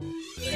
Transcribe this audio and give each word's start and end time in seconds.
Yeah. 0.00 0.49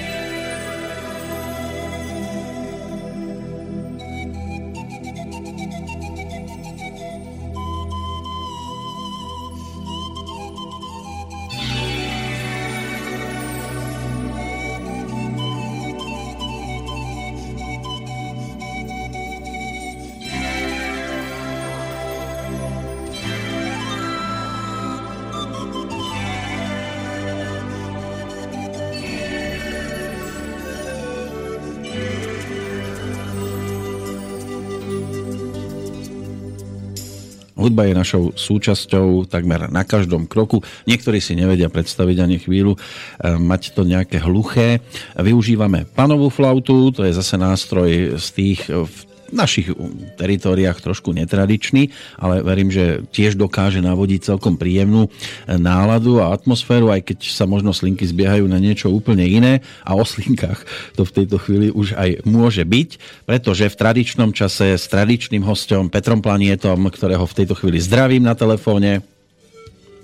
Hudba 37.65 37.89
je 37.89 37.97
našou 37.97 38.37
súčasťou 38.37 39.25
takmer 39.25 39.73
na 39.73 39.89
každom 39.89 40.29
kroku. 40.29 40.61
Niektorí 40.85 41.17
si 41.17 41.33
nevedia 41.33 41.73
predstaviť 41.73 42.17
ani 42.21 42.37
chvíľu 42.37 42.77
e, 42.77 42.79
mať 43.41 43.73
to 43.73 43.89
nejaké 43.89 44.21
hluché. 44.21 44.85
Využívame 45.17 45.89
panovú 45.89 46.29
flautu, 46.29 46.93
to 46.93 47.09
je 47.09 47.17
zase 47.17 47.41
nástroj 47.41 48.21
z 48.21 48.27
tých 48.37 48.69
v 48.69 49.14
našich 49.33 49.73
teritoriách 50.19 50.83
trošku 50.83 51.15
netradičný, 51.15 51.89
ale 52.21 52.45
verím, 52.45 52.69
že 52.69 53.05
tiež 53.15 53.39
dokáže 53.39 53.81
navodiť 53.81 54.35
celkom 54.35 54.59
príjemnú 54.61 55.09
náladu 55.47 56.21
a 56.21 56.35
atmosféru, 56.35 56.93
aj 56.93 57.15
keď 57.15 57.19
sa 57.31 57.49
možno 57.49 57.73
slinky 57.73 58.05
zbiehajú 58.05 58.45
na 58.51 58.59
niečo 58.59 58.93
úplne 58.93 59.25
iné 59.25 59.65
a 59.87 59.97
o 59.97 60.05
slinkách 60.05 60.65
to 60.95 61.07
v 61.07 61.15
tejto 61.23 61.37
chvíli 61.41 61.69
už 61.73 61.97
aj 61.97 62.27
môže 62.29 62.63
byť, 62.65 62.91
pretože 63.29 63.71
v 63.71 63.79
tradičnom 63.79 64.31
čase 64.35 64.77
s 64.77 64.85
tradičným 64.91 65.45
hostom 65.45 65.89
Petrom 65.89 66.21
Planietom, 66.21 66.81
ktorého 66.91 67.25
v 67.25 67.37
tejto 67.45 67.55
chvíli 67.57 67.81
zdravím 67.81 68.25
na 68.25 68.35
telefóne. 68.37 69.03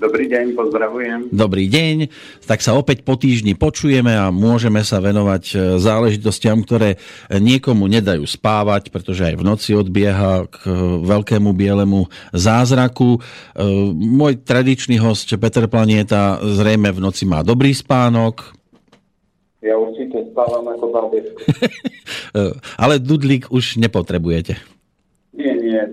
Dobrý 0.00 0.32
deň, 0.32 0.56
pozdravujem. 0.56 1.18
Dobrý 1.28 1.68
deň. 1.68 2.08
Tak 2.48 2.64
sa 2.64 2.72
opäť 2.72 3.04
po 3.04 3.20
týždni 3.20 3.52
počujeme 3.52 4.16
a 4.16 4.32
môžeme 4.32 4.80
sa 4.80 4.96
venovať 4.96 5.44
e, 5.52 5.56
záležitostiam, 5.76 6.64
ktoré 6.64 6.96
niekomu 7.28 7.84
nedajú 7.84 8.24
spávať, 8.24 8.88
pretože 8.88 9.28
aj 9.28 9.36
v 9.36 9.44
noci 9.44 9.76
odbieha 9.76 10.48
k 10.48 10.56
e, 10.64 11.04
veľkému 11.04 11.52
bielemu 11.52 12.08
zázraku. 12.32 13.20
E, 13.20 13.60
môj 13.92 14.40
tradičný 14.40 14.96
host 14.96 15.36
Peter 15.36 15.68
Planieta 15.68 16.40
zrejme 16.48 16.96
v 16.96 17.04
noci 17.04 17.28
má 17.28 17.44
dobrý 17.44 17.76
spánok. 17.76 18.56
Ja 19.60 19.76
určite 19.76 20.32
spávam 20.32 20.64
ako 20.64 20.86
babetko. 20.96 21.40
Ale 22.88 22.96
dudlík 22.96 23.52
už 23.52 23.76
nepotrebujete. 23.76 24.56
Nie, 25.36 25.52
nie, 25.60 25.84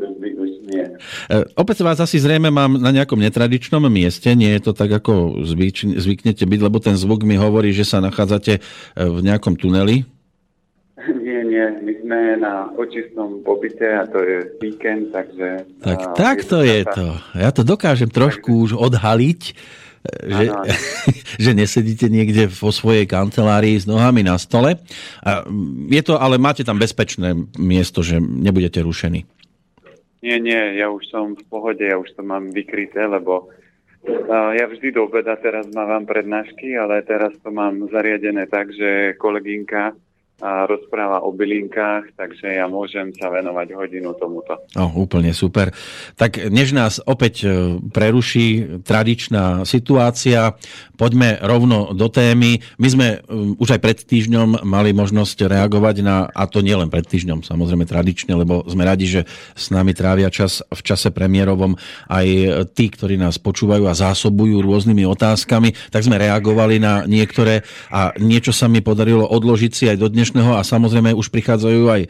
opäť 1.56 1.84
vás 1.86 1.98
asi 2.00 2.18
zrejme 2.20 2.50
mám 2.50 2.78
na 2.78 2.92
nejakom 2.94 3.20
netradičnom 3.20 3.84
mieste, 3.88 4.32
nie 4.34 4.52
je 4.58 4.62
to 4.70 4.72
tak, 4.76 4.92
ako 4.92 5.44
zvyč, 5.46 5.88
zvyknete 5.98 6.44
byť, 6.44 6.60
lebo 6.62 6.78
ten 6.78 6.96
zvuk 6.98 7.24
mi 7.24 7.40
hovorí, 7.40 7.72
že 7.72 7.88
sa 7.88 8.04
nachádzate 8.04 8.54
e, 8.58 8.62
v 8.98 9.20
nejakom 9.24 9.56
tuneli. 9.56 10.04
Nie, 11.08 11.46
nie, 11.46 11.66
my 11.86 11.94
sme 12.04 12.20
na 12.42 12.68
očistnom 12.76 13.46
pobyte 13.46 13.86
a 13.86 14.04
to 14.10 14.20
je 14.20 14.38
víkend, 14.60 15.16
takže... 15.16 15.64
Tak, 15.80 16.00
tak 16.18 16.38
to 16.44 16.66
je 16.66 16.84
to. 16.84 17.08
Ja 17.38 17.54
to 17.56 17.64
dokážem 17.64 18.12
trošku 18.12 18.68
už 18.68 18.76
odhaliť, 18.76 19.42
e, 19.48 19.54
že, 20.28 20.44
ano, 20.52 20.68
ano. 20.68 20.74
že 21.44 21.52
nesedíte 21.56 22.08
niekde 22.12 22.50
vo 22.52 22.74
svojej 22.76 23.08
kancelárii 23.08 23.78
s 23.78 23.88
nohami 23.88 24.26
na 24.26 24.36
stole. 24.36 24.82
Je 25.88 26.02
to, 26.04 26.20
ale 26.20 26.42
máte 26.42 26.68
tam 26.68 26.82
bezpečné 26.82 27.38
miesto, 27.56 28.04
že 28.04 28.20
nebudete 28.20 28.84
rušení. 28.84 29.37
Nie, 30.22 30.42
nie, 30.42 30.82
ja 30.82 30.90
už 30.90 31.06
som 31.14 31.38
v 31.38 31.44
pohode, 31.46 31.86
ja 31.86 31.98
už 31.98 32.10
to 32.18 32.26
mám 32.26 32.50
vykryté, 32.50 33.06
lebo 33.06 33.54
uh, 34.10 34.52
ja 34.58 34.66
vždy 34.66 34.90
do 34.90 35.06
obeda 35.06 35.38
teraz 35.38 35.70
mávam 35.70 36.10
prednášky, 36.10 36.74
ale 36.74 37.06
teraz 37.06 37.38
to 37.46 37.54
mám 37.54 37.86
zariadené 37.94 38.50
tak, 38.50 38.74
že 38.74 39.14
kolegynka 39.22 39.94
a 40.38 40.70
rozpráva 40.70 41.26
o 41.26 41.34
bylinkách, 41.34 42.14
takže 42.14 42.62
ja 42.62 42.70
môžem 42.70 43.10
sa 43.18 43.34
venovať 43.34 43.74
hodinu 43.74 44.14
tomuto. 44.22 44.62
No, 44.78 44.94
úplne 44.94 45.34
super. 45.34 45.74
Tak 46.14 46.54
než 46.54 46.78
nás 46.78 47.02
opäť 47.02 47.50
e, 47.50 47.82
preruší 47.90 48.80
tradičná 48.86 49.66
situácia, 49.66 50.54
poďme 50.94 51.42
rovno 51.42 51.90
do 51.98 52.06
témy. 52.06 52.62
My 52.78 52.88
sme 52.88 53.08
e, 53.18 53.18
už 53.58 53.78
aj 53.78 53.82
pred 53.82 53.98
týždňom 53.98 54.62
mali 54.62 54.94
možnosť 54.94 55.50
reagovať 55.50 56.06
na, 56.06 56.30
a 56.30 56.46
to 56.46 56.62
nielen 56.62 56.94
pred 56.94 57.10
týždňom, 57.10 57.42
samozrejme 57.42 57.90
tradične, 57.90 58.38
lebo 58.38 58.62
sme 58.70 58.86
radi, 58.86 59.10
že 59.10 59.22
s 59.58 59.74
nami 59.74 59.98
trávia 59.98 60.30
čas 60.30 60.62
v 60.70 60.82
čase 60.86 61.10
premiérovom 61.10 61.74
aj 62.14 62.28
tí, 62.78 62.94
ktorí 62.94 63.18
nás 63.18 63.42
počúvajú 63.42 63.90
a 63.90 63.98
zásobujú 63.98 64.62
rôznymi 64.62 65.02
otázkami, 65.02 65.74
tak 65.90 66.06
sme 66.06 66.22
reagovali 66.22 66.78
na 66.78 67.10
niektoré 67.10 67.66
a 67.90 68.14
niečo 68.22 68.54
sa 68.54 68.70
mi 68.70 68.86
podarilo 68.86 69.26
odložiť 69.26 69.72
si 69.74 69.90
aj 69.90 69.98
do 69.98 70.08
dnešného 70.14 70.27
dnešného 70.28 70.60
a 70.60 70.68
samozrejme 70.68 71.16
už 71.16 71.32
prichádzajú 71.32 71.84
aj 71.88 72.02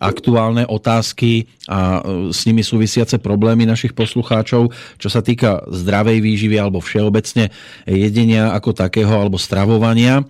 aktuálne 0.00 0.64
otázky 0.64 1.44
a 1.68 2.00
e, 2.00 2.32
s 2.32 2.48
nimi 2.48 2.64
súvisiace 2.64 3.20
problémy 3.20 3.68
našich 3.68 3.92
poslucháčov, 3.92 4.72
čo 4.96 5.08
sa 5.12 5.20
týka 5.20 5.60
zdravej 5.68 6.24
výživy 6.24 6.56
alebo 6.56 6.80
všeobecne 6.80 7.52
jedenia 7.84 8.56
ako 8.56 8.72
takého 8.72 9.12
alebo 9.12 9.36
stravovania. 9.36 10.24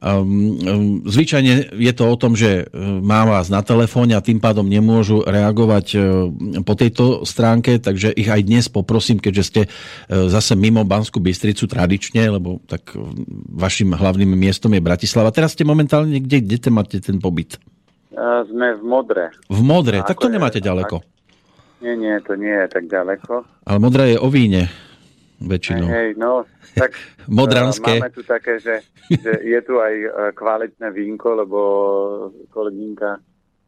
Um, 0.00 0.56
um, 0.64 1.04
zvyčajne 1.04 1.76
je 1.76 1.92
to 1.92 2.08
o 2.08 2.16
tom, 2.16 2.32
že 2.32 2.64
e, 2.64 2.80
má 3.04 3.28
vás 3.28 3.52
na 3.52 3.60
telefóne 3.60 4.16
a 4.16 4.24
tým 4.24 4.40
pádom 4.40 4.64
nemôžu 4.64 5.20
reagovať 5.28 5.86
e, 5.92 5.98
po 6.64 6.72
tejto 6.72 7.28
stránke, 7.28 7.76
takže 7.76 8.16
ich 8.16 8.32
aj 8.32 8.40
dnes 8.48 8.64
poprosím, 8.72 9.20
keďže 9.20 9.44
ste 9.44 9.62
zase 10.08 10.56
mimo 10.56 10.88
Banskú 10.88 11.20
Bystricu 11.20 11.68
tradične, 11.68 12.32
lebo 12.32 12.64
tak 12.64 12.96
vašim 13.52 13.92
hlavným 13.92 14.32
miestom 14.32 14.72
je 14.72 14.80
Bratislava. 14.80 15.36
Teraz 15.36 15.52
ste 15.52 15.68
momentálne 15.68 16.16
kde, 16.16 16.48
kde 16.48 16.56
máte 16.72 16.96
ten 17.04 17.20
pobyt? 17.20 17.60
sme 18.50 18.76
v 18.76 18.82
Modre. 18.84 19.24
V 19.48 19.60
Modre, 19.62 19.98
tak 20.04 20.18
to 20.18 20.28
nemáte 20.28 20.58
ďaleko. 20.60 21.00
Nie, 21.80 21.96
nie, 21.96 22.12
to 22.20 22.36
nie 22.36 22.52
je 22.52 22.68
tak 22.68 22.84
ďaleko. 22.92 23.64
Ale 23.64 23.78
Modra 23.80 24.04
je 24.04 24.20
o 24.20 24.28
víne 24.28 24.68
väčšinou. 25.40 25.88
Hej, 25.88 26.08
no, 26.20 26.44
tak 26.76 26.92
Modranské. 27.28 27.96
máme 27.98 28.12
tu 28.12 28.22
také, 28.22 28.60
že, 28.60 28.84
že 29.08 29.40
je 29.40 29.60
tu 29.64 29.80
aj 29.80 29.94
e, 29.96 30.08
kvalitné 30.36 30.88
vínko, 30.92 31.28
lebo 31.40 31.58
kolegynka, 32.52 33.18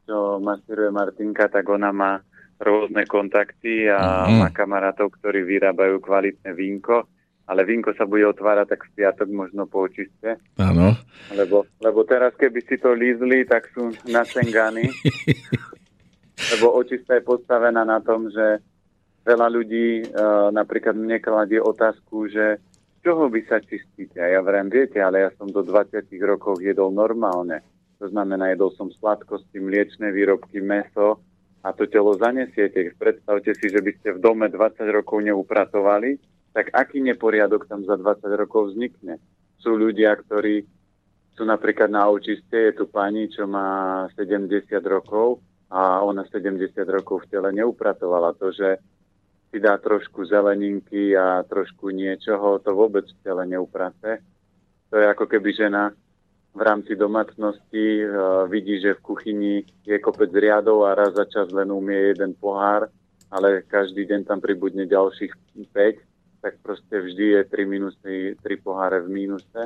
čo 0.05 0.37
masíruje 0.39 0.93
Martinka, 0.93 1.49
tak 1.49 1.65
ona 1.73 1.91
má 1.91 2.21
rôzne 2.63 3.03
kontakty 3.09 3.91
a 3.91 4.29
mm. 4.29 4.39
má 4.39 4.49
kamarátov, 4.55 5.11
ktorí 5.19 5.43
vyrábajú 5.43 5.99
kvalitné 5.99 6.55
vínko. 6.55 7.09
Ale 7.43 7.67
vínko 7.67 7.91
sa 7.99 8.07
bude 8.07 8.23
otvárať 8.23 8.71
tak 8.71 8.87
v 8.87 9.03
piatok, 9.03 9.29
možno 9.35 9.67
po 9.67 9.91
očiste. 9.91 10.39
Áno. 10.63 10.95
Lebo, 11.35 11.67
lebo 11.83 12.07
teraz, 12.07 12.33
keby 12.39 12.63
si 12.65 12.79
to 12.79 12.95
lízli, 12.95 13.43
tak 13.43 13.67
sú 13.75 13.91
na 14.07 14.23
Sengany. 14.23 14.87
lebo 16.55 16.71
očista 16.71 17.19
je 17.19 17.27
postavená 17.27 17.83
na 17.83 17.99
tom, 17.99 18.31
že 18.31 18.63
veľa 19.23 19.49
ľudí 19.51 20.07
uh, 20.11 20.51
napríklad 20.51 20.99
mne 20.99 21.19
kladie 21.23 21.63
otázku, 21.63 22.31
že 22.31 22.59
čoho 23.03 23.27
vy 23.31 23.47
sa 23.47 23.59
čistíte? 23.59 24.19
A 24.23 24.39
ja 24.39 24.41
vrem, 24.41 24.71
viete, 24.71 25.03
ale 25.03 25.27
ja 25.27 25.31
som 25.39 25.51
do 25.51 25.63
20 25.67 26.07
rokov 26.23 26.63
jedol 26.63 26.95
normálne. 26.95 27.63
To 28.03 28.11
znamená, 28.11 28.51
jedol 28.51 28.75
som 28.75 28.91
sladkosti, 28.91 29.63
mliečne 29.63 30.11
výrobky, 30.11 30.59
meso 30.59 31.23
a 31.63 31.71
to 31.71 31.87
telo 31.87 32.19
zanesiete. 32.19 32.95
Predstavte 32.99 33.55
si, 33.55 33.71
že 33.71 33.79
by 33.79 33.91
ste 33.99 34.09
v 34.19 34.23
dome 34.23 34.47
20 34.51 34.83
rokov 34.91 35.23
neupratovali, 35.23 36.19
tak 36.51 36.75
aký 36.75 36.99
neporiadok 36.99 37.71
tam 37.71 37.87
za 37.87 37.95
20 37.95 38.27
rokov 38.35 38.75
vznikne? 38.75 39.23
Sú 39.63 39.79
ľudia, 39.79 40.19
ktorí 40.19 40.67
sú 41.39 41.47
napríklad 41.47 41.89
na 41.89 42.11
očiste, 42.11 42.55
je 42.55 42.73
tu 42.75 42.91
pani, 42.91 43.31
čo 43.31 43.47
má 43.47 44.05
70 44.19 44.67
rokov 44.85 45.41
a 45.73 46.05
ona 46.05 46.27
70 46.29 46.75
rokov 46.91 47.25
v 47.25 47.39
tele 47.39 47.49
neupratovala. 47.57 48.37
To, 48.37 48.53
že 48.53 48.83
si 49.53 49.61
dá 49.61 49.77
trošku 49.77 50.25
zeleninky 50.25 51.13
a 51.13 51.45
trošku 51.45 51.93
niečoho, 51.93 52.57
to 52.65 52.73
vôbec 52.73 53.05
v 53.05 53.21
tele 53.21 53.45
neuprace. 53.45 54.25
To 54.89 54.97
je 54.97 55.05
ako 55.05 55.29
keby 55.29 55.53
žena 55.53 55.93
v 56.57 56.61
rámci 56.65 56.97
domácnosti 56.97 58.01
uh, 58.01 58.49
vidí, 58.49 58.81
že 58.81 58.97
v 58.97 59.05
kuchyni 59.05 59.55
je 59.85 59.97
kopec 60.01 60.33
riadov 60.33 60.89
a 60.89 60.97
raz 60.97 61.13
za 61.13 61.29
čas 61.29 61.53
len 61.53 61.69
umie 61.69 62.17
jeden 62.17 62.33
pohár, 62.33 62.89
ale 63.29 63.61
každý 63.69 64.09
deň 64.09 64.25
tam 64.25 64.41
pribudne 64.41 64.89
ďalších 64.89 65.33
5, 65.69 66.45
tak 66.45 66.57
proste 66.65 66.97
vždy 67.05 67.25
je 67.37 67.41
3, 67.45 67.69
minusy, 67.69 68.17
3 68.41 68.65
poháre 68.65 69.05
v 69.05 69.13
mínuse. 69.13 69.63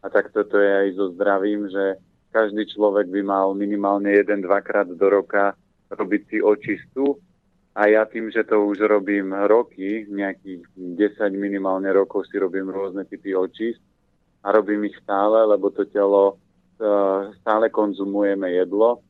A 0.00 0.06
tak 0.08 0.32
toto 0.32 0.56
je 0.56 0.68
aj 0.68 0.88
so 0.96 1.12
zdravím, 1.12 1.68
že 1.68 2.00
každý 2.32 2.64
človek 2.72 3.08
by 3.12 3.20
mal 3.20 3.52
minimálne 3.52 4.08
1-2 4.08 4.48
krát 4.64 4.88
do 4.88 5.06
roka 5.12 5.52
robiť 5.92 6.22
si 6.28 6.36
očistu, 6.40 7.20
a 7.70 7.86
ja 7.86 8.02
tým, 8.06 8.34
že 8.34 8.42
to 8.42 8.66
už 8.66 8.82
robím 8.86 9.30
roky, 9.46 10.06
nejakých 10.10 10.66
10 10.74 11.30
minimálne 11.38 11.88
rokov 11.94 12.26
si 12.26 12.36
robím 12.38 12.66
rôzne 12.66 13.06
typy 13.06 13.34
očist, 13.36 13.80
a 14.40 14.52
robím 14.52 14.88
ich 14.88 14.96
stále, 15.04 15.44
lebo 15.44 15.68
to 15.70 15.84
telo 15.84 16.40
stále 17.44 17.68
konzumujeme 17.68 18.56
jedlo 18.56 19.04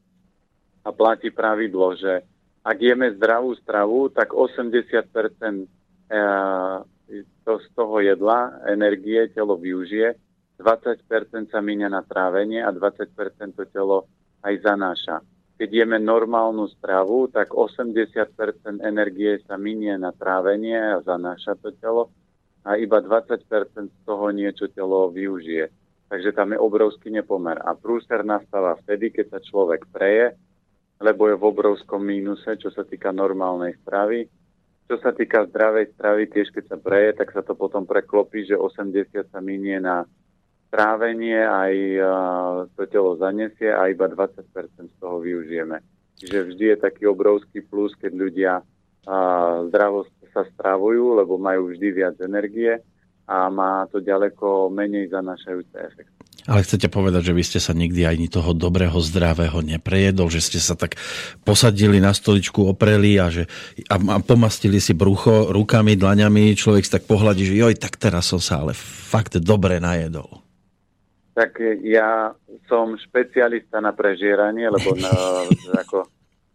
a 0.82 0.90
platí 0.90 1.30
pravidlo, 1.30 1.94
že 1.94 2.26
ak 2.66 2.76
jeme 2.82 3.14
zdravú 3.14 3.54
stravu, 3.62 4.10
tak 4.10 4.34
80% 4.34 5.70
z 7.06 7.66
toho 7.78 7.96
jedla, 8.02 8.66
energie 8.66 9.30
telo 9.30 9.54
využije, 9.54 10.18
20% 10.58 11.46
sa 11.46 11.60
míňa 11.62 11.88
na 11.88 12.02
trávenie 12.02 12.58
a 12.58 12.74
20% 12.74 13.54
to 13.54 13.64
telo 13.70 14.10
aj 14.42 14.54
zanáša. 14.66 15.22
Keď 15.60 15.68
jeme 15.68 16.00
normálnu 16.00 16.72
stravu, 16.72 17.28
tak 17.28 17.52
80% 17.52 18.80
energie 18.80 19.44
sa 19.44 19.60
minie 19.60 19.92
na 20.00 20.08
trávenie 20.08 20.96
a 20.96 21.04
zanáša 21.04 21.52
to 21.60 21.76
telo 21.76 22.08
a 22.64 22.80
iba 22.80 23.04
20% 23.04 23.44
z 23.92 24.00
toho 24.08 24.26
niečo 24.32 24.72
telo 24.72 25.12
využije. 25.12 25.68
Takže 26.08 26.32
tam 26.32 26.56
je 26.56 26.58
obrovský 26.64 27.12
nepomer. 27.12 27.60
A 27.60 27.76
prúser 27.76 28.24
nastáva 28.24 28.80
vtedy, 28.80 29.12
keď 29.12 29.36
sa 29.36 29.40
človek 29.44 29.84
preje, 29.92 30.32
lebo 30.96 31.28
je 31.28 31.36
v 31.36 31.44
obrovskom 31.44 32.08
mínuse, 32.08 32.56
čo 32.56 32.72
sa 32.72 32.80
týka 32.80 33.12
normálnej 33.12 33.76
stravy. 33.84 34.32
Čo 34.88 34.96
sa 35.04 35.12
týka 35.12 35.44
zdravej 35.44 35.92
stravy, 35.92 36.24
tiež 36.32 36.56
keď 36.56 36.64
sa 36.72 36.76
preje, 36.80 37.20
tak 37.20 37.36
sa 37.36 37.44
to 37.44 37.52
potom 37.52 37.84
preklopí, 37.84 38.48
že 38.48 38.56
80 38.56 39.28
sa 39.28 39.44
minie 39.44 39.76
na 39.76 40.08
trávenie, 40.70 41.42
aj 41.42 41.74
to 42.78 42.86
telo 42.86 43.18
zanesie 43.18 43.68
a 43.74 43.90
iba 43.90 44.06
20% 44.06 44.38
z 44.70 44.94
toho 45.02 45.18
využijeme. 45.18 45.82
Čiže 46.16 46.38
vždy 46.52 46.64
je 46.72 46.76
taký 46.78 47.04
obrovský 47.10 47.66
plus, 47.66 47.92
keď 47.98 48.12
ľudia 48.14 48.52
zdravo 49.68 50.06
sa 50.30 50.46
stravujú, 50.46 51.18
lebo 51.18 51.40
majú 51.40 51.74
vždy 51.74 51.88
viac 51.90 52.16
energie 52.22 52.78
a 53.30 53.46
má 53.50 53.86
to 53.90 54.02
ďaleko 54.02 54.70
menej 54.70 55.10
zanašajúce 55.10 55.76
efekt. 55.80 56.12
Ale 56.48 56.64
chcete 56.64 56.88
povedať, 56.88 57.30
že 57.30 57.36
vy 57.36 57.42
ste 57.44 57.60
sa 57.60 57.76
nikdy 57.76 58.08
ani 58.08 58.26
toho 58.26 58.56
dobrého, 58.56 58.96
zdravého 58.96 59.60
neprejedol, 59.60 60.32
že 60.32 60.40
ste 60.40 60.58
sa 60.58 60.74
tak 60.74 60.96
posadili 61.44 62.00
na 62.00 62.16
stoličku, 62.16 62.64
opreli 62.64 63.20
a, 63.20 63.28
že, 63.28 63.44
a, 63.86 64.00
a 64.00 64.16
pomastili 64.24 64.80
si 64.80 64.96
brucho 64.96 65.52
rukami, 65.52 66.00
dlaňami, 66.00 66.56
človek 66.56 66.82
si 66.82 66.90
tak 66.96 67.04
pohľadí, 67.04 67.44
že 67.44 67.60
joj, 67.60 67.74
tak 67.76 68.00
teraz 68.00 68.32
som 68.32 68.40
sa 68.40 68.64
ale 68.64 68.72
fakt 68.74 69.36
dobre 69.36 69.78
najedol. 69.78 70.49
Tak 71.40 71.56
ja 71.88 72.36
som 72.68 73.00
špecialista 73.00 73.80
na 73.80 73.96
prežieranie, 73.96 74.68
lebo 74.68 74.92
na, 74.92 75.08
ako 75.88 76.04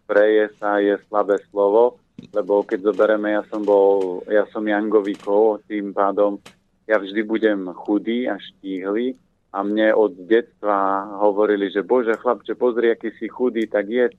preje 0.06 0.54
sa 0.62 0.78
je 0.78 0.94
slabé 1.10 1.42
slovo 1.50 2.06
lebo 2.32 2.64
keď 2.64 2.92
zoberieme, 2.92 3.36
ja 3.36 3.44
som 3.52 3.62
bol, 3.64 4.24
ja 4.32 4.48
som 4.50 4.64
Jangovíkov, 4.64 5.68
tým 5.68 5.92
pádom 5.92 6.40
ja 6.86 7.02
vždy 7.02 7.22
budem 7.26 7.68
chudý 7.74 8.30
a 8.30 8.38
štíhly 8.40 9.18
a 9.52 9.64
mne 9.64 9.96
od 9.96 10.14
detstva 10.28 11.08
hovorili, 11.20 11.72
že 11.72 11.86
bože 11.86 12.16
chlapče, 12.20 12.56
pozri, 12.56 12.92
aký 12.92 13.12
si 13.16 13.32
chudý, 13.32 13.66
tak 13.66 13.90
je. 13.90 14.12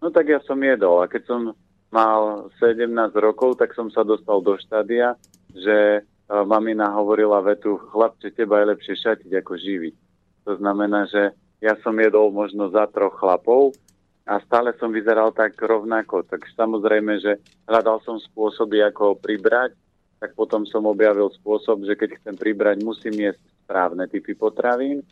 No 0.00 0.08
tak 0.14 0.30
ja 0.30 0.40
som 0.42 0.58
jedol 0.62 1.02
a 1.02 1.10
keď 1.10 1.22
som 1.26 1.40
mal 1.90 2.50
17 2.58 2.86
rokov, 3.18 3.58
tak 3.60 3.74
som 3.74 3.90
sa 3.92 4.02
dostal 4.02 4.42
do 4.42 4.56
štádia, 4.58 5.14
že 5.52 6.02
uh, 6.02 6.42
mamina 6.46 6.92
hovorila 6.94 7.42
vetu, 7.44 7.78
chlapče, 7.92 8.32
teba 8.32 8.62
je 8.62 8.70
lepšie 8.74 8.94
šatiť 8.96 9.30
ako 9.42 9.52
živiť. 9.58 9.94
To 10.46 10.54
znamená, 10.56 11.10
že 11.10 11.34
ja 11.58 11.74
som 11.82 11.98
jedol 11.98 12.30
možno 12.30 12.70
za 12.70 12.86
troch 12.86 13.18
chlapov, 13.18 13.74
a 14.26 14.42
stále 14.42 14.74
som 14.82 14.90
vyzeral 14.90 15.30
tak 15.30 15.54
rovnako. 15.54 16.26
Tak 16.26 16.50
samozrejme, 16.58 17.22
že 17.22 17.38
hľadal 17.70 18.02
som 18.02 18.18
spôsoby, 18.18 18.82
ako 18.82 19.14
pribrať, 19.22 19.70
tak 20.18 20.34
potom 20.34 20.66
som 20.66 20.82
objavil 20.90 21.30
spôsob, 21.30 21.86
že 21.86 21.94
keď 21.94 22.18
chcem 22.18 22.34
pribrať, 22.34 22.82
musím 22.82 23.14
jesť 23.14 23.38
správne 23.62 24.10
typy 24.10 24.34
potravín 24.34 25.06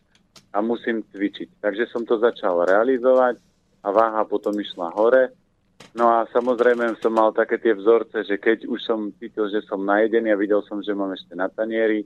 a 0.51 0.59
musím 0.59 1.07
cvičiť. 1.07 1.63
Takže 1.63 1.87
som 1.95 2.03
to 2.03 2.19
začal 2.19 2.67
realizovať 2.67 3.39
a 3.87 3.89
váha 3.95 4.27
potom 4.27 4.59
išla 4.59 4.91
hore. 4.99 5.31
No 5.95 6.11
a 6.11 6.27
samozrejme 6.35 6.99
som 6.99 7.15
mal 7.15 7.31
také 7.31 7.63
tie 7.63 7.71
vzorce, 7.71 8.27
že 8.27 8.35
keď 8.35 8.67
už 8.67 8.83
som 8.83 9.15
cítil, 9.15 9.47
že 9.47 9.63
som 9.63 9.87
najedený 9.87 10.35
a 10.35 10.41
videl 10.41 10.59
som, 10.67 10.83
že 10.83 10.91
mám 10.91 11.15
ešte 11.15 11.39
na 11.39 11.47
tanieri, 11.47 12.03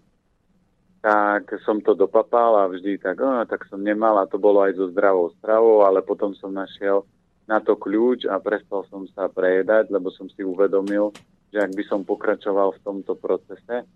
tak 0.98 1.62
som 1.62 1.78
to 1.78 1.94
dopapal 1.94 2.58
a 2.58 2.70
vždy 2.70 2.98
tak, 2.98 3.22
oh, 3.22 3.46
tak 3.46 3.66
som 3.70 3.78
nemal 3.78 4.18
a 4.18 4.26
to 4.26 4.36
bolo 4.36 4.66
aj 4.66 4.74
so 4.74 4.90
zdravou 4.90 5.30
stravou, 5.38 5.86
ale 5.86 6.02
potom 6.02 6.34
som 6.34 6.50
našiel 6.50 7.06
na 7.46 7.62
to 7.62 7.78
kľúč 7.78 8.26
a 8.28 8.36
prestal 8.42 8.84
som 8.90 9.06
sa 9.14 9.30
prejedať, 9.30 9.88
lebo 9.88 10.10
som 10.12 10.28
si 10.28 10.44
uvedomil, 10.44 11.14
že 11.48 11.64
ak 11.64 11.72
by 11.72 11.84
som 11.86 12.04
pokračoval 12.04 12.76
v 12.76 12.82
tomto 12.84 13.16
procese, 13.16 13.88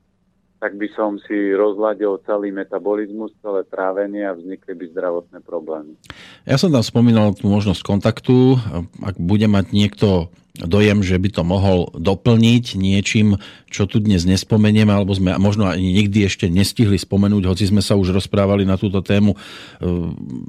tak 0.63 0.79
by 0.79 0.87
som 0.95 1.19
si 1.27 1.51
rozladil 1.59 2.23
celý 2.23 2.55
metabolizmus, 2.55 3.35
celé 3.43 3.67
trávenie 3.67 4.23
a 4.23 4.31
vznikli 4.31 4.79
by 4.79 4.85
zdravotné 4.95 5.43
problémy. 5.43 5.99
Ja 6.47 6.55
som 6.55 6.71
tam 6.71 6.87
spomínal 6.87 7.35
tú 7.35 7.51
možnosť 7.51 7.83
kontaktu. 7.83 8.63
Ak 9.03 9.19
bude 9.19 9.51
mať 9.51 9.75
niekto 9.75 10.31
dojem, 10.55 11.03
že 11.03 11.19
by 11.19 11.29
to 11.35 11.43
mohol 11.43 11.91
doplniť 11.99 12.79
niečím, 12.79 13.43
čo 13.67 13.91
tu 13.91 13.99
dnes 13.99 14.23
nespomenieme, 14.23 14.95
alebo 14.95 15.11
sme 15.19 15.35
možno 15.35 15.67
ani 15.67 15.91
nikdy 15.99 16.31
ešte 16.31 16.47
nestihli 16.47 16.95
spomenúť, 16.95 17.43
hoci 17.51 17.67
sme 17.67 17.83
sa 17.83 17.99
už 17.99 18.15
rozprávali 18.15 18.63
na 18.63 18.79
túto 18.79 19.03
tému 19.03 19.35
e, 19.35 19.39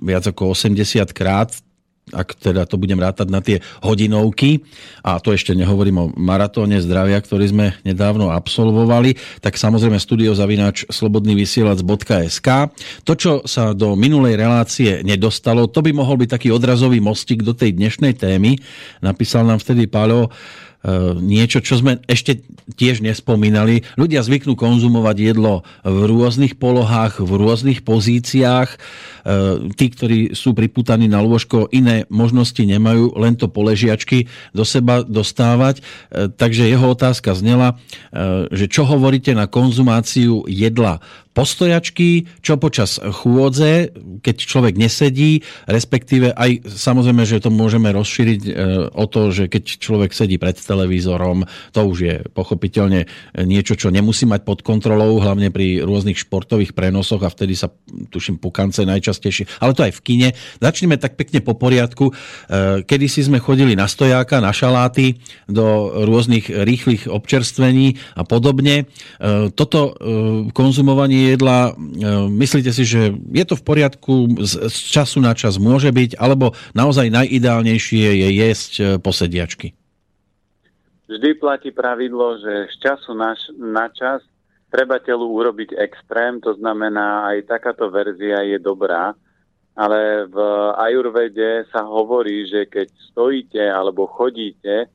viac 0.03 0.29
ako 0.29 0.53
80 0.53 1.09
krát, 1.09 1.49
ak 2.11 2.35
teda 2.35 2.67
to 2.67 2.75
budem 2.75 2.99
rátať 2.99 3.27
na 3.31 3.39
tie 3.39 3.63
hodinovky, 3.79 4.59
a 5.07 5.23
to 5.23 5.31
ešte 5.31 5.55
nehovorím 5.55 5.97
o 6.03 6.11
maratóne 6.19 6.83
zdravia, 6.83 7.23
ktorý 7.23 7.45
sme 7.47 7.65
nedávno 7.87 8.27
absolvovali, 8.27 9.15
tak 9.39 9.55
samozrejme 9.55 9.95
studiozavináč 9.95 10.91
slobodnyvysielac.sk. 10.91 12.49
To, 13.07 13.13
čo 13.15 13.47
sa 13.47 13.71
do 13.71 13.95
minulej 13.95 14.35
relácie 14.35 14.99
nedostalo, 15.07 15.71
to 15.71 15.79
by 15.79 15.95
mohol 15.95 16.19
byť 16.19 16.29
taký 16.35 16.49
odrazový 16.51 16.99
mostik 16.99 17.39
do 17.39 17.55
tej 17.55 17.71
dnešnej 17.79 18.19
témy. 18.19 18.59
Napísal 18.99 19.47
nám 19.47 19.63
vtedy 19.63 19.87
Páľo, 19.87 20.27
E, 20.27 20.72
niečo, 21.23 21.63
čo 21.63 21.79
sme 21.79 22.03
ešte 22.11 22.43
tiež 22.75 22.99
nespomínali. 22.99 23.87
Ľudia 23.95 24.19
zvyknú 24.19 24.59
konzumovať 24.59 25.17
jedlo 25.31 25.63
v 25.83 25.99
rôznych 26.11 26.59
polohách, 26.59 27.23
v 27.23 27.31
rôznych 27.39 27.87
pozíciách. 27.87 28.69
E, 28.71 28.77
tí, 29.79 29.85
ktorí 29.87 30.19
sú 30.35 30.51
priputaní 30.51 31.07
na 31.07 31.23
lôžko, 31.23 31.71
iné 31.71 32.03
možnosti 32.11 32.59
nemajú, 32.59 33.15
len 33.15 33.39
to 33.39 33.47
poležiačky 33.47 34.27
do 34.51 34.67
seba 34.67 35.07
dostávať. 35.07 35.79
E, 35.79 36.27
takže 36.27 36.67
jeho 36.67 36.91
otázka 36.91 37.31
znela, 37.35 37.79
že 38.51 38.69
čo 38.69 38.85
hovoríte 38.85 39.33
na 39.33 39.49
konzumáciu 39.49 40.45
jedla 40.47 40.99
postojačky, 41.33 42.29
čo 42.45 42.61
počas 42.61 43.01
chôdze, 43.01 43.89
keď 44.21 44.35
človek 44.37 44.77
nesedí, 44.77 45.41
respektíve 45.65 46.31
aj 46.31 46.69
samozrejme, 46.69 47.25
že 47.25 47.41
to 47.41 47.49
môžeme 47.49 47.89
rozšíriť 47.89 48.41
e, 48.45 48.51
o 48.93 49.05
to, 49.09 49.33
že 49.33 49.49
keď 49.49 49.81
človek 49.81 50.13
sedí 50.13 50.37
pred 50.37 50.53
televízorom, 50.53 51.49
to 51.73 51.81
už 51.81 51.97
je 51.97 52.15
pochopiteľne 52.37 53.09
niečo, 53.43 53.73
čo 53.73 53.89
nemusí 53.89 54.29
mať 54.29 54.45
pod 54.45 54.61
kontrolou, 54.61 55.17
hlavne 55.17 55.49
pri 55.49 55.81
rôznych 55.81 56.21
športových 56.21 56.77
prenosoch 56.77 57.25
a 57.25 57.33
vtedy 57.33 57.57
sa, 57.57 57.73
tuším, 58.13 58.37
pukance 58.37 58.85
najčastejšie, 58.85 59.57
ale 59.57 59.73
to 59.73 59.81
aj 59.89 59.93
v 59.97 60.01
kine. 60.05 60.29
Začneme 60.61 61.01
tak 61.01 61.17
pekne 61.17 61.41
po 61.41 61.57
poriadku. 61.57 62.13
E, 62.13 62.85
kedy 62.85 63.09
si 63.09 63.25
sme 63.25 63.41
chodili 63.41 63.73
na 63.73 63.89
stojáka, 63.89 64.37
na 64.37 64.53
šaláty, 64.53 65.17
do 65.49 65.89
rôznych 66.05 66.53
rýchlych 66.53 67.09
občerstvení 67.09 67.97
a 68.13 68.21
podobne. 68.21 68.85
E, 69.17 69.49
toto 69.49 69.97
konzumovanie 70.53 71.22
jedla, 71.31 71.71
e, 71.71 71.71
myslíte 72.27 72.75
si, 72.75 72.83
že 72.83 73.15
je 73.15 73.45
to 73.47 73.55
v 73.55 73.63
poriadku, 73.63 74.13
z, 74.43 74.67
z 74.67 74.77
času 74.91 75.23
na 75.23 75.31
čas 75.31 75.55
môže 75.55 75.87
byť, 75.87 76.19
alebo 76.19 76.51
naozaj 76.75 77.07
najideálnejšie 77.07 78.07
je 78.19 78.29
jesť 78.35 78.73
e, 78.75 78.83
posediačky? 78.99 79.71
Vždy 81.07 81.29
platí 81.39 81.69
pravidlo, 81.71 82.41
že 82.41 82.73
z 82.73 82.75
času 82.79 83.13
na, 83.13 83.37
na 83.59 83.87
čas 83.91 84.25
treba 84.73 84.97
telu 84.97 85.29
urobiť 85.29 85.77
extrém, 85.77 86.41
to 86.41 86.57
znamená 86.57 87.29
aj 87.29 87.45
takáto 87.45 87.91
verzia 87.93 88.41
je 88.41 88.57
dobrá, 88.57 89.13
ale 89.77 90.29
v 90.29 90.37
ajurvede 90.77 91.69
sa 91.69 91.85
hovorí, 91.85 92.45
že 92.49 92.69
keď 92.69 92.87
stojíte 93.13 93.61
alebo 93.61 94.09
chodíte, 94.09 94.89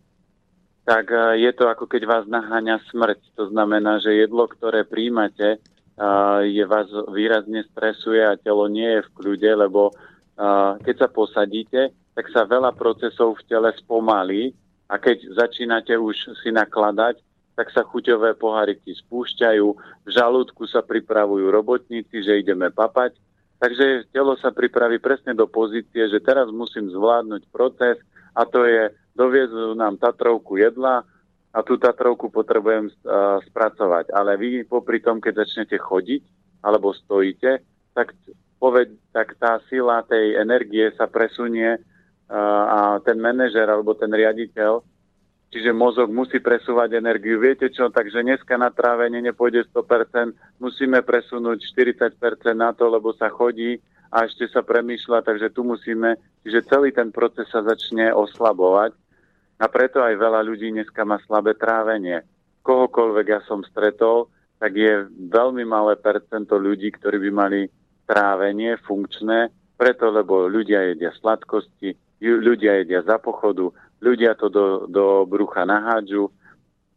tak 0.89 1.13
e, 1.13 1.45
je 1.45 1.53
to 1.53 1.69
ako 1.69 1.85
keď 1.85 2.03
vás 2.09 2.25
naháňa 2.25 2.81
smrť. 2.89 3.21
To 3.37 3.53
znamená, 3.53 4.01
že 4.01 4.17
jedlo, 4.17 4.49
ktoré 4.49 4.89
príjmate, 4.89 5.61
je 6.47 6.65
vás 6.67 6.87
výrazne 7.11 7.67
stresuje 7.75 8.23
a 8.23 8.39
telo 8.39 8.71
nie 8.71 8.87
je 8.87 9.03
v 9.03 9.13
kľude, 9.19 9.51
lebo 9.67 9.91
keď 10.83 10.95
sa 10.95 11.09
posadíte, 11.11 11.91
tak 12.15 12.31
sa 12.31 12.47
veľa 12.47 12.75
procesov 12.75 13.39
v 13.39 13.47
tele 13.51 13.71
spomalí 13.75 14.55
a 14.87 14.99
keď 14.99 15.35
začínate 15.35 15.95
už 15.99 16.39
si 16.43 16.51
nakladať, 16.55 17.19
tak 17.59 17.75
sa 17.75 17.83
chuťové 17.83 18.39
poháriky 18.39 18.95
spúšťajú, 18.95 19.67
v 20.07 20.09
žalúdku 20.15 20.71
sa 20.71 20.79
pripravujú 20.79 21.51
robotníci, 21.51 22.23
že 22.23 22.39
ideme 22.39 22.71
papať. 22.71 23.19
Takže 23.59 24.15
telo 24.15 24.39
sa 24.39 24.55
pripraví 24.55 25.03
presne 25.03 25.35
do 25.35 25.51
pozície, 25.51 26.07
že 26.07 26.23
teraz 26.23 26.47
musím 26.55 26.95
zvládnuť 26.95 27.43
proces 27.51 27.99
a 28.39 28.47
to 28.47 28.63
je 28.63 28.95
doviezť 29.19 29.75
nám 29.75 29.99
Tatrovku 29.99 30.63
jedla, 30.63 31.03
a 31.49 31.65
tú 31.65 31.81
Tatrovku 31.81 32.29
potrebujem 32.29 32.93
uh, 32.93 33.41
spracovať. 33.49 34.13
Ale 34.13 34.37
vy 34.37 34.69
popri 34.69 35.01
tom, 35.01 35.19
keď 35.19 35.45
začnete 35.45 35.81
chodiť, 35.81 36.23
alebo 36.61 36.93
stojíte, 36.93 37.65
tak, 37.97 38.13
poved, 38.61 38.93
tak 39.15 39.35
tá 39.41 39.63
sila 39.67 40.05
tej 40.05 40.37
energie 40.39 40.93
sa 40.95 41.09
presunie 41.09 41.79
uh, 41.79 42.65
a 42.69 42.79
ten 43.01 43.17
manažer 43.17 43.65
alebo 43.65 43.97
ten 43.97 44.13
riaditeľ, 44.13 44.85
čiže 45.49 45.73
mozog 45.73 46.13
musí 46.13 46.39
presúvať 46.39 47.01
energiu. 47.01 47.41
Viete 47.41 47.73
čo, 47.73 47.89
takže 47.89 48.21
dneska 48.21 48.61
na 48.61 48.69
trávenie 48.69 49.25
nepôjde 49.25 49.65
100%, 49.73 50.61
musíme 50.61 51.01
presunúť 51.01 51.65
40% 51.73 52.13
na 52.53 52.77
to, 52.77 52.93
lebo 52.93 53.17
sa 53.17 53.33
chodí 53.33 53.81
a 54.13 54.25
ešte 54.25 54.49
sa 54.49 54.61
premýšľa, 54.65 55.25
takže 55.25 55.53
tu 55.53 55.65
musíme, 55.65 56.17
čiže 56.45 56.69
celý 56.69 56.93
ten 56.93 57.13
proces 57.13 57.49
sa 57.49 57.65
začne 57.65 58.13
oslabovať 58.13 59.08
a 59.59 59.65
preto 59.67 59.99
aj 59.99 60.15
veľa 60.15 60.41
ľudí 60.47 60.71
dneska 60.71 61.03
má 61.03 61.19
slabé 61.27 61.59
trávenie. 61.59 62.23
Kohokoľvek 62.63 63.27
ja 63.27 63.41
som 63.45 63.67
stretol, 63.67 64.31
tak 64.63 64.75
je 64.75 65.07
veľmi 65.11 65.67
malé 65.67 65.99
percento 65.99 66.59
ľudí, 66.59 66.95
ktorí 66.95 67.19
by 67.27 67.31
mali 67.31 67.61
trávenie 68.07 68.79
funkčné, 68.87 69.51
preto 69.75 70.11
lebo 70.11 70.47
ľudia 70.47 70.95
jedia 70.95 71.15
sladkosti, 71.19 71.95
ľudia 72.23 72.83
jedia 72.83 73.03
za 73.03 73.19
pochodu, 73.19 73.71
ľudia 74.03 74.35
to 74.39 74.51
do, 74.51 74.67
do 74.91 75.27
brucha 75.27 75.67
nahádžu 75.67 76.31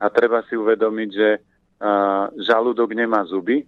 a 0.01 0.09
treba 0.09 0.41
si 0.49 0.57
uvedomiť, 0.57 1.09
že 1.13 1.29
uh, 1.37 2.29
žalúdok 2.41 2.93
nemá 2.97 3.21
zuby. 3.29 3.65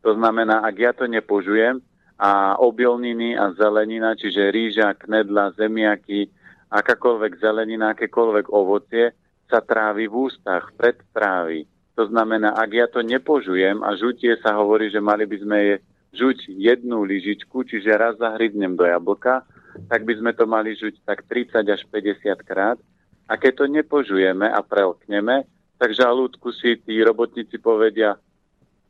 To 0.00 0.16
znamená, 0.16 0.64
ak 0.64 0.76
ja 0.76 0.92
to 0.96 1.04
nepožujem, 1.04 1.80
a 2.22 2.54
obilniny 2.54 3.34
a 3.34 3.50
zelenina, 3.58 4.14
čiže 4.14 4.54
rýža, 4.54 4.94
knedla, 4.94 5.58
zemiaky, 5.58 6.30
akákoľvek 6.72 7.38
zelenina, 7.38 7.92
akékoľvek 7.92 8.48
ovocie 8.48 9.12
sa 9.52 9.60
trávi 9.60 10.08
v 10.08 10.32
ústach, 10.32 10.72
predtrávi. 10.80 11.68
To 12.00 12.08
znamená, 12.08 12.56
ak 12.56 12.70
ja 12.72 12.86
to 12.88 13.04
nepožujem 13.04 13.84
a 13.84 13.92
žutie 14.00 14.32
sa 14.40 14.56
hovorí, 14.56 14.88
že 14.88 15.04
mali 15.04 15.28
by 15.28 15.36
sme 15.44 15.58
je 15.60 15.74
žuť 16.16 16.38
jednu 16.48 17.04
lyžičku, 17.04 17.68
čiže 17.68 17.92
raz 17.92 18.16
zahryznem 18.16 18.72
do 18.72 18.88
jablka, 18.88 19.44
tak 19.88 20.08
by 20.08 20.16
sme 20.16 20.32
to 20.32 20.44
mali 20.48 20.72
žuť 20.72 21.04
tak 21.04 21.28
30 21.28 21.68
až 21.68 21.84
50 21.88 22.48
krát. 22.48 22.80
A 23.28 23.36
keď 23.36 23.64
to 23.64 23.66
nepožujeme 23.68 24.48
a 24.48 24.60
prelkneme, 24.64 25.44
tak 25.76 25.96
žalúdku 25.96 26.52
si 26.52 26.80
tí 26.80 27.00
robotníci 27.00 27.56
povedia, 27.60 28.16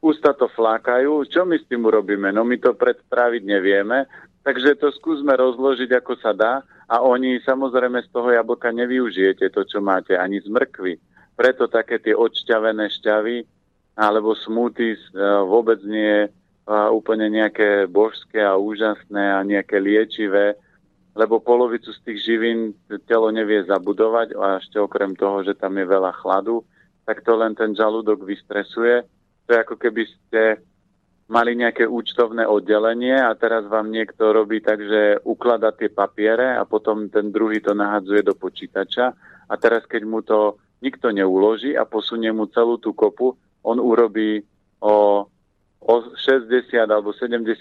ústa 0.02 0.34
to 0.34 0.50
flákajú, 0.50 1.22
čo 1.30 1.46
my 1.46 1.58
s 1.58 1.66
tým 1.70 1.86
urobíme? 1.86 2.34
No 2.34 2.42
my 2.42 2.58
to 2.58 2.74
predstaviť 2.74 3.42
nevieme, 3.46 4.10
takže 4.42 4.78
to 4.82 4.90
skúsme 4.90 5.30
rozložiť, 5.30 5.90
ako 5.94 6.12
sa 6.18 6.34
dá 6.34 6.66
a 6.92 7.00
oni 7.00 7.40
samozrejme 7.40 8.04
z 8.04 8.08
toho 8.12 8.28
jablka 8.36 8.68
nevyužijete 8.68 9.48
to, 9.48 9.64
čo 9.64 9.80
máte, 9.80 10.12
ani 10.12 10.44
z 10.44 10.52
mrkvy. 10.52 11.00
Preto 11.32 11.64
také 11.72 11.96
tie 11.96 12.12
odšťavené 12.12 12.92
šťavy 12.92 13.36
alebo 13.96 14.36
smoothies 14.36 15.00
e, 15.12 15.12
vôbec 15.48 15.80
nie 15.88 16.04
je 16.04 16.22
úplne 16.72 17.26
nejaké 17.26 17.90
božské 17.90 18.38
a 18.38 18.54
úžasné 18.54 19.34
a 19.34 19.42
nejaké 19.42 19.82
liečivé, 19.82 20.54
lebo 21.18 21.42
polovicu 21.42 21.90
z 21.90 22.00
tých 22.06 22.18
živín 22.22 22.78
telo 23.10 23.34
nevie 23.34 23.66
zabudovať 23.66 24.38
a 24.38 24.62
ešte 24.62 24.78
okrem 24.78 25.18
toho, 25.18 25.42
že 25.42 25.58
tam 25.58 25.74
je 25.74 25.84
veľa 25.90 26.14
chladu, 26.22 26.62
tak 27.02 27.26
to 27.26 27.34
len 27.34 27.58
ten 27.58 27.74
žalúdok 27.74 28.22
vystresuje 28.22 29.02
to 29.46 29.48
je 29.54 29.58
ako 29.68 29.76
keby 29.76 30.08
ste 30.08 30.42
mali 31.30 31.54
nejaké 31.54 31.86
účtovné 31.86 32.44
oddelenie 32.46 33.14
a 33.14 33.32
teraz 33.38 33.64
vám 33.68 33.92
niekto 33.92 34.34
robí 34.34 34.58
tak, 34.58 34.82
že 34.82 35.22
ukladá 35.22 35.70
tie 35.72 35.88
papiere 35.88 36.58
a 36.58 36.66
potom 36.66 37.08
ten 37.08 37.30
druhý 37.30 37.62
to 37.62 37.72
nahadzuje 37.72 38.26
do 38.26 38.34
počítača 38.34 39.06
a 39.48 39.54
teraz 39.56 39.86
keď 39.86 40.02
mu 40.02 40.20
to 40.24 40.58
nikto 40.82 41.14
neuloží 41.14 41.78
a 41.78 41.86
posunie 41.86 42.34
mu 42.34 42.50
celú 42.50 42.76
tú 42.82 42.90
kopu, 42.90 43.38
on 43.62 43.78
urobí 43.78 44.42
o, 44.82 45.24
o 45.78 45.94
60 46.18 46.74
alebo 46.90 47.14
70% 47.14 47.54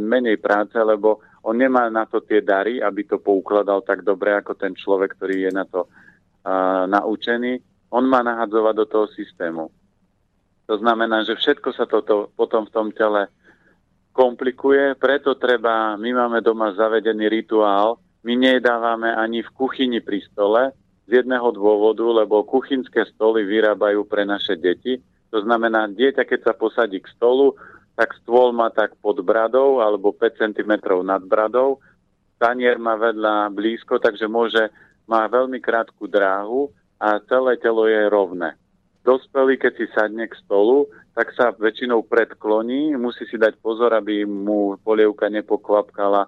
menej 0.00 0.40
práce, 0.40 0.74
lebo 0.80 1.20
on 1.44 1.60
nemá 1.60 1.92
na 1.92 2.08
to 2.08 2.24
tie 2.24 2.40
dary, 2.40 2.80
aby 2.80 3.04
to 3.04 3.20
poukladal 3.20 3.84
tak 3.84 4.00
dobre 4.00 4.32
ako 4.32 4.56
ten 4.56 4.72
človek, 4.72 5.12
ktorý 5.20 5.44
je 5.44 5.52
na 5.52 5.68
to 5.68 5.84
uh, 5.84 6.88
naučený. 6.88 7.60
On 7.92 8.02
má 8.08 8.24
nahadzovať 8.24 8.74
do 8.80 8.86
toho 8.88 9.06
systému. 9.12 9.68
To 10.64 10.74
znamená, 10.80 11.28
že 11.28 11.36
všetko 11.36 11.68
sa 11.76 11.84
toto 11.84 12.32
potom 12.32 12.64
v 12.64 12.72
tom 12.72 12.88
tele 12.90 13.28
komplikuje, 14.14 14.94
preto 14.96 15.34
treba, 15.34 15.98
my 15.98 16.10
máme 16.14 16.38
doma 16.40 16.72
zavedený 16.72 17.28
rituál, 17.28 17.98
my 18.24 18.32
nedávame 18.32 19.12
ani 19.12 19.44
v 19.44 19.50
kuchyni 19.52 20.00
pri 20.00 20.22
stole, 20.32 20.72
z 21.04 21.20
jedného 21.20 21.52
dôvodu, 21.52 22.00
lebo 22.24 22.48
kuchynské 22.48 23.04
stoly 23.12 23.44
vyrábajú 23.44 24.08
pre 24.08 24.24
naše 24.24 24.56
deti. 24.56 25.04
To 25.28 25.44
znamená, 25.44 25.90
dieťa, 25.92 26.24
keď 26.24 26.40
sa 26.40 26.52
posadí 26.56 27.04
k 27.04 27.12
stolu, 27.12 27.52
tak 27.92 28.16
stôl 28.24 28.56
má 28.56 28.72
tak 28.72 28.96
pod 29.04 29.20
bradou 29.20 29.84
alebo 29.84 30.16
5 30.16 30.40
cm 30.40 30.72
nad 31.04 31.20
bradou, 31.20 31.78
tanier 32.40 32.80
má 32.80 32.96
vedľa 32.96 33.52
blízko, 33.52 34.00
takže 34.00 34.26
môže, 34.26 34.72
má 35.04 35.28
veľmi 35.28 35.60
krátku 35.60 36.08
dráhu 36.08 36.72
a 36.96 37.20
celé 37.28 37.60
telo 37.60 37.84
je 37.84 38.08
rovné. 38.08 38.56
Dospelý, 39.04 39.60
keď 39.60 39.72
si 39.76 39.86
sadne 39.92 40.24
k 40.24 40.34
stolu, 40.40 40.88
tak 41.12 41.36
sa 41.36 41.52
väčšinou 41.52 42.08
predkloní, 42.08 42.96
musí 42.96 43.28
si 43.28 43.36
dať 43.36 43.60
pozor, 43.60 43.92
aby 43.92 44.24
mu 44.24 44.80
polievka 44.80 45.28
nepokvapkala 45.28 46.24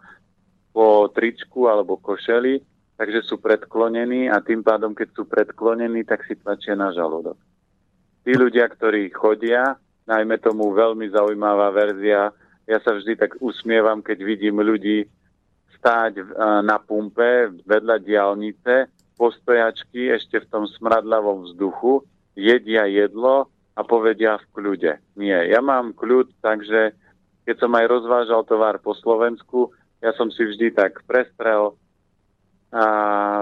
po 0.76 1.08
tričku 1.08 1.72
alebo 1.72 1.96
košeli, 1.96 2.60
takže 3.00 3.24
sú 3.24 3.40
predklonení 3.40 4.28
a 4.28 4.44
tým 4.44 4.60
pádom, 4.60 4.92
keď 4.92 5.08
sú 5.16 5.24
predklonení, 5.24 6.04
tak 6.04 6.28
si 6.28 6.36
tlačia 6.36 6.76
na 6.76 6.92
žalúdok. 6.92 7.40
Tí 8.28 8.36
ľudia, 8.36 8.68
ktorí 8.68 9.08
chodia, 9.08 9.80
najmä 10.04 10.36
tomu 10.44 10.76
veľmi 10.76 11.08
zaujímavá 11.08 11.72
verzia, 11.72 12.28
ja 12.68 12.78
sa 12.84 12.92
vždy 12.92 13.16
tak 13.16 13.40
usmievam, 13.40 14.04
keď 14.04 14.20
vidím 14.20 14.60
ľudí 14.60 15.08
stáť 15.80 16.36
na 16.60 16.76
pumpe 16.76 17.56
vedľa 17.64 18.04
diálnice, 18.04 18.92
postojačky 19.16 20.12
ešte 20.12 20.44
v 20.44 20.50
tom 20.52 20.64
smradlavom 20.68 21.48
vzduchu 21.48 22.04
jedia 22.36 22.84
jedlo 22.86 23.48
a 23.76 23.80
povedia 23.82 24.36
v 24.36 24.46
kľude. 24.52 24.92
Nie, 25.16 25.48
ja 25.48 25.64
mám 25.64 25.96
kľud, 25.96 26.36
takže 26.44 26.92
keď 27.48 27.56
som 27.56 27.72
aj 27.72 27.86
rozvážal 27.88 28.42
tovar 28.44 28.76
po 28.78 28.92
Slovensku, 28.92 29.72
ja 30.04 30.12
som 30.14 30.28
si 30.28 30.44
vždy 30.44 30.76
tak 30.76 31.02
prestrel 31.08 31.74
a 32.76 32.84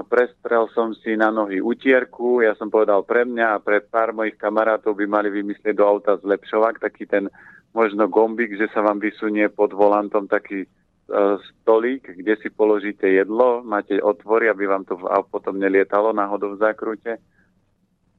prestrel 0.06 0.70
som 0.70 0.94
si 0.94 1.18
na 1.18 1.32
nohy 1.34 1.58
utierku, 1.58 2.44
ja 2.44 2.54
som 2.54 2.70
povedal 2.70 3.02
pre 3.02 3.26
mňa 3.26 3.58
a 3.58 3.62
pre 3.62 3.82
pár 3.82 4.14
mojich 4.14 4.38
kamarátov 4.38 4.94
by 4.94 5.06
mali 5.10 5.32
vymyslieť 5.32 5.74
do 5.74 5.84
auta 5.84 6.14
zlepšovák, 6.20 6.78
taký 6.78 7.08
ten 7.08 7.26
možno 7.74 8.06
gombik, 8.06 8.54
že 8.54 8.70
sa 8.70 8.84
vám 8.84 9.02
vysunie 9.02 9.50
pod 9.50 9.74
volantom 9.74 10.30
taký 10.30 10.62
uh, 10.62 11.40
stolík, 11.40 12.14
kde 12.14 12.38
si 12.38 12.52
položíte 12.52 13.10
jedlo, 13.10 13.64
máte 13.66 13.98
otvory, 13.98 14.46
aby 14.46 14.70
vám 14.70 14.86
to 14.86 15.00
potom 15.32 15.58
nelietalo 15.58 16.14
náhodou 16.14 16.54
v 16.54 16.62
zákrute 16.62 17.18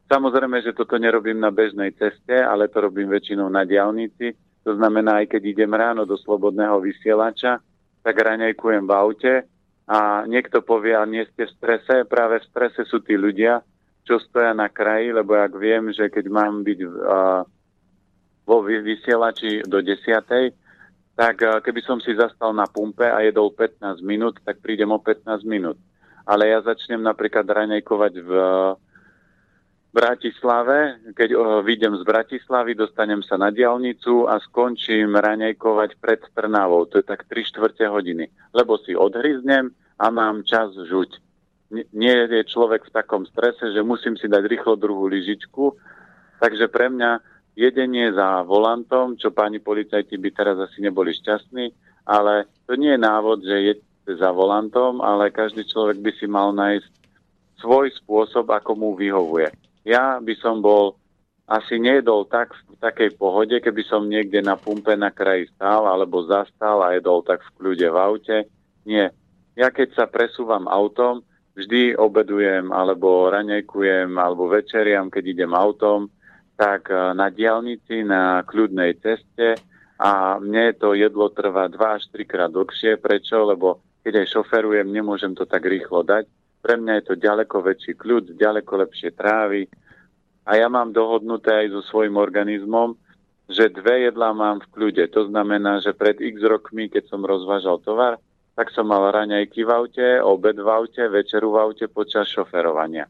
Samozrejme, 0.06 0.62
že 0.62 0.78
toto 0.78 1.02
nerobím 1.02 1.42
na 1.42 1.50
bežnej 1.50 1.90
ceste, 1.98 2.38
ale 2.38 2.70
to 2.70 2.86
robím 2.86 3.10
väčšinou 3.10 3.50
na 3.50 3.66
diálnici. 3.66 4.38
To 4.62 4.78
znamená, 4.78 5.26
aj 5.26 5.34
keď 5.34 5.42
idem 5.50 5.74
ráno 5.74 6.06
do 6.06 6.14
slobodného 6.14 6.78
vysielača, 6.78 7.58
tak 8.06 8.16
raňajkujem 8.22 8.86
v 8.86 8.94
aute 8.94 9.34
a 9.90 10.26
niekto 10.30 10.62
povie, 10.62 10.94
a 10.94 11.06
nie 11.10 11.26
ste 11.34 11.50
v 11.50 11.56
strese, 11.58 11.96
práve 12.06 12.42
v 12.42 12.50
strese 12.50 12.86
sú 12.86 13.02
tí 13.02 13.18
ľudia, 13.18 13.62
čo 14.06 14.22
stoja 14.22 14.54
na 14.54 14.70
kraji, 14.70 15.10
lebo 15.14 15.38
ak 15.38 15.54
viem, 15.58 15.90
že 15.90 16.10
keď 16.10 16.26
mám 16.30 16.62
byť 16.62 16.80
uh, 16.86 17.42
vo 18.46 18.58
vysielači 18.62 19.66
do 19.66 19.82
10. 19.82 19.98
tak 21.18 21.36
uh, 21.42 21.62
keby 21.66 21.82
som 21.82 21.98
si 21.98 22.14
zastal 22.14 22.54
na 22.54 22.70
pumpe 22.70 23.06
a 23.10 23.26
jedol 23.26 23.54
15 23.54 24.06
minút, 24.06 24.38
tak 24.46 24.62
prídem 24.62 24.90
o 24.94 25.02
15 25.02 25.42
minút. 25.50 25.78
Ale 26.26 26.50
ja 26.50 26.62
začnem 26.62 27.02
napríklad 27.02 27.46
raňajkovať 27.46 28.14
v 28.22 28.30
uh, 28.30 28.78
Bratislave. 29.96 31.00
Keď 31.16 31.30
vyjdem 31.64 31.96
z 31.96 32.04
Bratislavy, 32.04 32.76
dostanem 32.76 33.24
sa 33.24 33.40
na 33.40 33.56
diálnicu 33.56 34.28
a 34.28 34.44
skončím 34.44 35.16
raňajkovať 35.16 35.96
pred 36.04 36.20
Trnavou. 36.36 36.84
To 36.92 37.00
je 37.00 37.06
tak 37.08 37.24
3 37.32 37.48
čtvrte 37.48 37.88
hodiny. 37.88 38.28
Lebo 38.52 38.76
si 38.84 38.92
odhryznem 38.92 39.72
a 39.96 40.12
mám 40.12 40.44
čas 40.44 40.76
žuť. 40.76 41.24
Nie 41.96 42.28
je 42.28 42.44
človek 42.44 42.92
v 42.92 42.94
takom 42.94 43.24
strese, 43.24 43.72
že 43.72 43.80
musím 43.80 44.20
si 44.20 44.28
dať 44.28 44.44
rýchlo 44.44 44.76
druhú 44.76 45.08
lyžičku. 45.08 45.72
Takže 46.44 46.68
pre 46.68 46.92
mňa 46.92 47.24
jedenie 47.56 48.12
za 48.12 48.44
volantom, 48.44 49.16
čo 49.16 49.32
páni 49.32 49.64
policajti 49.64 50.20
by 50.20 50.30
teraz 50.36 50.60
asi 50.60 50.84
neboli 50.84 51.16
šťastní, 51.16 51.72
ale 52.04 52.52
to 52.68 52.76
nie 52.76 52.92
je 52.92 53.00
návod, 53.00 53.40
že 53.48 53.56
jedete 53.72 54.12
za 54.20 54.36
volantom, 54.36 55.00
ale 55.00 55.32
každý 55.32 55.64
človek 55.64 56.04
by 56.04 56.12
si 56.20 56.28
mal 56.28 56.52
nájsť 56.52 56.92
svoj 57.64 57.88
spôsob, 57.96 58.52
ako 58.52 58.76
mu 58.76 58.92
vyhovuje. 58.94 59.48
Ja 59.86 60.18
by 60.18 60.34
som 60.42 60.66
bol 60.66 60.98
asi 61.46 61.78
nejedol 61.78 62.26
tak 62.26 62.58
v 62.66 62.74
takej 62.82 63.22
pohode, 63.22 63.62
keby 63.62 63.86
som 63.86 64.10
niekde 64.10 64.42
na 64.42 64.58
pumpe 64.58 64.98
na 64.98 65.14
kraji 65.14 65.46
stál 65.54 65.86
alebo 65.86 66.26
zastal 66.26 66.82
a 66.82 66.98
jedol 66.98 67.22
tak 67.22 67.46
v 67.46 67.54
kľude 67.62 67.88
v 67.94 67.98
aute. 68.02 68.38
Nie. 68.82 69.14
Ja 69.54 69.70
keď 69.70 69.94
sa 69.94 70.06
presúvam 70.10 70.66
autom, 70.66 71.22
vždy 71.54 71.96
obedujem 72.02 72.74
alebo 72.74 73.30
raňajkujem 73.30 74.18
alebo 74.18 74.50
večeriam, 74.50 75.14
keď 75.14 75.24
idem 75.38 75.54
autom. 75.54 76.10
tak 76.56 76.88
na 76.90 77.28
diálnici, 77.28 78.08
na 78.08 78.40
kľudnej 78.48 78.96
ceste 79.04 79.60
a 80.00 80.40
mne 80.40 80.72
to 80.80 80.96
jedlo 80.96 81.28
trvá 81.32 81.68
2 81.68 81.76
až 81.78 82.04
3 82.12 82.24
krát 82.24 82.52
dlhšie. 82.52 82.96
Prečo? 83.00 83.44
Lebo 83.44 83.84
keď 84.04 84.24
aj 84.24 84.28
šoferujem, 84.32 84.88
nemôžem 84.88 85.36
to 85.36 85.44
tak 85.44 85.68
rýchlo 85.68 86.04
dať. 86.04 86.28
Pre 86.66 86.82
mňa 86.82 86.94
je 86.98 87.14
to 87.14 87.16
ďaleko 87.22 87.62
väčší 87.62 87.94
kľud, 87.94 88.42
ďaleko 88.42 88.74
lepšie 88.82 89.14
trávy. 89.14 89.70
A 90.50 90.58
ja 90.58 90.66
mám 90.66 90.90
dohodnuté 90.90 91.54
aj 91.54 91.78
so 91.78 91.82
svojím 91.86 92.18
organizmom, 92.18 92.98
že 93.46 93.70
dve 93.70 94.10
jedlá 94.10 94.34
mám 94.34 94.66
v 94.66 94.70
kľude. 94.74 95.06
To 95.14 95.30
znamená, 95.30 95.78
že 95.86 95.94
pred 95.94 96.18
x 96.18 96.42
rokmi, 96.42 96.90
keď 96.90 97.06
som 97.06 97.22
rozvážal 97.22 97.78
tovar, 97.86 98.18
tak 98.58 98.74
som 98.74 98.90
mal 98.90 99.14
raňajky 99.14 99.62
v 99.62 99.70
aute, 99.70 100.08
obed 100.26 100.58
v 100.58 100.66
aute, 100.66 101.06
večeru 101.06 101.54
v 101.54 101.70
aute 101.70 101.86
počas 101.86 102.26
šoferovania. 102.34 103.06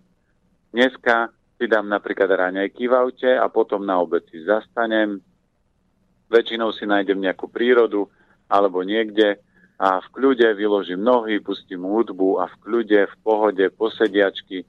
Dneska 0.75 1.31
si 1.55 1.71
dám 1.71 1.87
napríklad 1.87 2.27
raňajky 2.27 2.91
v 2.91 2.93
aute 2.99 3.31
a 3.39 3.47
potom 3.47 3.87
na 3.87 4.03
obed 4.03 4.27
si 4.27 4.43
zastanem. 4.43 5.23
Väčšinou 6.27 6.75
si 6.75 6.83
nájdem 6.83 7.23
nejakú 7.23 7.47
prírodu 7.47 8.11
alebo 8.51 8.83
niekde 8.83 9.39
a 9.75 9.99
v 9.99 10.07
kľude 10.15 10.47
vyložím 10.55 11.03
nohy, 11.03 11.43
pustím 11.43 11.83
hudbu 11.83 12.39
a 12.39 12.47
v 12.47 12.55
kľude, 12.63 12.99
v 13.11 13.15
pohode, 13.23 13.65
posediačky 13.75 14.63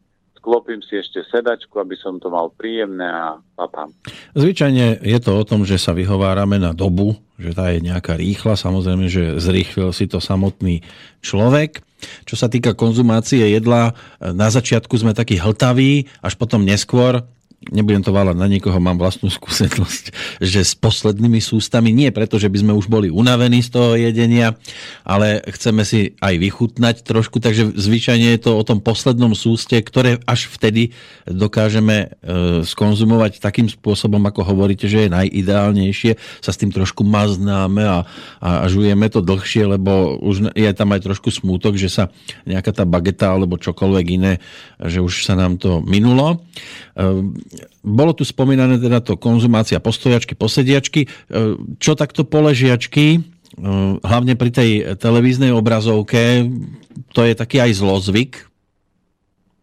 sklopím 0.47 0.79
si 0.79 1.03
ešte 1.03 1.27
sedačku, 1.27 1.75
aby 1.83 1.99
som 1.99 2.23
to 2.23 2.31
mal 2.31 2.55
príjemné 2.55 3.03
a 3.03 3.43
papám. 3.59 3.91
Zvyčajne 4.39 5.03
je 5.03 5.19
to 5.19 5.35
o 5.35 5.43
tom, 5.43 5.67
že 5.67 5.75
sa 5.75 5.91
vyhovárame 5.91 6.63
na 6.63 6.71
dobu, 6.71 7.19
že 7.35 7.51
tá 7.51 7.75
je 7.75 7.83
nejaká 7.83 8.15
rýchla, 8.15 8.55
samozrejme, 8.55 9.11
že 9.11 9.43
zrýchlil 9.43 9.91
si 9.91 10.07
to 10.07 10.23
samotný 10.23 10.87
človek. 11.19 11.83
Čo 12.23 12.39
sa 12.39 12.47
týka 12.47 12.79
konzumácie 12.79 13.43
jedla, 13.59 13.99
na 14.23 14.47
začiatku 14.47 14.95
sme 14.95 15.19
takí 15.19 15.35
hltaví, 15.35 16.07
až 16.23 16.39
potom 16.39 16.63
neskôr 16.63 17.27
nebudem 17.73 18.05
to 18.05 18.15
válať 18.15 18.37
na 18.37 18.47
niekoho, 18.47 18.77
mám 18.79 19.01
vlastnú 19.01 19.33
skúsenosť, 19.33 20.05
že 20.53 20.61
s 20.63 20.77
poslednými 20.77 21.41
sústami, 21.41 21.91
nie 21.91 22.13
preto, 22.13 22.37
že 22.37 22.53
by 22.53 22.59
sme 22.63 22.73
už 22.77 22.87
boli 22.87 23.09
unavení 23.09 23.65
z 23.65 23.71
toho 23.73 23.91
jedenia, 23.97 24.55
ale 25.03 25.43
chceme 25.57 25.83
si 25.83 26.15
aj 26.21 26.37
vychutnať 26.37 27.03
trošku, 27.03 27.41
takže 27.41 27.75
zvyčajne 27.75 28.37
je 28.37 28.41
to 28.41 28.53
o 28.55 28.63
tom 28.63 28.85
poslednom 28.85 29.33
súste, 29.33 29.81
ktoré 29.81 30.21
až 30.29 30.53
vtedy 30.53 30.93
dokážeme 31.27 31.97
e, 32.23 32.63
skonzumovať 32.63 33.43
takým 33.43 33.67
spôsobom, 33.67 34.21
ako 34.29 34.47
hovoríte, 34.47 34.87
že 34.87 35.09
je 35.09 35.15
najideálnejšie, 35.17 36.13
sa 36.45 36.51
s 36.53 36.61
tým 36.61 36.71
trošku 36.71 37.03
maznáme 37.03 37.83
a, 37.83 37.99
a, 38.39 38.49
a 38.63 38.67
žujeme 38.71 39.09
to 39.11 39.25
dlhšie, 39.25 39.67
lebo 39.67 40.21
už 40.23 40.55
je 40.55 40.71
tam 40.77 40.95
aj 40.95 41.03
trošku 41.03 41.33
smútok, 41.33 41.75
že 41.81 41.91
sa 41.91 42.13
nejaká 42.47 42.71
tá 42.71 42.85
bageta 42.87 43.33
alebo 43.33 43.59
čokoľvek 43.59 44.07
iné, 44.13 44.39
že 44.79 45.03
už 45.03 45.27
sa 45.27 45.35
nám 45.35 45.59
to 45.59 45.83
minulo. 45.83 46.47
E, 46.95 47.56
bolo 47.81 48.13
tu 48.17 48.25
spomínané 48.27 48.81
teda 48.81 49.01
to 49.01 49.17
konzumácia 49.21 49.81
postojačky, 49.83 50.35
posediačky. 50.37 51.07
E, 51.07 51.09
čo 51.81 51.99
takto 51.99 52.25
poležiačky, 52.25 53.07
e, 53.17 53.21
hlavne 54.01 54.35
pri 54.35 54.51
tej 54.51 54.71
televíznej 54.97 55.55
obrazovke, 55.55 56.49
to 57.13 57.25
je 57.25 57.35
taký 57.37 57.61
aj 57.61 57.73
zlozvyk? 57.81 58.33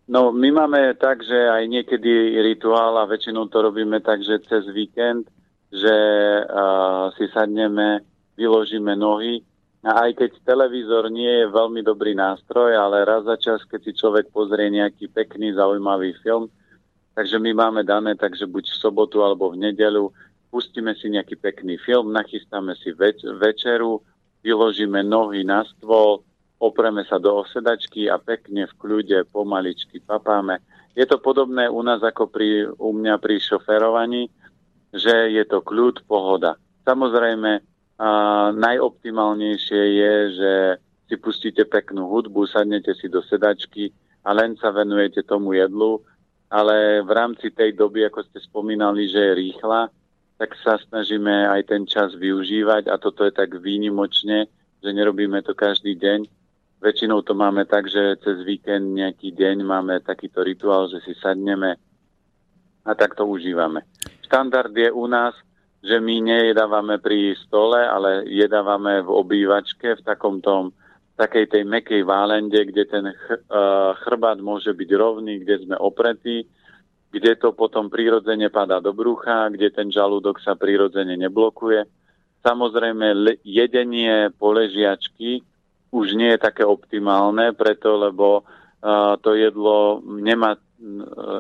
No, 0.03 0.35
my 0.35 0.49
máme 0.51 0.93
tak, 0.99 1.23
že 1.23 1.33
aj 1.33 1.63
niekedy 1.65 2.37
rituál 2.43 2.99
a 2.99 3.07
väčšinou 3.07 3.47
to 3.47 3.63
robíme 3.63 4.03
tak, 4.03 4.19
že 4.19 4.43
cez 4.45 4.67
víkend, 4.67 5.25
že 5.71 5.95
uh, 6.43 7.09
si 7.17 7.25
sadneme, 7.31 8.03
vyložíme 8.35 8.93
nohy 8.99 9.41
a 9.81 10.05
aj 10.07 10.11
keď 10.19 10.31
televízor 10.45 11.07
nie 11.07 11.43
je 11.43 11.51
veľmi 11.51 11.81
dobrý 11.81 12.13
nástroj, 12.13 12.77
ale 12.77 13.07
raz 13.07 13.25
za 13.25 13.35
čas, 13.39 13.59
keď 13.65 13.79
si 13.83 13.91
človek 13.97 14.29
pozrie 14.29 14.69
nejaký 14.69 15.07
pekný, 15.09 15.55
zaujímavý 15.55 16.13
film, 16.19 16.51
Takže 17.13 17.37
my 17.37 17.53
máme 17.53 17.81
dané, 17.85 18.17
takže 18.17 18.49
buď 18.49 18.73
v 18.73 18.79
sobotu 18.81 19.21
alebo 19.21 19.53
v 19.53 19.69
nedelu 19.69 20.09
pustíme 20.49 20.93
si 20.97 21.09
nejaký 21.09 21.37
pekný 21.37 21.77
film, 21.77 22.13
nachystáme 22.13 22.73
si 22.77 22.93
več- 22.93 23.25
večeru, 23.25 24.01
vyložíme 24.41 25.01
nohy 25.05 25.45
na 25.45 25.65
stôl, 25.65 26.25
opreme 26.57 27.05
sa 27.05 27.17
do 27.17 27.41
osedačky 27.41 28.09
a 28.09 28.17
pekne 28.17 28.69
v 28.69 28.77
kľude 28.77 29.17
pomaličky 29.29 30.01
papáme. 30.01 30.61
Je 30.93 31.05
to 31.09 31.17
podobné 31.17 31.65
u 31.69 31.81
nás 31.81 32.05
ako 32.05 32.29
pri, 32.29 32.69
u 32.69 32.93
mňa 32.93 33.17
pri 33.17 33.41
šoferovaní, 33.41 34.29
že 34.93 35.33
je 35.33 35.43
to 35.49 35.65
kľud, 35.65 36.05
pohoda. 36.05 36.53
Samozrejme, 36.85 37.65
a 38.03 38.09
najoptimálnejšie 38.57 39.81
je, 40.01 40.13
že 40.33 40.51
si 41.05 41.15
pustíte 41.21 41.61
peknú 41.69 42.09
hudbu, 42.09 42.49
sadnete 42.49 42.97
si 42.97 43.05
do 43.05 43.21
sedačky 43.21 43.93
a 44.25 44.33
len 44.33 44.57
sa 44.57 44.73
venujete 44.73 45.21
tomu 45.21 45.53
jedlu 45.53 46.01
ale 46.53 47.01
v 47.01 47.09
rámci 47.09 47.49
tej 47.49 47.73
doby, 47.73 48.05
ako 48.05 48.29
ste 48.29 48.37
spomínali, 48.37 49.09
že 49.09 49.17
je 49.17 49.33
rýchla, 49.33 49.89
tak 50.37 50.53
sa 50.61 50.77
snažíme 50.77 51.49
aj 51.49 51.65
ten 51.65 51.89
čas 51.89 52.13
využívať 52.13 52.93
a 52.93 53.01
toto 53.01 53.25
je 53.25 53.33
tak 53.33 53.57
výnimočne, 53.57 54.45
že 54.85 54.89
nerobíme 54.93 55.41
to 55.41 55.57
každý 55.57 55.97
deň. 55.97 56.29
Väčšinou 56.77 57.25
to 57.25 57.33
máme 57.33 57.65
tak, 57.65 57.89
že 57.89 58.21
cez 58.21 58.45
víkend 58.45 58.93
nejaký 58.93 59.33
deň 59.33 59.65
máme 59.65 59.97
takýto 60.05 60.45
rituál, 60.45 60.93
že 60.93 61.01
si 61.01 61.17
sadneme 61.17 61.73
a 62.85 62.91
tak 62.93 63.17
to 63.17 63.25
užívame. 63.25 63.81
Štandard 64.29 64.75
je 64.77 64.93
u 64.93 65.09
nás, 65.09 65.33
že 65.81 65.97
my 65.97 66.21
nejedávame 66.21 67.01
pri 67.01 67.33
stole, 67.39 67.81
ale 67.81 68.29
jedávame 68.29 69.01
v 69.01 69.09
obývačke, 69.09 69.95
v 69.97 70.05
takom 70.05 70.37
tom 70.37 70.75
takej 71.13 71.45
tej 71.49 71.63
mekej 71.63 72.01
válende, 72.01 72.57
kde 72.57 72.83
ten 72.89 73.05
uh, 73.05 73.93
chrbát 74.01 74.41
môže 74.41 74.73
byť 74.73 74.89
rovný, 74.97 75.45
kde 75.45 75.65
sme 75.65 75.75
opretí, 75.77 76.49
kde 77.13 77.37
to 77.37 77.53
potom 77.53 77.89
prirodzene 77.93 78.49
padá 78.49 78.81
do 78.81 78.89
brucha, 78.97 79.53
kde 79.53 79.69
ten 79.69 79.93
žalúdok 79.93 80.41
sa 80.41 80.57
prirodzene 80.57 81.13
neblokuje. 81.13 81.85
Samozrejme, 82.41 83.37
jedenie 83.45 84.33
poležiačky 84.35 85.45
už 85.93 86.17
nie 86.17 86.33
je 86.33 86.41
také 86.41 86.65
optimálne, 86.65 87.53
preto 87.53 87.93
lebo 87.93 88.41
uh, 88.41 89.13
to 89.21 89.37
jedlo 89.37 90.01
nemá 90.01 90.57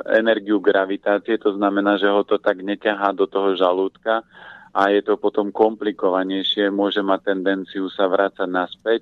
energiu 0.07 0.63
gravitácie, 0.63 1.35
to 1.35 1.51
znamená, 1.59 1.99
že 1.99 2.07
ho 2.07 2.23
to 2.23 2.39
tak 2.39 2.63
neťahá 2.63 3.11
do 3.11 3.27
toho 3.27 3.59
žalúdka 3.59 4.23
a 4.71 4.81
je 4.89 5.03
to 5.03 5.19
potom 5.19 5.51
komplikovanejšie, 5.51 6.71
môže 6.71 7.03
mať 7.03 7.35
tendenciu 7.35 7.91
sa 7.91 8.07
vrácať 8.07 8.47
naspäť 8.47 9.01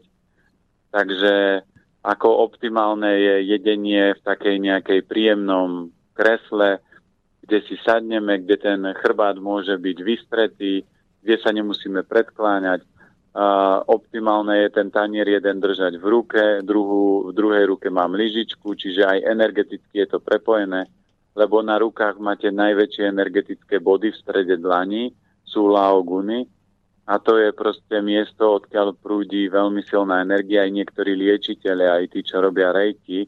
Takže 0.91 1.63
ako 2.01 2.51
optimálne 2.51 3.07
je 3.07 3.35
jedenie 3.55 4.17
v 4.17 4.21
takej 4.25 4.57
nejakej 4.59 4.99
príjemnom 5.07 5.93
kresle, 6.17 6.81
kde 7.45 7.57
si 7.65 7.75
sadneme, 7.81 8.41
kde 8.41 8.55
ten 8.57 8.79
chrbát 8.99 9.37
môže 9.37 9.73
byť 9.77 9.97
vystretý, 10.01 10.81
kde 11.21 11.35
sa 11.39 11.53
nemusíme 11.53 12.03
predkláňať. 12.05 12.85
Uh, 13.31 13.79
optimálne 13.87 14.67
je 14.67 14.69
ten 14.75 14.91
tanier 14.91 15.23
jeden 15.23 15.63
držať 15.63 15.95
v 15.95 16.05
ruke, 16.05 16.43
druhú, 16.67 17.27
v 17.27 17.31
druhej 17.31 17.63
ruke 17.71 17.87
mám 17.87 18.11
lyžičku, 18.11 18.75
čiže 18.75 19.07
aj 19.07 19.23
energeticky 19.23 20.03
je 20.03 20.07
to 20.11 20.19
prepojené, 20.19 20.91
lebo 21.31 21.63
na 21.63 21.79
rukách 21.79 22.19
máte 22.19 22.51
najväčšie 22.51 23.07
energetické 23.07 23.79
body 23.79 24.11
v 24.11 24.19
strede 24.19 24.59
dlani, 24.59 25.15
sú 25.47 25.71
laoguny, 25.71 26.43
a 27.11 27.19
to 27.19 27.35
je 27.35 27.51
proste 27.51 27.99
miesto, 27.99 28.55
odkiaľ 28.55 28.95
prúdi 28.95 29.51
veľmi 29.51 29.83
silná 29.83 30.23
energia. 30.23 30.63
Aj 30.63 30.71
niektorí 30.71 31.11
liečiteľe, 31.19 31.91
aj 31.91 32.03
tí, 32.15 32.23
čo 32.23 32.39
robia 32.39 32.71
rejky, 32.71 33.27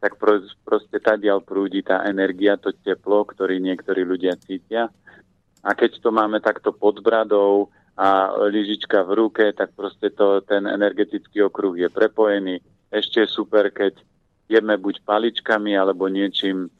tak 0.00 0.16
proste 0.64 0.96
tadiaľ 0.96 1.44
prúdi 1.44 1.84
tá 1.84 2.08
energia, 2.08 2.56
to 2.56 2.72
teplo, 2.72 3.28
ktorý 3.28 3.60
niektorí 3.60 4.00
ľudia 4.00 4.32
cítia. 4.40 4.88
A 5.60 5.76
keď 5.76 6.00
to 6.00 6.08
máme 6.08 6.40
takto 6.40 6.72
pod 6.72 7.04
bradou 7.04 7.68
a 8.00 8.32
lyžička 8.48 9.04
v 9.04 9.12
ruke, 9.20 9.44
tak 9.52 9.76
proste 9.76 10.08
to, 10.08 10.40
ten 10.48 10.64
energetický 10.64 11.44
okruh 11.44 11.76
je 11.76 11.92
prepojený. 11.92 12.64
Ešte 12.88 13.26
je 13.26 13.28
super, 13.28 13.68
keď 13.68 13.92
jeme 14.48 14.80
buď 14.80 15.04
paličkami 15.04 15.76
alebo 15.76 16.08
niečím 16.08 16.72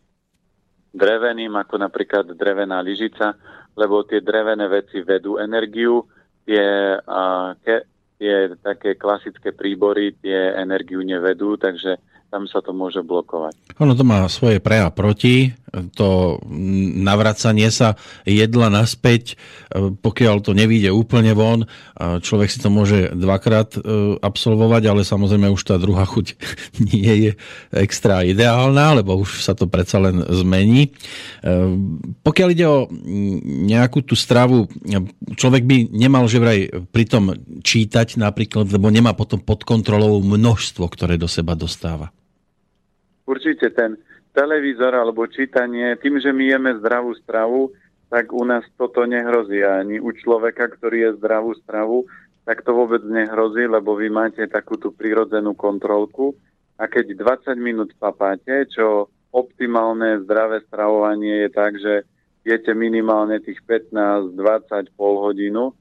dreveným, 0.96 1.52
ako 1.60 1.76
napríklad 1.76 2.32
drevená 2.32 2.80
lyžica, 2.80 3.36
lebo 3.76 4.00
tie 4.08 4.24
drevené 4.24 4.64
veci 4.72 5.04
vedú 5.04 5.36
energiu 5.36 6.08
tie, 6.48 6.96
a, 7.04 7.52
ke, 7.60 7.84
tie 8.16 8.56
také 8.64 8.96
klasické 8.96 9.52
príbory 9.52 10.16
tie 10.24 10.56
energiu 10.56 11.04
nevedú, 11.04 11.60
takže 11.60 12.00
tam 12.28 12.44
sa 12.44 12.60
to 12.60 12.76
môže 12.76 13.00
blokovať. 13.00 13.56
Ono 13.80 13.96
to 13.96 14.04
má 14.04 14.28
svoje 14.28 14.60
pre 14.60 14.84
a 14.84 14.92
proti. 14.92 15.56
To 15.96 16.40
navracanie 16.96 17.68
sa 17.68 17.96
jedla 18.24 18.72
naspäť, 18.72 19.36
e, 19.68 19.92
pokiaľ 19.92 20.40
to 20.40 20.56
nevíde 20.56 20.88
úplne 20.88 21.36
von, 21.36 21.68
človek 21.96 22.48
si 22.48 22.56
to 22.60 22.72
môže 22.72 23.12
dvakrát 23.12 23.76
e, 23.76 23.80
absolvovať, 24.16 24.82
ale 24.88 25.04
samozrejme 25.04 25.52
už 25.52 25.62
tá 25.68 25.76
druhá 25.76 26.08
chuť 26.08 26.26
nie 26.92 27.12
je 27.28 27.30
extra 27.76 28.24
ideálna, 28.24 29.00
lebo 29.00 29.20
už 29.20 29.44
sa 29.44 29.52
to 29.52 29.68
predsa 29.68 30.00
len 30.00 30.24
zmení. 30.24 30.88
E, 30.88 31.50
pokiaľ 32.24 32.48
ide 32.52 32.66
o 32.68 32.88
nejakú 33.68 34.04
tú 34.04 34.16
stravu, 34.16 34.68
človek 35.36 35.68
by 35.68 35.76
nemal 35.92 36.24
že 36.28 36.40
vraj 36.40 36.60
pritom 36.92 37.36
čítať 37.60 38.20
napríklad, 38.20 38.68
lebo 38.72 38.88
nemá 38.88 39.12
potom 39.12 39.40
pod 39.40 39.68
kontrolou 39.68 40.20
množstvo, 40.24 40.84
ktoré 40.88 41.20
do 41.20 41.28
seba 41.28 41.52
dostáva 41.52 42.08
určite 43.28 43.68
ten 43.76 44.00
televízor 44.32 44.96
alebo 44.96 45.28
čítanie, 45.28 46.00
tým, 46.00 46.16
že 46.16 46.32
my 46.32 46.44
jeme 46.48 46.70
zdravú 46.80 47.12
stravu, 47.20 47.76
tak 48.08 48.32
u 48.32 48.40
nás 48.48 48.64
toto 48.80 49.04
nehrozí. 49.04 49.60
Ani 49.60 50.00
u 50.00 50.08
človeka, 50.16 50.72
ktorý 50.72 51.12
je 51.12 51.16
zdravú 51.20 51.52
stravu, 51.60 52.08
tak 52.48 52.64
to 52.64 52.72
vôbec 52.72 53.04
nehrozí, 53.04 53.68
lebo 53.68 53.92
vy 53.92 54.08
máte 54.08 54.48
takú 54.48 54.80
tú 54.80 54.96
prírodzenú 54.96 55.52
kontrolku 55.52 56.32
a 56.80 56.88
keď 56.88 57.12
20 57.44 57.60
minút 57.60 57.92
papáte, 58.00 58.64
čo 58.72 59.12
optimálne 59.28 60.24
zdravé 60.24 60.64
stravovanie 60.64 61.44
je 61.44 61.50
tak, 61.52 61.76
že 61.76 62.08
jete 62.48 62.72
minimálne 62.72 63.44
tých 63.44 63.60
15, 63.68 64.32
20, 64.32 64.96
pol 64.96 65.20
hodinu, 65.20 65.76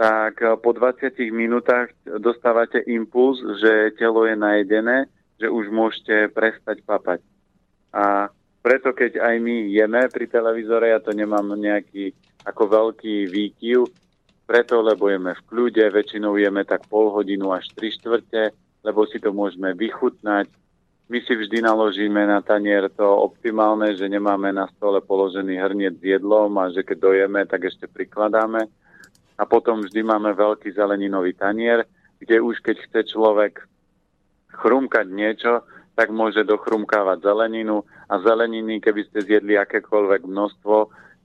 tak 0.00 0.40
po 0.64 0.70
20 0.72 1.12
minútach 1.34 1.92
dostávate 2.06 2.80
impuls, 2.88 3.36
že 3.60 3.92
telo 4.00 4.24
je 4.24 4.38
najedené, 4.38 5.10
že 5.38 5.46
už 5.46 5.70
môžete 5.70 6.34
prestať 6.34 6.82
papať. 6.82 7.22
A 7.94 8.28
preto 8.60 8.90
keď 8.92 9.22
aj 9.22 9.34
my 9.38 9.70
jeme 9.70 10.02
pri 10.10 10.26
televízore, 10.26 10.90
ja 10.90 11.00
to 11.00 11.14
nemám 11.14 11.54
nejaký 11.54 12.12
ako 12.44 12.62
veľký 12.68 13.30
výkyv, 13.30 13.86
preto 14.48 14.80
lebo 14.80 15.08
jeme 15.08 15.32
v 15.36 15.46
kľude, 15.46 15.84
väčšinou 15.92 16.36
jeme 16.40 16.64
tak 16.66 16.84
pol 16.90 17.12
hodinu 17.14 17.52
až 17.52 17.70
3 17.76 17.96
štvrte, 18.00 18.42
lebo 18.82 19.06
si 19.06 19.20
to 19.22 19.30
môžeme 19.30 19.76
vychutnať. 19.76 20.50
My 21.08 21.24
si 21.24 21.32
vždy 21.32 21.64
naložíme 21.64 22.20
na 22.28 22.44
tanier 22.44 22.92
to 22.92 23.04
optimálne, 23.04 23.96
že 23.96 24.08
nemáme 24.08 24.52
na 24.52 24.68
stole 24.76 25.00
položený 25.00 25.56
hrniec 25.56 25.96
s 25.96 26.04
jedlom 26.04 26.52
a 26.60 26.68
že 26.68 26.84
keď 26.84 26.98
dojeme, 27.00 27.40
tak 27.48 27.64
ešte 27.64 27.88
prikladáme. 27.88 28.68
A 29.38 29.42
potom 29.48 29.80
vždy 29.80 30.04
máme 30.04 30.36
veľký 30.36 30.68
zeleninový 30.76 31.32
tanier, 31.32 31.88
kde 32.20 32.44
už 32.44 32.60
keď 32.60 32.76
chce 32.84 33.00
človek 33.16 33.64
chrumkať 34.58 35.06
niečo, 35.06 35.62
tak 35.94 36.10
môže 36.14 36.46
dochrumkávať 36.46 37.22
zeleninu 37.22 37.82
a 38.06 38.22
zeleniny, 38.22 38.78
keby 38.78 39.06
ste 39.10 39.26
zjedli 39.26 39.58
akékoľvek 39.58 40.26
množstvo, 40.26 40.76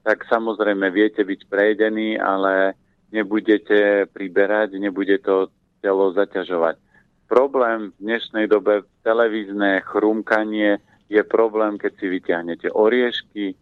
tak 0.02 0.26
samozrejme 0.26 0.90
viete 0.90 1.22
byť 1.22 1.42
prejedení, 1.46 2.18
ale 2.18 2.74
nebudete 3.14 4.10
priberať, 4.10 4.76
nebude 4.82 5.22
to 5.22 5.54
telo 5.80 6.10
zaťažovať. 6.18 6.82
Problém 7.30 7.94
v 7.94 8.00
dnešnej 8.02 8.46
dobe 8.50 8.86
televízne 9.06 9.86
chrumkanie 9.86 10.82
je 11.08 11.22
problém, 11.22 11.78
keď 11.78 11.92
si 11.98 12.06
vyťahnete 12.10 12.68
oriešky, 12.74 13.54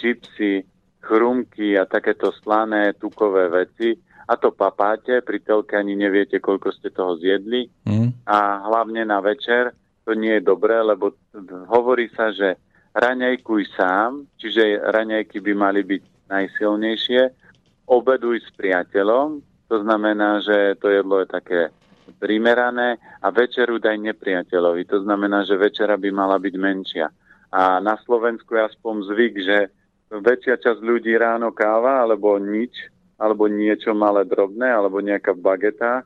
čipsy, 0.00 0.64
chrumky 1.04 1.76
a 1.76 1.84
takéto 1.84 2.32
slané 2.40 2.96
tukové 2.96 3.52
veci 3.52 3.92
a 4.24 4.40
to 4.40 4.56
papáte, 4.56 5.20
pri 5.20 5.44
telke 5.44 5.76
ani 5.76 5.92
neviete, 5.92 6.40
koľko 6.40 6.72
ste 6.72 6.88
toho 6.88 7.20
zjedli 7.20 7.68
mm. 7.84 8.03
A 8.24 8.64
hlavne 8.64 9.04
na 9.04 9.20
večer 9.20 9.72
to 10.04 10.12
nie 10.12 10.36
je 10.36 10.48
dobré, 10.48 10.80
lebo 10.84 11.16
hovorí 11.68 12.12
sa, 12.12 12.28
že 12.28 12.60
raňajkuj 12.92 13.62
sám, 13.72 14.28
čiže 14.36 14.84
raňajky 14.84 15.40
by 15.40 15.52
mali 15.56 15.80
byť 15.80 16.02
najsilnejšie, 16.28 17.22
obeduj 17.88 18.44
s 18.44 18.48
priateľom, 18.56 19.40
to 19.68 19.76
znamená, 19.80 20.44
že 20.44 20.76
to 20.78 20.92
jedlo 20.92 21.24
je 21.24 21.28
také 21.28 21.60
primerané 22.20 23.00
a 23.24 23.32
večeru 23.32 23.80
daj 23.80 23.96
nepriateľovi. 23.96 24.84
To 24.92 25.00
znamená, 25.00 25.48
že 25.48 25.56
večera 25.56 25.96
by 25.96 26.08
mala 26.12 26.36
byť 26.36 26.54
menšia. 26.60 27.08
A 27.54 27.80
na 27.80 27.96
Slovensku 28.04 28.54
je 28.54 28.66
aspoň 28.66 28.94
zvyk, 29.08 29.34
že 29.40 29.58
väčšia 30.12 30.60
časť 30.60 30.80
ľudí 30.84 31.16
ráno 31.16 31.50
káva 31.50 32.04
alebo 32.04 32.36
nič, 32.36 32.92
alebo 33.16 33.48
niečo 33.48 33.94
malé 33.96 34.26
drobné, 34.28 34.68
alebo 34.68 35.00
nejaká 35.00 35.32
bageta. 35.32 36.04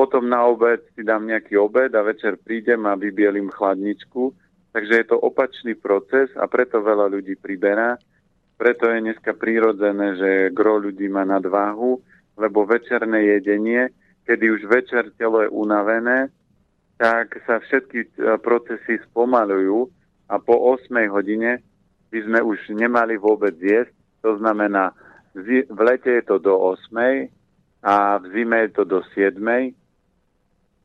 Potom 0.00 0.32
na 0.32 0.48
obed 0.48 0.80
si 0.96 1.04
dám 1.04 1.28
nejaký 1.28 1.60
obed 1.60 1.92
a 1.92 2.00
večer 2.00 2.40
prídem 2.40 2.88
a 2.88 2.96
vybielím 2.96 3.52
chladničku. 3.52 4.32
Takže 4.72 5.04
je 5.04 5.06
to 5.12 5.20
opačný 5.20 5.76
proces 5.76 6.32
a 6.40 6.48
preto 6.48 6.80
veľa 6.80 7.12
ľudí 7.12 7.36
priberá. 7.36 8.00
Preto 8.56 8.88
je 8.88 9.04
dneska 9.04 9.36
prirodzené, 9.36 10.16
že 10.16 10.30
gro 10.56 10.80
ľudí 10.80 11.04
má 11.12 11.28
nadváhu, 11.28 12.00
lebo 12.40 12.64
večerné 12.64 13.36
jedenie 13.36 13.92
kedy 14.30 14.46
už 14.50 14.62
večer 14.70 15.10
telo 15.18 15.42
je 15.42 15.50
unavené, 15.50 16.30
tak 17.02 17.34
sa 17.50 17.58
všetky 17.58 17.98
e, 17.98 18.08
procesy 18.38 19.02
spomalujú 19.10 19.90
a 20.30 20.38
po 20.38 20.54
8 20.78 20.86
hodine 21.10 21.58
by 22.14 22.18
sme 22.22 22.38
už 22.38 22.70
nemali 22.70 23.18
vôbec 23.18 23.58
jesť. 23.58 23.90
To 24.22 24.38
znamená, 24.38 24.94
v 25.34 25.66
lete 25.82 26.22
je 26.22 26.24
to 26.30 26.38
do 26.38 26.54
8 26.54 27.26
a 27.82 28.22
v 28.22 28.24
zime 28.30 28.68
je 28.68 28.70
to 28.70 28.84
do 28.86 29.02
7, 29.18 29.34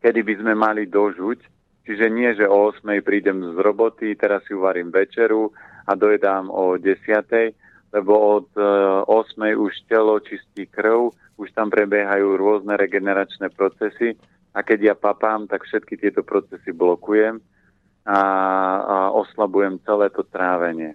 kedy 0.06 0.22
by 0.22 0.34
sme 0.38 0.54
mali 0.54 0.86
dožuť. 0.86 1.42
Čiže 1.90 2.06
nie, 2.14 2.30
že 2.38 2.46
o 2.46 2.70
8 2.70 2.86
prídem 3.02 3.42
z 3.42 3.58
roboty, 3.58 4.14
teraz 4.14 4.46
si 4.46 4.54
uvarím 4.54 4.94
večeru 4.94 5.50
a 5.90 5.98
dojedám 5.98 6.54
o 6.54 6.78
10, 6.78 6.94
lebo 7.90 8.14
od 8.38 8.50
8 8.54 9.10
e, 9.50 9.58
už 9.58 9.74
telo 9.90 10.22
čistí 10.22 10.70
krv, 10.70 11.10
už 11.42 11.50
tam 11.58 11.74
prebiehajú 11.74 12.38
rôzne 12.38 12.78
regeneračné 12.78 13.50
procesy 13.50 14.14
a 14.54 14.62
keď 14.62 14.94
ja 14.94 14.96
papám, 14.98 15.50
tak 15.50 15.66
všetky 15.66 15.98
tieto 15.98 16.22
procesy 16.22 16.70
blokujem 16.70 17.42
a, 18.06 18.22
a 18.82 18.98
oslabujem 19.14 19.82
celé 19.86 20.14
to 20.14 20.22
trávenie. 20.22 20.94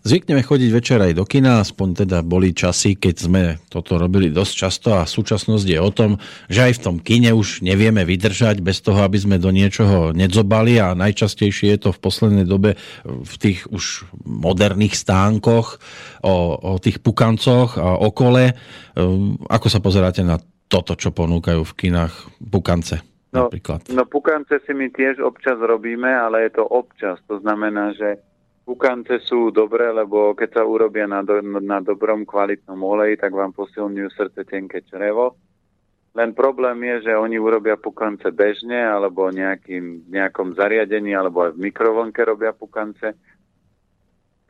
Zvykneme 0.00 0.40
chodiť 0.40 0.70
večer 0.72 0.96
aj 0.96 1.12
do 1.12 1.28
kina, 1.28 1.60
aspoň 1.60 2.08
teda 2.08 2.24
boli 2.24 2.56
časy, 2.56 2.96
keď 2.96 3.14
sme 3.20 3.42
toto 3.68 4.00
robili 4.00 4.32
dosť 4.32 4.52
často 4.56 4.88
a 4.96 5.04
súčasnosť 5.04 5.66
je 5.68 5.76
o 5.76 5.90
tom, 5.92 6.16
že 6.48 6.72
aj 6.72 6.80
v 6.80 6.82
tom 6.88 6.96
kine 7.04 7.36
už 7.36 7.60
nevieme 7.60 8.00
vydržať 8.08 8.64
bez 8.64 8.80
toho, 8.80 9.04
aby 9.04 9.20
sme 9.20 9.36
do 9.36 9.52
niečoho 9.52 10.16
nedzobali 10.16 10.80
a 10.80 10.96
najčastejšie 10.96 11.76
je 11.76 11.78
to 11.84 11.90
v 11.92 12.00
poslednej 12.00 12.48
dobe 12.48 12.80
v 13.04 13.34
tých 13.36 13.68
už 13.68 14.08
moderných 14.24 14.96
stánkoch 14.96 15.76
o, 16.24 16.34
o 16.56 16.72
tých 16.80 17.04
pukancoch 17.04 17.76
a 17.76 18.00
okole. 18.00 18.56
Ehm, 18.96 19.36
ako 19.52 19.68
sa 19.68 19.84
pozeráte 19.84 20.24
na 20.24 20.40
toto, 20.72 20.96
čo 20.96 21.12
ponúkajú 21.12 21.60
v 21.60 21.76
kinách 21.76 22.40
pukance? 22.40 23.04
No, 23.36 23.46
napríklad? 23.46 23.86
no 23.92 24.08
pukance 24.08 24.58
si 24.64 24.72
my 24.74 24.90
tiež 24.90 25.22
občas 25.22 25.60
robíme, 25.60 26.08
ale 26.08 26.48
je 26.48 26.56
to 26.56 26.64
občas. 26.66 27.20
To 27.28 27.38
znamená, 27.38 27.94
že 27.94 28.29
Kukance 28.64 29.18
sú 29.24 29.50
dobré, 29.50 29.90
lebo 29.90 30.36
keď 30.36 30.60
sa 30.60 30.62
urobia 30.62 31.08
na, 31.08 31.24
do, 31.24 31.40
na 31.42 31.80
dobrom 31.82 32.22
kvalitnom 32.22 32.78
oleji, 32.78 33.18
tak 33.18 33.34
vám 33.34 33.50
posilňujú 33.56 34.08
srdce 34.14 34.46
tenké 34.46 34.84
črevo. 34.86 35.34
Len 36.14 36.34
problém 36.34 36.78
je, 36.84 37.10
že 37.10 37.12
oni 37.18 37.38
urobia 37.38 37.78
pukance 37.78 38.26
bežne, 38.34 38.78
alebo 38.78 39.30
nejakým, 39.30 40.10
nejakom 40.10 40.58
zariadení, 40.58 41.14
alebo 41.14 41.46
aj 41.46 41.54
v 41.54 41.70
mikrovlnke 41.70 42.20
robia 42.26 42.50
pukance. 42.50 43.14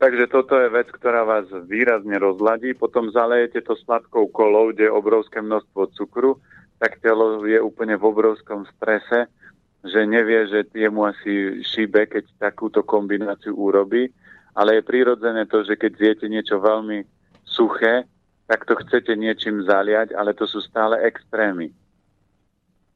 Takže 0.01 0.25
toto 0.33 0.57
je 0.57 0.73
vec, 0.73 0.89
ktorá 0.89 1.21
vás 1.21 1.45
výrazne 1.69 2.17
rozladí. 2.17 2.73
Potom 2.73 3.13
zalejete 3.13 3.61
to 3.61 3.77
sladkou 3.77 4.33
kolou, 4.33 4.73
kde 4.73 4.89
je 4.89 4.97
obrovské 4.97 5.37
množstvo 5.45 5.93
cukru, 5.93 6.41
tak 6.81 6.97
telo 7.05 7.45
je 7.45 7.61
úplne 7.61 7.93
v 7.93 8.09
obrovskom 8.09 8.65
strese 8.73 9.29
že 9.81 10.05
nevie, 10.05 10.45
že 10.45 10.69
jemu 10.73 11.09
asi 11.09 11.65
šíbe, 11.65 12.05
keď 12.05 12.29
takúto 12.37 12.85
kombináciu 12.85 13.57
urobí, 13.57 14.13
ale 14.53 14.79
je 14.79 14.87
prirodzené 14.87 15.49
to, 15.49 15.65
že 15.65 15.79
keď 15.79 15.91
zjete 15.97 16.25
niečo 16.29 16.61
veľmi 16.61 17.01
suché, 17.41 18.05
tak 18.45 18.67
to 18.67 18.75
chcete 18.77 19.15
niečím 19.15 19.63
zaliať, 19.63 20.13
ale 20.13 20.35
to 20.35 20.43
sú 20.43 20.59
stále 20.59 20.99
extrémy. 21.01 21.71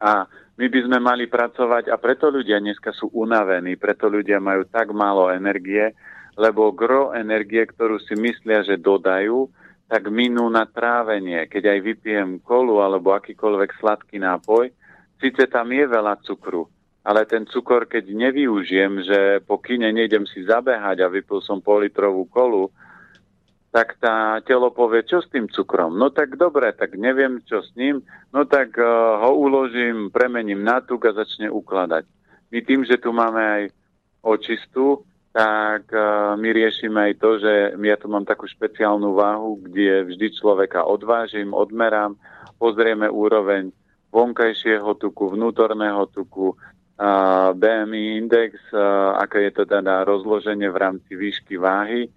A 0.03 0.27
my 0.59 0.67
by 0.67 0.79
sme 0.83 0.99
mali 0.99 1.25
pracovať, 1.31 1.87
a 1.91 1.95
preto 1.95 2.27
ľudia 2.27 2.59
dneska 2.59 2.91
sú 2.91 3.07
unavení, 3.15 3.79
preto 3.79 4.11
ľudia 4.11 4.43
majú 4.43 4.67
tak 4.67 4.91
málo 4.91 5.31
energie, 5.31 5.95
lebo 6.35 6.75
gro 6.75 7.15
energie, 7.15 7.63
ktorú 7.63 8.03
si 8.03 8.13
myslia, 8.19 8.61
že 8.67 8.75
dodajú, 8.75 9.47
tak 9.87 10.11
minú 10.11 10.51
na 10.51 10.67
trávenie. 10.67 11.47
Keď 11.47 11.63
aj 11.71 11.79
vypijem 11.79 12.29
kolu 12.43 12.83
alebo 12.83 13.15
akýkoľvek 13.15 13.71
sladký 13.79 14.19
nápoj, 14.19 14.67
síce 15.19 15.47
tam 15.47 15.71
je 15.71 15.85
veľa 15.87 16.19
cukru, 16.23 16.67
ale 17.05 17.29
ten 17.29 17.45
cukor, 17.45 17.85
keď 17.85 18.09
nevyužijem, 18.09 18.93
že 19.05 19.19
po 19.45 19.61
kine 19.61 19.93
nejdem 19.93 20.25
si 20.25 20.41
zabehať 20.41 21.05
a 21.05 21.11
vypil 21.11 21.39
som 21.45 21.61
pol 21.61 21.85
litrovú 21.85 22.25
kolu, 22.25 22.73
tak 23.75 23.99
tá 23.99 24.39
telo 24.47 24.71
povie, 24.71 25.03
čo 25.03 25.19
s 25.19 25.27
tým 25.27 25.51
cukrom? 25.51 25.99
No 25.99 26.07
tak 26.07 26.39
dobre, 26.39 26.71
tak 26.71 26.95
neviem, 26.95 27.43
čo 27.43 27.59
s 27.59 27.75
ním, 27.75 27.99
no 28.31 28.47
tak 28.47 28.71
uh, 28.79 29.19
ho 29.19 29.35
uložím, 29.35 30.07
premením 30.15 30.63
na 30.63 30.79
tuk 30.79 31.03
a 31.03 31.11
začne 31.11 31.51
ukladať. 31.51 32.07
My 32.55 32.63
tým, 32.63 32.87
že 32.87 32.95
tu 32.95 33.11
máme 33.11 33.43
aj 33.43 33.63
očistú, 34.23 35.03
tak 35.35 35.91
uh, 35.91 36.39
my 36.39 36.49
riešime 36.55 37.11
aj 37.11 37.13
to, 37.19 37.29
že 37.43 37.75
ja 37.75 37.99
tu 37.99 38.07
mám 38.07 38.23
takú 38.23 38.47
špeciálnu 38.47 39.11
váhu, 39.11 39.59
kde 39.59 40.07
vždy 40.07 40.39
človeka 40.39 40.87
odvážim, 40.87 41.51
odmerám, 41.51 42.15
pozrieme 42.55 43.11
úroveň 43.11 43.75
vonkajšieho 44.15 44.95
tuku, 44.95 45.35
vnútorného 45.35 46.07
tuku, 46.07 46.55
BMI 47.51 48.23
index, 48.23 48.55
aké 49.19 49.51
je 49.51 49.51
to 49.51 49.63
teda 49.67 50.07
rozloženie 50.07 50.71
v 50.71 50.79
rámci 50.79 51.11
výšky 51.11 51.59
váhy. 51.59 52.07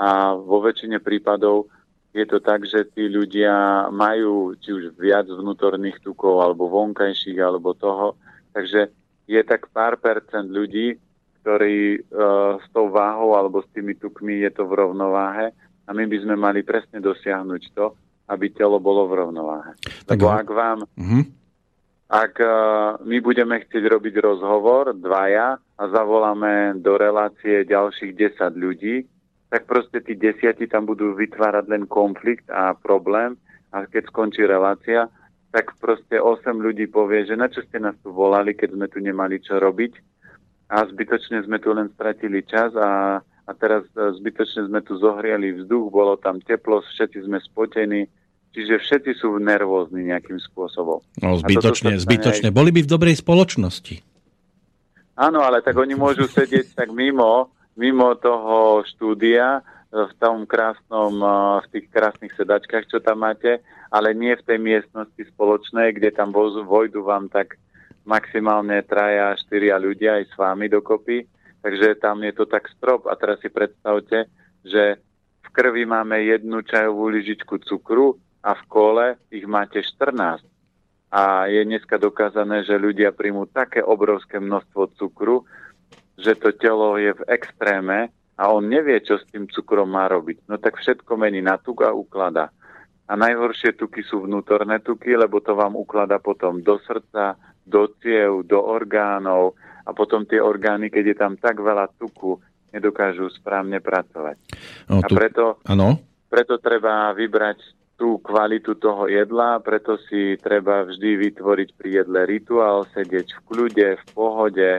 A 0.00 0.32
vo 0.32 0.64
väčšine 0.64 1.04
prípadov 1.04 1.68
je 2.16 2.24
to 2.24 2.40
tak, 2.40 2.64
že 2.64 2.88
tí 2.96 3.12
ľudia 3.12 3.86
majú 3.92 4.56
či 4.56 4.72
už 4.72 4.96
viac 4.96 5.28
vnútorných 5.28 6.00
tukov 6.00 6.40
alebo 6.40 6.72
vonkajších 6.72 7.38
alebo 7.42 7.76
toho, 7.76 8.16
takže 8.54 8.88
je 9.28 9.40
tak 9.44 9.68
pár 9.74 9.98
percent 9.98 10.46
ľudí, 10.46 10.96
ktorí 11.42 12.00
uh, 12.00 12.56
s 12.56 12.66
tou 12.72 12.88
váhou 12.88 13.36
alebo 13.36 13.60
s 13.60 13.68
tými 13.74 13.98
tukmi 13.98 14.40
je 14.46 14.50
to 14.54 14.64
v 14.64 14.78
rovnováhe. 14.80 15.52
A 15.84 15.90
my 15.92 16.08
by 16.08 16.16
sme 16.16 16.34
mali 16.40 16.64
presne 16.64 16.96
dosiahnuť 17.02 17.62
to, 17.76 17.92
aby 18.28 18.46
telo 18.52 18.80
bolo 18.80 19.04
v 19.08 19.24
rovnováhe. 19.24 19.72
Lebo 20.08 20.32
ak 20.32 20.48
vám, 20.48 20.78
uh-huh. 20.84 21.24
ak 22.08 22.34
uh, 22.40 22.50
my 23.04 23.18
budeme 23.20 23.60
chcieť 23.60 23.84
robiť 23.84 24.14
rozhovor, 24.20 24.96
dvaja, 24.96 25.60
a 25.74 25.84
zavoláme 25.90 26.78
do 26.78 26.94
relácie 26.94 27.66
ďalších 27.66 28.14
10 28.38 28.54
ľudí, 28.54 29.02
tak 29.50 29.66
proste 29.66 30.02
tí 30.02 30.14
desiati 30.14 30.66
tam 30.70 30.86
budú 30.86 31.14
vytvárať 31.14 31.64
len 31.70 31.84
konflikt 31.86 32.46
a 32.50 32.74
problém 32.74 33.34
a 33.74 33.86
keď 33.86 34.10
skončí 34.10 34.46
relácia, 34.46 35.10
tak 35.50 35.74
proste 35.78 36.18
8 36.18 36.46
ľudí 36.58 36.90
povie, 36.90 37.26
že 37.26 37.38
na 37.38 37.46
čo 37.50 37.62
ste 37.66 37.78
nás 37.78 37.94
tu 38.02 38.10
volali, 38.10 38.54
keď 38.54 38.74
sme 38.74 38.86
tu 38.90 38.98
nemali 38.98 39.38
čo 39.42 39.58
robiť 39.58 39.92
a 40.70 40.82
zbytočne 40.86 41.42
sme 41.46 41.58
tu 41.62 41.70
len 41.74 41.90
stratili 41.94 42.42
čas 42.46 42.74
a 42.74 43.22
a 43.44 43.52
teraz 43.52 43.84
e, 43.92 44.16
zbytočne 44.20 44.72
sme 44.72 44.80
tu 44.80 44.96
zohriali 44.96 45.52
vzduch, 45.52 45.92
bolo 45.92 46.16
tam 46.16 46.40
teplo, 46.40 46.80
všetci 46.80 47.28
sme 47.28 47.38
spotení, 47.44 48.08
čiže 48.56 48.80
všetci 48.80 49.20
sú 49.20 49.36
nervózni 49.36 50.08
nejakým 50.08 50.40
spôsobom. 50.40 51.04
No 51.20 51.36
zbytočne, 51.36 52.00
zbytočne. 52.00 52.48
Aj... 52.48 52.56
Boli 52.56 52.72
by 52.72 52.80
v 52.84 52.90
dobrej 52.90 53.20
spoločnosti. 53.20 54.00
Áno, 55.14 55.44
ale 55.44 55.60
tak 55.60 55.76
oni 55.78 55.94
môžu 55.94 56.26
sedieť 56.26 56.74
tak 56.74 56.90
mimo, 56.90 57.52
mimo 57.76 58.16
toho 58.18 58.82
štúdia, 58.88 59.62
v 59.94 60.12
tom 60.18 60.42
krásnom, 60.42 61.14
e, 61.22 61.34
v 61.62 61.66
tých 61.70 61.86
krásnych 61.94 62.34
sedačkách, 62.34 62.90
čo 62.90 62.98
tam 62.98 63.22
máte, 63.22 63.62
ale 63.94 64.10
nie 64.10 64.34
v 64.34 64.42
tej 64.42 64.58
miestnosti 64.58 65.22
spoločnej, 65.36 65.94
kde 65.94 66.10
tam 66.10 66.34
vojdu 66.34 67.06
vám 67.06 67.30
tak 67.30 67.54
maximálne 68.02 68.82
traja, 68.84 69.38
štyria 69.38 69.78
ľudia 69.78 70.18
aj 70.18 70.24
s 70.28 70.34
vami 70.34 70.66
dokopy 70.66 71.24
Takže 71.64 71.96
tam 71.96 72.20
je 72.20 72.32
to 72.36 72.44
tak 72.44 72.68
strop. 72.76 73.08
A 73.08 73.16
teraz 73.16 73.40
si 73.40 73.48
predstavte, 73.48 74.28
že 74.60 75.00
v 75.40 75.48
krvi 75.48 75.88
máme 75.88 76.20
jednu 76.20 76.60
čajovú 76.60 77.08
lyžičku 77.08 77.56
cukru 77.64 78.20
a 78.44 78.52
v 78.52 78.62
kole 78.68 79.06
ich 79.32 79.48
máte 79.48 79.80
14. 79.80 80.44
A 81.08 81.48
je 81.48 81.64
dneska 81.64 81.96
dokázané, 81.96 82.68
že 82.68 82.76
ľudia 82.76 83.16
príjmú 83.16 83.48
také 83.48 83.80
obrovské 83.80 84.36
množstvo 84.36 84.92
cukru, 85.00 85.48
že 86.20 86.36
to 86.36 86.52
telo 86.52 87.00
je 87.00 87.16
v 87.16 87.22
extréme 87.32 88.12
a 88.36 88.42
on 88.52 88.68
nevie, 88.68 89.00
čo 89.00 89.16
s 89.16 89.24
tým 89.32 89.48
cukrom 89.48 89.88
má 89.88 90.04
robiť. 90.10 90.44
No 90.50 90.60
tak 90.60 90.76
všetko 90.76 91.16
mení 91.16 91.40
na 91.40 91.56
tuk 91.56 91.80
a 91.80 91.96
uklada. 91.96 92.52
A 93.08 93.16
najhoršie 93.16 93.72
tuky 93.72 94.04
sú 94.04 94.28
vnútorné 94.28 94.84
tuky, 94.84 95.16
lebo 95.16 95.40
to 95.40 95.56
vám 95.56 95.76
uklada 95.80 96.20
potom 96.20 96.60
do 96.60 96.76
srdca, 96.84 97.40
do 97.64 97.88
ciev, 98.04 98.44
do 98.44 98.60
orgánov, 98.60 99.56
a 99.84 99.90
potom 99.92 100.24
tie 100.24 100.40
orgány, 100.40 100.88
keď 100.88 101.04
je 101.12 101.16
tam 101.16 101.32
tak 101.36 101.60
veľa 101.60 101.92
tuku, 102.00 102.40
nedokážu 102.74 103.30
správne 103.30 103.78
pracovať. 103.78 104.36
No, 104.90 105.04
tu... 105.04 105.14
A 105.14 105.18
preto, 105.20 105.44
ano? 105.68 106.00
preto 106.26 106.58
treba 106.58 107.14
vybrať 107.14 107.62
tú 107.94 108.18
kvalitu 108.18 108.74
toho 108.74 109.06
jedla, 109.06 109.62
preto 109.62 109.94
si 110.10 110.34
treba 110.42 110.82
vždy 110.82 111.30
vytvoriť 111.30 111.68
pri 111.78 112.02
jedle 112.02 112.20
rituál, 112.26 112.82
sedieť 112.90 113.26
v 113.30 113.40
kľude, 113.46 113.88
v 113.94 114.04
pohode 114.10 114.70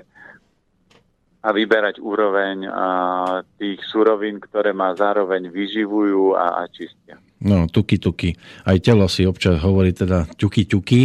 a 1.46 1.50
vyberať 1.54 2.02
úroveň 2.02 2.68
a 2.68 2.88
tých 3.56 3.80
surovín, 3.88 4.42
ktoré 4.42 4.76
ma 4.76 4.92
zároveň 4.98 5.48
vyživujú 5.48 6.36
a, 6.36 6.60
a 6.60 6.68
čistia. 6.68 7.22
No, 7.40 7.70
tuky, 7.70 8.02
tuky. 8.02 8.34
Aj 8.66 8.76
telo 8.82 9.06
si 9.06 9.24
občas 9.24 9.62
hovorí 9.62 9.94
teda 9.94 10.26
ťuky, 10.36 10.66
ťuky 10.66 11.02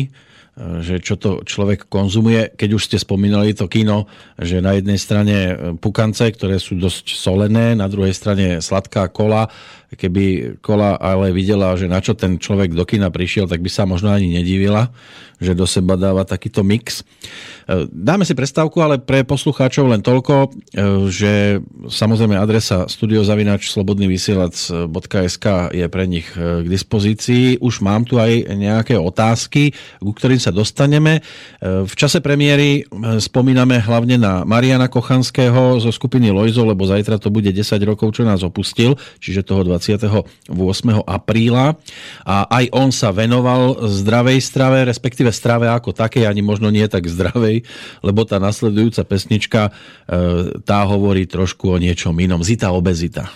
že 0.58 1.00
čo 1.00 1.16
to 1.16 1.40
človek 1.46 1.86
konzumuje. 1.88 2.52
Keď 2.52 2.70
už 2.74 2.82
ste 2.90 2.98
spomínali 3.00 3.56
to 3.56 3.70
kino, 3.70 4.10
že 4.36 4.60
na 4.60 4.76
jednej 4.76 4.98
strane 5.00 5.36
pukance, 5.78 6.26
ktoré 6.26 6.60
sú 6.60 6.76
dosť 6.76 7.16
solené, 7.16 7.72
na 7.72 7.88
druhej 7.88 8.12
strane 8.12 8.60
sladká 8.60 9.08
kola. 9.08 9.48
Keby 9.90 10.56
kola 10.62 10.94
ale 10.94 11.34
videla, 11.34 11.74
že 11.74 11.90
na 11.90 11.98
čo 11.98 12.14
ten 12.14 12.38
človek 12.38 12.70
do 12.70 12.86
kina 12.86 13.10
prišiel, 13.10 13.50
tak 13.50 13.58
by 13.58 13.70
sa 13.70 13.90
možno 13.90 14.14
ani 14.14 14.30
nedivila, 14.30 14.94
že 15.40 15.56
do 15.56 15.64
seba 15.64 15.96
dáva 15.96 16.22
takýto 16.22 16.60
mix. 16.60 17.00
E, 17.64 17.88
dáme 17.88 18.28
si 18.28 18.36
prestávku, 18.36 18.76
ale 18.84 19.00
pre 19.00 19.24
poslucháčov 19.24 19.88
len 19.88 20.04
toľko, 20.04 20.34
e, 20.44 20.48
že 21.08 21.32
samozrejme 21.88 22.36
adresa 22.36 22.84
studiozavinač 22.86 23.72
slobodnyvysielac.sk 23.72 25.46
je 25.72 25.86
pre 25.88 26.04
nich 26.04 26.28
e, 26.36 26.62
k 26.62 26.66
dispozícii. 26.68 27.58
Už 27.58 27.80
mám 27.80 28.04
tu 28.04 28.20
aj 28.20 28.52
nejaké 28.52 29.00
otázky, 29.00 29.72
ku 29.98 30.12
ktorým 30.12 30.38
sa 30.38 30.52
dostaneme. 30.52 31.24
V 31.60 31.94
čase 31.96 32.20
premiéry 32.20 32.84
spomíname 33.18 33.80
hlavne 33.80 34.20
na 34.20 34.44
Mariana 34.44 34.92
Kochanského 34.92 35.80
zo 35.80 35.90
skupiny 35.94 36.28
Lojzo, 36.28 36.68
lebo 36.68 36.84
zajtra 36.84 37.16
to 37.16 37.32
bude 37.32 37.48
10 37.48 37.80
rokov, 37.88 38.12
čo 38.12 38.28
nás 38.28 38.44
opustil, 38.44 39.00
čiže 39.22 39.46
toho 39.46 39.64
28. 39.80 40.52
apríla 41.08 41.80
a 42.22 42.36
aj 42.46 42.64
on 42.76 42.92
sa 42.92 43.10
venoval 43.10 43.88
zdravej 43.88 44.38
strave, 44.44 44.84
respektíve 44.84 45.32
strave 45.32 45.72
ako 45.72 45.96
takej, 45.96 46.28
ani 46.28 46.44
možno 46.44 46.68
nie 46.68 46.84
tak 46.86 47.08
zdravej, 47.08 47.64
lebo 48.04 48.20
tá 48.28 48.36
nasledujúca 48.36 49.02
pesnička 49.08 49.60
e, 49.68 49.72
tá 50.60 50.84
hovorí 50.84 51.24
trošku 51.24 51.72
o 51.72 51.80
niečom 51.80 52.12
inom. 52.20 52.44
Zita 52.44 52.70
obezita. 52.76 53.32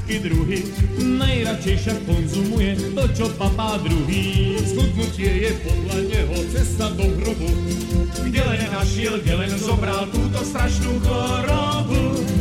Všetky 0.00 0.16
druhy. 0.24 0.58
Najradšej 1.20 1.76
však 1.76 1.98
konzumuje 2.08 2.72
to, 2.96 3.04
čo 3.12 3.26
papá 3.36 3.76
druhý. 3.84 4.56
Schudnutie 4.64 5.28
je 5.28 5.50
podľa 5.60 5.98
neho 6.08 6.36
cesta 6.48 6.88
do 6.96 7.04
hrobu, 7.20 7.50
kde 8.24 8.40
len 8.40 8.62
našiel, 8.72 9.20
kde 9.20 9.34
len 9.36 9.52
zobral 9.60 10.08
túto 10.08 10.40
strašnú 10.40 10.96
chorobu. 11.04 12.39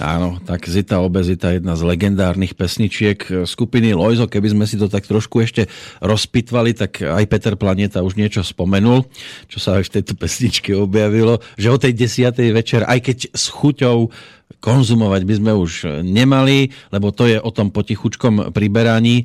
Áno, 0.00 0.40
Tak 0.40 0.64
Zita 0.64 1.04
obezita, 1.04 1.52
jedna 1.52 1.76
z 1.76 1.84
legendárnych 1.84 2.56
pesničiek 2.56 3.44
skupiny 3.44 3.92
Lojzo. 3.92 4.32
Keby 4.32 4.56
sme 4.56 4.64
si 4.64 4.80
to 4.80 4.88
tak 4.88 5.04
trošku 5.04 5.44
ešte 5.44 5.68
rozpitvali, 6.00 6.72
tak 6.72 7.04
aj 7.04 7.28
Peter 7.28 7.52
Planeta 7.52 8.00
už 8.00 8.16
niečo 8.16 8.40
spomenul, 8.40 9.04
čo 9.52 9.60
sa 9.60 9.76
aj 9.76 9.92
v 9.92 9.92
tejto 10.00 10.16
pesničke 10.16 10.72
objavilo, 10.72 11.44
že 11.60 11.68
o 11.68 11.76
tej 11.76 11.92
desiatej 11.92 12.48
večer, 12.48 12.88
aj 12.88 13.12
keď 13.12 13.18
s 13.36 13.52
chuťou 13.52 14.08
konzumovať 14.64 15.22
by 15.28 15.34
sme 15.36 15.52
už 15.52 15.72
nemali, 16.00 16.72
lebo 16.88 17.12
to 17.12 17.28
je 17.28 17.36
o 17.36 17.50
tom 17.52 17.68
potichučkom 17.68 18.56
priberaní 18.56 19.24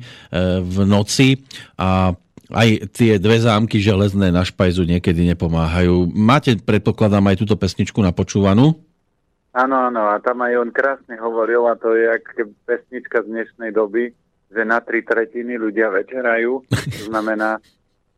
v 0.60 0.76
noci 0.84 1.40
a 1.80 2.12
aj 2.52 2.92
tie 2.92 3.16
dve 3.16 3.40
zámky 3.40 3.80
železné 3.80 4.28
na 4.28 4.44
špajzu 4.44 4.84
niekedy 4.84 5.24
nepomáhajú. 5.34 6.12
Máte, 6.12 6.54
predpokladám, 6.60 7.32
aj 7.32 7.40
túto 7.42 7.56
pesničku 7.56 7.98
napočúvanú? 8.04 8.76
Áno, 9.56 9.88
áno, 9.88 10.12
a 10.12 10.20
tam 10.20 10.44
aj 10.44 10.52
on 10.60 10.68
krásne 10.68 11.16
hovoril, 11.16 11.64
a 11.64 11.80
to 11.80 11.96
je 11.96 12.12
jak 12.12 12.28
pesnička 12.68 13.24
z 13.24 13.32
dnešnej 13.32 13.72
doby, 13.72 14.12
že 14.52 14.62
na 14.68 14.84
tri 14.84 15.00
tretiny 15.00 15.56
ľudia 15.56 15.88
večerajú, 15.88 16.60
to 16.68 17.02
znamená, 17.08 17.56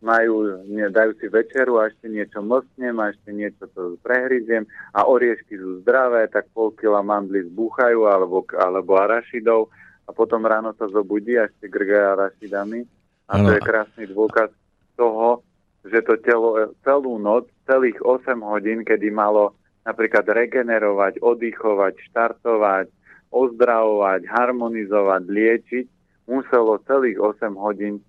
majú, 0.03 0.67
nie, 0.67 0.83
dajú 0.91 1.15
si 1.23 1.31
večeru 1.31 1.79
a 1.79 1.87
ešte 1.95 2.11
niečo 2.11 2.43
mlstnem 2.43 2.99
a 2.99 3.15
ešte 3.15 3.31
niečo 3.31 3.71
to 3.71 3.95
prehryziem 4.03 4.67
a 4.91 5.07
oriešky 5.07 5.55
sú 5.55 5.79
zdravé, 5.87 6.27
tak 6.27 6.51
pol 6.51 6.75
kila 6.75 7.07
mandly 7.07 7.47
zbúchajú 7.47 8.11
alebo, 8.11 8.43
alebo 8.59 8.99
arašidov 8.99 9.71
a 10.07 10.11
potom 10.11 10.43
ráno 10.43 10.75
sa 10.75 10.91
zobudí 10.91 11.39
a 11.39 11.47
ešte 11.47 11.71
grgajú 11.71 12.19
arašidami 12.19 12.83
a 13.31 13.39
ano. 13.39 13.47
to 13.47 13.51
je 13.55 13.61
krásny 13.63 14.05
dôkaz 14.11 14.51
toho, 14.99 15.47
že 15.87 16.03
to 16.03 16.19
telo 16.19 16.75
celú 16.83 17.15
noc, 17.23 17.47
celých 17.63 18.03
8 18.03 18.43
hodín, 18.43 18.83
kedy 18.83 19.15
malo 19.15 19.55
napríklad 19.89 20.29
regenerovať, 20.29 21.25
oddychovať, 21.25 21.95
štartovať, 22.13 22.93
ozdravovať, 23.33 24.29
harmonizovať, 24.29 25.23
liečiť, 25.25 25.87
muselo 26.29 26.77
celých 26.85 27.17
8 27.17 27.57
hodín 27.57 28.05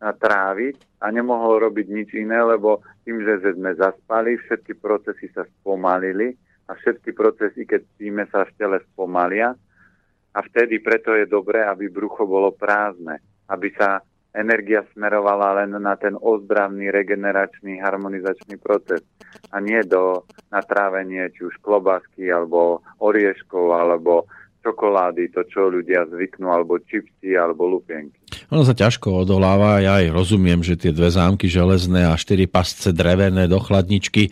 tráviť 0.00 1.04
a 1.04 1.12
nemohol 1.12 1.68
robiť 1.68 1.86
nič 1.92 2.08
iné, 2.16 2.40
lebo 2.40 2.80
tým, 3.04 3.20
že 3.20 3.52
sme 3.52 3.76
zaspali, 3.76 4.40
všetky 4.40 4.80
procesy 4.80 5.28
sa 5.36 5.44
spomalili 5.44 6.32
a 6.70 6.72
všetky 6.72 7.12
procesy, 7.12 7.68
keď 7.68 7.84
spíme, 7.96 8.24
sa 8.32 8.48
v 8.48 8.54
tele 8.56 8.78
spomalia. 8.94 9.52
A 10.32 10.38
vtedy 10.44 10.78
preto 10.78 11.12
je 11.18 11.26
dobré, 11.26 11.66
aby 11.66 11.90
brucho 11.90 12.24
bolo 12.24 12.54
prázdne, 12.54 13.18
aby 13.50 13.74
sa 13.74 13.98
energia 14.30 14.86
smerovala 14.94 15.64
len 15.64 15.74
na 15.82 15.98
ten 15.98 16.14
ozdravný, 16.14 16.94
regeneračný, 16.94 17.82
harmonizačný 17.82 18.54
proces 18.60 19.02
a 19.52 19.56
nie 19.60 19.80
do 19.86 20.24
natrávenie 20.52 21.30
či 21.34 21.48
už 21.48 21.54
klobásky 21.62 22.28
alebo 22.28 22.82
orieškov 22.98 23.74
alebo 23.74 24.28
čokolády, 24.68 25.32
to 25.32 25.40
čo 25.48 25.72
ľudia 25.72 26.04
zvyknú, 26.12 26.52
alebo 26.52 26.76
čipsy, 26.76 27.32
alebo 27.32 27.64
lupienky. 27.64 28.12
Ono 28.52 28.60
sa 28.60 28.76
ťažko 28.76 29.24
odoláva, 29.24 29.80
ja 29.80 30.04
aj 30.04 30.12
rozumiem, 30.12 30.60
že 30.60 30.76
tie 30.76 30.92
dve 30.92 31.08
zámky 31.08 31.48
železné 31.48 32.04
a 32.04 32.20
štyri 32.20 32.44
pasce 32.44 32.92
drevené 32.92 33.48
do 33.48 33.56
chladničky, 33.56 34.28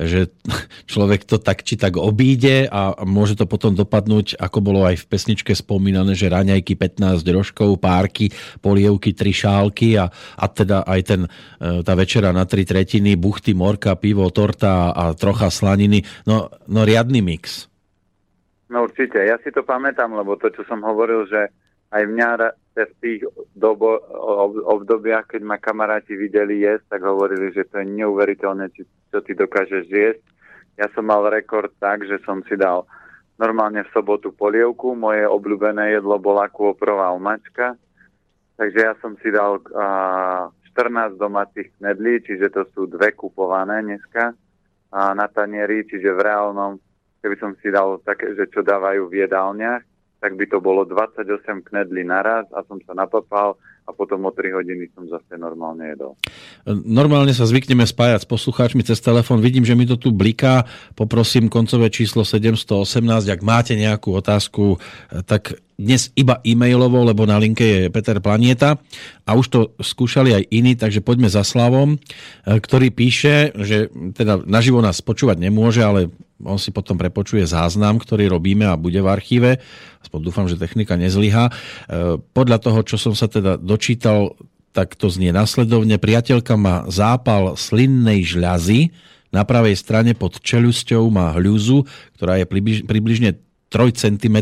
že 0.00 0.32
človek 0.92 1.28
to 1.28 1.36
tak 1.36 1.60
či 1.60 1.76
tak 1.76 2.00
obíde 2.00 2.64
a 2.72 3.04
môže 3.04 3.36
to 3.36 3.44
potom 3.44 3.76
dopadnúť, 3.76 4.40
ako 4.40 4.58
bolo 4.64 4.80
aj 4.88 5.04
v 5.04 5.08
pesničke 5.12 5.52
spomínané, 5.52 6.16
že 6.16 6.32
raňajky 6.32 6.80
15 6.80 7.20
rožkov, 7.28 7.76
párky, 7.76 8.32
polievky, 8.64 9.12
tri 9.12 9.36
šálky 9.36 10.00
a, 10.00 10.08
a 10.40 10.44
teda 10.48 10.88
aj 10.88 11.00
ten, 11.04 11.20
e, 11.60 11.84
tá 11.84 11.92
večera 11.92 12.32
na 12.32 12.48
tri 12.48 12.64
tretiny, 12.64 13.20
buchty, 13.20 13.52
morka, 13.52 13.92
pivo, 14.00 14.24
torta 14.32 14.96
a 14.96 15.12
trocha 15.12 15.52
slaniny. 15.52 16.00
No, 16.24 16.48
no 16.64 16.80
riadny 16.88 17.20
mix. 17.20 17.73
No 18.74 18.90
určite, 18.90 19.22
ja 19.22 19.38
si 19.38 19.54
to 19.54 19.62
pamätám, 19.62 20.10
lebo 20.18 20.34
to, 20.34 20.50
čo 20.50 20.66
som 20.66 20.82
hovoril, 20.82 21.30
že 21.30 21.46
aj 21.94 22.10
mňa 22.10 22.30
v 22.74 22.94
tých 22.98 23.22
dobo, 23.54 24.02
obdobiach, 24.66 25.30
keď 25.30 25.46
ma 25.46 25.62
kamaráti 25.62 26.18
videli 26.18 26.66
jesť, 26.66 26.98
tak 26.98 27.06
hovorili, 27.06 27.54
že 27.54 27.70
to 27.70 27.78
je 27.78 27.86
neuveriteľné, 27.86 28.74
či, 28.74 28.82
čo 29.14 29.22
ty 29.22 29.38
dokážeš 29.38 29.86
jesť. 29.86 30.26
Ja 30.74 30.90
som 30.90 31.06
mal 31.06 31.22
rekord 31.30 31.70
tak, 31.78 32.02
že 32.02 32.18
som 32.26 32.42
si 32.50 32.58
dal 32.58 32.82
normálne 33.38 33.86
v 33.86 33.92
sobotu 33.94 34.34
polievku, 34.34 34.98
moje 34.98 35.22
obľúbené 35.22 35.94
jedlo 35.94 36.18
bola 36.18 36.50
kôprová 36.50 37.14
omačka, 37.14 37.78
takže 38.58 38.90
ja 38.90 38.98
som 38.98 39.14
si 39.22 39.30
dal 39.30 39.62
a, 39.70 40.50
14 40.74 41.14
domácich 41.14 41.70
knedlí, 41.78 42.26
čiže 42.26 42.50
to 42.50 42.66
sú 42.74 42.90
dve 42.90 43.14
kupované 43.14 43.86
dneska 43.86 44.34
a 44.90 45.14
na 45.14 45.30
tanieri, 45.30 45.86
čiže 45.86 46.10
v 46.10 46.20
reálnom 46.26 46.82
keby 47.24 47.40
som 47.40 47.56
si 47.64 47.72
dal 47.72 47.96
také, 48.04 48.36
že 48.36 48.52
čo 48.52 48.60
dávajú 48.60 49.08
v 49.08 49.24
jedálniach, 49.24 49.80
tak 50.20 50.36
by 50.36 50.44
to 50.44 50.60
bolo 50.60 50.84
28 50.84 51.24
knedlí 51.64 52.04
naraz 52.04 52.44
a 52.52 52.60
som 52.68 52.76
sa 52.84 52.92
napapal 52.92 53.56
a 53.84 53.90
potom 53.92 54.24
o 54.24 54.32
3 54.32 54.56
hodiny 54.56 54.88
som 54.96 55.04
zase 55.04 55.36
normálne 55.36 55.92
jedol. 55.92 56.16
Normálne 56.68 57.36
sa 57.36 57.44
zvykneme 57.44 57.84
spájať 57.84 58.24
s 58.24 58.28
poslucháčmi 58.28 58.80
cez 58.80 58.98
telefón. 59.04 59.44
Vidím, 59.44 59.68
že 59.68 59.76
mi 59.76 59.84
to 59.84 60.00
tu 60.00 60.08
bliká. 60.08 60.64
Poprosím 60.96 61.52
koncové 61.52 61.92
číslo 61.92 62.24
718. 62.24 63.28
Ak 63.28 63.40
máte 63.44 63.76
nejakú 63.76 64.16
otázku, 64.16 64.80
tak 65.28 65.60
dnes 65.74 66.14
iba 66.14 66.38
e-mailovo, 66.46 67.02
lebo 67.02 67.26
na 67.26 67.34
linke 67.36 67.66
je 67.66 67.82
Peter 67.90 68.22
Planieta 68.22 68.78
a 69.26 69.30
už 69.34 69.46
to 69.50 69.60
skúšali 69.82 70.30
aj 70.30 70.44
iní, 70.54 70.78
takže 70.78 71.02
poďme 71.02 71.26
za 71.26 71.42
Slavom, 71.42 71.98
ktorý 72.46 72.94
píše, 72.94 73.50
že 73.58 73.90
teda 74.14 74.46
naživo 74.46 74.78
nás 74.78 75.02
počúvať 75.02 75.42
nemôže, 75.42 75.82
ale 75.82 76.14
on 76.42 76.60
si 76.60 76.70
potom 76.70 76.98
prepočuje 76.98 77.46
záznam, 77.46 77.96
ktorý 77.96 78.26
robíme 78.26 78.66
a 78.68 78.78
bude 78.78 78.98
v 79.00 79.08
archíve. 79.08 79.50
Aspoň 80.04 80.20
dúfam, 80.20 80.46
že 80.50 80.60
technika 80.60 80.98
nezlyha. 80.98 81.48
E, 81.48 81.52
podľa 82.20 82.58
toho, 82.60 82.84
čo 82.84 83.00
som 83.00 83.16
sa 83.16 83.30
teda 83.30 83.56
dočítal, 83.74 84.38
tak 84.70 84.94
to 84.94 85.10
znie 85.10 85.34
nasledovne. 85.34 85.98
Priateľka 85.98 86.54
má 86.54 86.86
zápal 86.86 87.58
slinnej 87.58 88.22
žľazy, 88.22 88.94
na 89.34 89.42
pravej 89.42 89.74
strane 89.74 90.14
pod 90.14 90.38
čelusťou 90.38 91.10
má 91.10 91.34
hľuzu, 91.34 91.82
ktorá 92.14 92.38
je 92.38 92.46
približne 92.86 93.42
3 93.66 93.90
cm, 93.90 94.38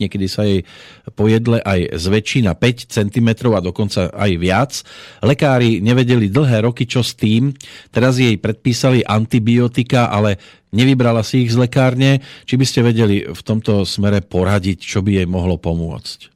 niekedy 0.00 0.26
sa 0.32 0.48
jej 0.48 0.64
po 1.12 1.28
jedle 1.28 1.60
aj 1.60 1.92
zväčší 2.00 2.40
na 2.40 2.56
5 2.56 2.88
cm 2.88 3.28
a 3.52 3.60
dokonca 3.60 4.08
aj 4.08 4.30
viac. 4.40 4.72
Lekári 5.20 5.84
nevedeli 5.84 6.32
dlhé 6.32 6.64
roky, 6.64 6.88
čo 6.88 7.04
s 7.04 7.12
tým. 7.12 7.52
Teraz 7.92 8.16
jej 8.16 8.32
predpísali 8.40 9.04
antibiotika, 9.04 10.08
ale 10.08 10.40
nevybrala 10.72 11.20
si 11.20 11.44
ich 11.44 11.52
z 11.52 11.60
lekárne. 11.68 12.24
Či 12.48 12.56
by 12.56 12.64
ste 12.64 12.80
vedeli 12.80 13.28
v 13.28 13.40
tomto 13.44 13.84
smere 13.84 14.24
poradiť, 14.24 14.80
čo 14.80 15.04
by 15.04 15.20
jej 15.20 15.28
mohlo 15.28 15.60
pomôcť? 15.60 16.32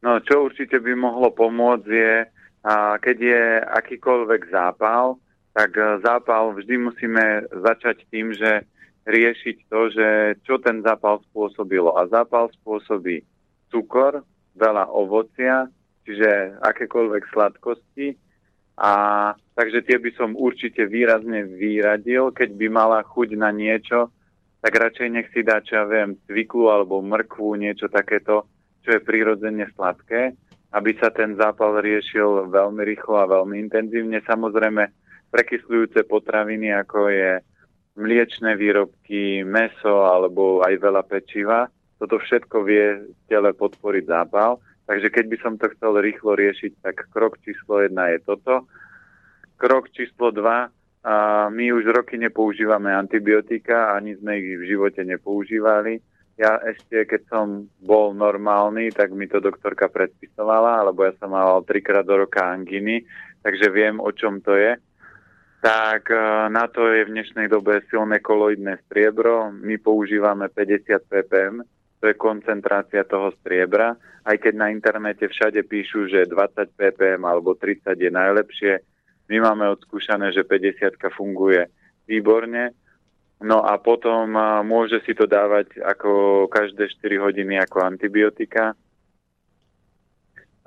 No, 0.00 0.16
čo 0.24 0.48
určite 0.48 0.80
by 0.80 0.96
mohlo 0.96 1.28
pomôcť 1.28 1.88
je, 1.88 2.14
keď 3.04 3.16
je 3.20 3.42
akýkoľvek 3.68 4.48
zápal, 4.48 5.20
tak 5.52 5.76
e, 5.76 6.00
zápal 6.04 6.54
vždy 6.54 6.74
musíme 6.78 7.48
začať 7.50 8.06
tým, 8.08 8.32
že 8.32 8.64
riešiť 9.08 9.56
to, 9.66 9.80
že 9.90 10.08
čo 10.46 10.60
ten 10.62 10.84
zápal 10.84 11.20
spôsobilo. 11.30 11.96
A 11.96 12.06
zápal 12.06 12.52
spôsobí 12.62 13.24
cukor, 13.72 14.22
veľa 14.54 14.92
ovocia, 14.92 15.66
čiže 16.04 16.60
akékoľvek 16.60 17.22
sladkosti. 17.32 18.14
A 18.80 18.92
takže 19.56 19.84
tie 19.84 19.98
by 20.00 20.10
som 20.16 20.38
určite 20.38 20.88
výrazne 20.88 21.44
vyradil, 21.44 22.32
keď 22.32 22.56
by 22.56 22.66
mala 22.72 23.04
chuť 23.04 23.36
na 23.36 23.52
niečo, 23.52 24.08
tak 24.60 24.76
radšej 24.76 25.08
nech 25.08 25.28
si 25.32 25.40
dá, 25.40 25.60
čo 25.64 25.80
ja 25.80 25.84
viem, 25.88 26.16
cviklu 26.28 26.68
alebo 26.68 27.00
mrkvu, 27.00 27.56
niečo 27.56 27.88
takéto, 27.88 28.44
čo 28.84 28.96
je 28.96 29.00
prirodzene 29.04 29.68
sladké, 29.76 30.34
aby 30.72 30.90
sa 30.98 31.10
ten 31.10 31.34
zápal 31.34 31.82
riešil 31.82 32.48
veľmi 32.48 32.82
rýchlo 32.86 33.16
a 33.20 33.30
veľmi 33.30 33.58
intenzívne. 33.58 34.22
Samozrejme, 34.22 34.86
prekysľujúce 35.34 36.06
potraviny, 36.06 36.70
ako 36.74 37.10
je 37.10 37.30
mliečne 37.98 38.54
výrobky, 38.54 39.42
meso 39.42 40.06
alebo 40.06 40.62
aj 40.62 40.74
veľa 40.78 41.02
pečiva. 41.04 41.66
Toto 41.98 42.16
všetko 42.16 42.56
vie 42.64 43.12
tele 43.26 43.50
podporiť 43.52 44.04
zápal. 44.06 44.62
Takže 44.86 45.08
keď 45.10 45.24
by 45.30 45.36
som 45.38 45.54
to 45.54 45.70
chcel 45.76 45.98
rýchlo 46.02 46.34
riešiť, 46.34 46.82
tak 46.82 47.06
krok 47.14 47.38
číslo 47.46 47.78
jedna 47.82 48.10
je 48.10 48.18
toto. 48.26 48.66
Krok 49.60 49.92
číslo 49.94 50.34
dva, 50.34 50.72
a 51.00 51.48
my 51.48 51.72
už 51.72 51.96
roky 51.96 52.20
nepoužívame 52.20 52.92
antibiotika, 52.92 53.96
ani 53.96 54.20
sme 54.20 54.36
ich 54.36 54.60
v 54.60 54.68
živote 54.68 55.00
nepoužívali. 55.00 55.96
Ja 56.40 56.56
ešte, 56.64 57.04
keď 57.04 57.28
som 57.28 57.68
bol 57.84 58.16
normálny, 58.16 58.88
tak 58.96 59.12
mi 59.12 59.28
to 59.28 59.44
doktorka 59.44 59.92
predpisovala, 59.92 60.80
alebo 60.80 61.04
ja 61.04 61.12
som 61.20 61.36
mal 61.36 61.60
trikrát 61.68 62.08
do 62.08 62.24
roka 62.24 62.40
anginy, 62.40 63.04
takže 63.44 63.68
viem, 63.68 64.00
o 64.00 64.08
čom 64.08 64.40
to 64.40 64.56
je 64.56 64.80
tak 65.60 66.08
e, 66.10 66.16
na 66.48 66.64
to 66.72 66.88
je 66.88 67.04
v 67.04 67.12
dnešnej 67.12 67.52
dobe 67.52 67.84
silné 67.92 68.24
koloidné 68.24 68.80
striebro. 68.88 69.52
My 69.52 69.76
používame 69.76 70.48
50 70.48 71.04
ppm, 71.04 71.60
to 72.00 72.04
je 72.08 72.16
koncentrácia 72.16 73.04
toho 73.04 73.28
striebra. 73.44 73.92
Aj 74.24 74.36
keď 74.40 74.56
na 74.56 74.72
internete 74.72 75.28
všade 75.28 75.60
píšu, 75.68 76.08
že 76.08 76.28
20 76.28 76.72
ppm 76.76 77.20
alebo 77.28 77.52
30 77.52 77.92
je 77.92 78.08
najlepšie, 78.08 78.72
my 79.28 79.36
máme 79.36 79.68
odskúšané, 79.76 80.32
že 80.32 80.48
50 80.48 80.96
funguje 81.12 81.68
výborne. 82.08 82.72
No 83.40 83.64
a 83.64 83.80
potom 83.80 84.36
môže 84.68 85.00
si 85.08 85.16
to 85.16 85.24
dávať 85.24 85.80
ako 85.80 86.44
každé 86.52 86.92
4 86.92 87.24
hodiny 87.24 87.56
ako 87.56 87.88
antibiotika. 87.88 88.76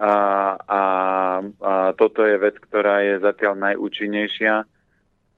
A, 0.02 0.14
a, 0.58 0.82
a 1.46 1.74
toto 1.94 2.26
je 2.26 2.34
vec, 2.42 2.58
ktorá 2.58 3.06
je 3.06 3.22
zatiaľ 3.22 3.62
najúčinnejšia 3.70 4.66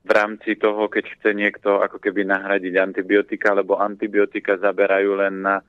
v 0.06 0.12
rámci 0.16 0.56
toho, 0.56 0.88
keď 0.88 1.12
chce 1.12 1.36
niekto 1.36 1.84
ako 1.84 2.00
keby 2.00 2.24
nahradiť 2.24 2.74
antibiotika, 2.80 3.52
lebo 3.52 3.84
antibiotika 3.84 4.56
zaberajú 4.56 5.12
len 5.20 5.44
na 5.44 5.60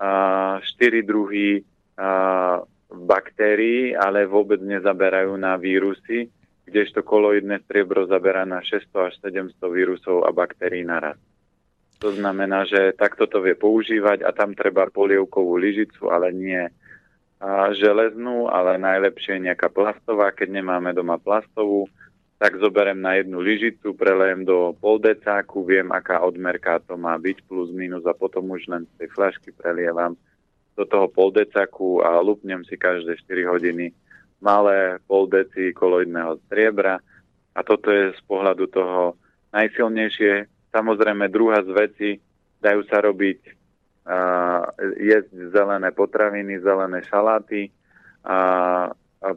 a, 0.00 0.64
4 0.64 0.64
druhy 1.04 1.60
a, 1.60 2.64
baktérií, 2.88 3.92
ale 3.92 4.24
vôbec 4.24 4.64
nezaberajú 4.64 5.36
na 5.36 5.60
vírusy 5.60 6.32
kdežto 6.66 7.02
koloidné 7.02 7.62
striebro 7.66 8.06
zaberá 8.06 8.46
na 8.46 8.62
600 8.62 9.08
až 9.10 9.14
700 9.20 9.58
vírusov 9.70 10.24
a 10.26 10.30
baktérií 10.30 10.86
naraz. 10.86 11.18
To 12.02 12.10
znamená, 12.10 12.66
že 12.66 12.98
takto 12.98 13.30
to 13.30 13.38
vie 13.42 13.54
používať 13.54 14.26
a 14.26 14.34
tam 14.34 14.58
treba 14.58 14.90
polievkovú 14.90 15.54
lyžicu, 15.54 16.10
ale 16.10 16.34
nie 16.34 16.66
železnú, 17.78 18.50
ale 18.50 18.78
najlepšie 18.78 19.38
nejaká 19.38 19.70
plastová. 19.70 20.34
Keď 20.34 20.50
nemáme 20.50 20.94
doma 20.94 21.18
plastovú, 21.18 21.86
tak 22.42 22.58
zoberiem 22.58 22.98
na 22.98 23.22
jednu 23.22 23.38
lyžicu, 23.38 23.94
prelejem 23.94 24.42
do 24.42 24.74
poldecáku, 24.82 25.62
viem, 25.62 25.94
aká 25.94 26.26
odmerka 26.26 26.82
to 26.82 26.98
má 26.98 27.14
byť, 27.14 27.46
plus 27.46 27.70
minus 27.70 28.02
a 28.02 28.14
potom 28.14 28.50
už 28.50 28.66
len 28.66 28.82
z 28.82 28.92
tej 28.98 29.08
flašky 29.14 29.54
prelievam 29.54 30.18
do 30.74 30.82
toho 30.82 31.06
poldecáku 31.06 32.02
a 32.02 32.18
lupnem 32.18 32.66
si 32.66 32.74
každé 32.74 33.14
4 33.30 33.46
hodiny 33.46 33.94
malé 34.42 34.98
pol 35.06 35.30
deci 35.30 35.70
koloidného 35.70 36.42
striebra 36.44 36.98
a 37.54 37.60
toto 37.62 37.88
je 37.94 38.10
z 38.12 38.22
pohľadu 38.26 38.66
toho 38.68 39.14
najsilnejšie. 39.54 40.50
Samozrejme, 40.74 41.30
druhá 41.30 41.62
z 41.62 41.70
veci, 41.70 42.10
dajú 42.58 42.82
sa 42.90 42.98
robiť 43.04 43.38
uh, 43.46 44.66
jesť 44.98 45.52
zelené 45.54 45.94
potraviny, 45.94 46.58
zelené 46.58 47.04
šaláty 47.06 47.70
a, 48.24 48.38
a 48.38 48.38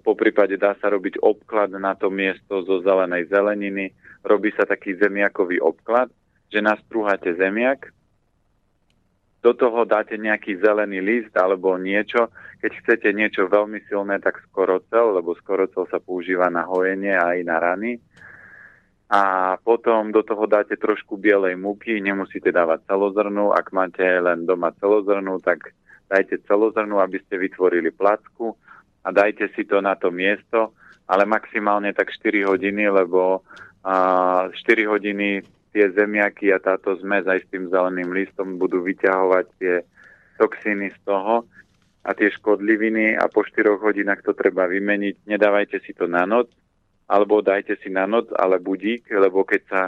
po 0.02 0.18
prípade 0.18 0.56
dá 0.58 0.74
sa 0.80 0.90
robiť 0.90 1.22
obklad 1.22 1.76
na 1.76 1.94
to 1.94 2.10
miesto 2.10 2.66
zo 2.66 2.82
zelenej 2.82 3.30
zeleniny. 3.30 3.92
Robí 4.26 4.50
sa 4.58 4.66
taký 4.66 4.98
zemiakový 4.98 5.62
obklad, 5.62 6.10
že 6.50 6.64
nastrúhate 6.64 7.36
zemiak, 7.36 7.92
do 9.46 9.54
toho 9.54 9.86
dáte 9.86 10.18
nejaký 10.18 10.58
zelený 10.58 11.06
list 11.06 11.34
alebo 11.38 11.78
niečo. 11.78 12.34
Keď 12.66 12.72
chcete 12.82 13.10
niečo 13.14 13.46
veľmi 13.46 13.78
silné, 13.86 14.18
tak 14.18 14.42
skorocel, 14.50 15.22
lebo 15.22 15.38
skorocel 15.38 15.86
sa 15.86 16.02
používa 16.02 16.50
na 16.50 16.66
hojenie 16.66 17.14
aj 17.14 17.38
na 17.46 17.58
rany. 17.62 18.02
A 19.06 19.54
potom 19.62 20.10
do 20.10 20.26
toho 20.26 20.50
dáte 20.50 20.74
trošku 20.74 21.22
bielej 21.22 21.54
múky, 21.62 22.02
nemusíte 22.02 22.50
dávať 22.50 22.90
celozrnú. 22.90 23.54
Ak 23.54 23.70
máte 23.70 24.02
len 24.02 24.50
doma 24.50 24.74
celozrnú, 24.82 25.38
tak 25.46 25.78
dajte 26.10 26.42
celozrnú, 26.50 26.98
aby 26.98 27.22
ste 27.22 27.38
vytvorili 27.38 27.94
placku 27.94 28.58
a 29.06 29.14
dajte 29.14 29.54
si 29.54 29.62
to 29.70 29.78
na 29.78 29.94
to 29.94 30.10
miesto, 30.10 30.74
ale 31.06 31.30
maximálne 31.30 31.94
tak 31.94 32.10
4 32.10 32.50
hodiny, 32.50 32.90
lebo 32.90 33.46
a 33.86 34.50
4 34.50 34.90
hodiny 34.90 35.46
tie 35.76 35.92
zemiaky 35.92 36.56
a 36.56 36.64
táto 36.64 36.96
zmes 37.04 37.28
aj 37.28 37.44
s 37.44 37.48
tým 37.52 37.68
zeleným 37.68 38.16
listom 38.16 38.56
budú 38.56 38.80
vyťahovať 38.80 39.46
tie 39.60 39.84
toxíny 40.40 40.96
z 40.96 41.00
toho 41.04 41.44
a 42.08 42.16
tie 42.16 42.32
škodliviny 42.32 43.20
a 43.20 43.28
po 43.28 43.44
4 43.44 43.76
hodinách 43.76 44.24
to 44.24 44.32
treba 44.32 44.72
vymeniť. 44.72 45.28
Nedávajte 45.28 45.84
si 45.84 45.92
to 45.92 46.08
na 46.08 46.24
noc, 46.24 46.48
alebo 47.12 47.44
dajte 47.44 47.76
si 47.84 47.92
na 47.92 48.08
noc, 48.08 48.32
ale 48.32 48.64
budík, 48.64 49.12
lebo 49.12 49.44
keď 49.44 49.62
sa 49.68 49.82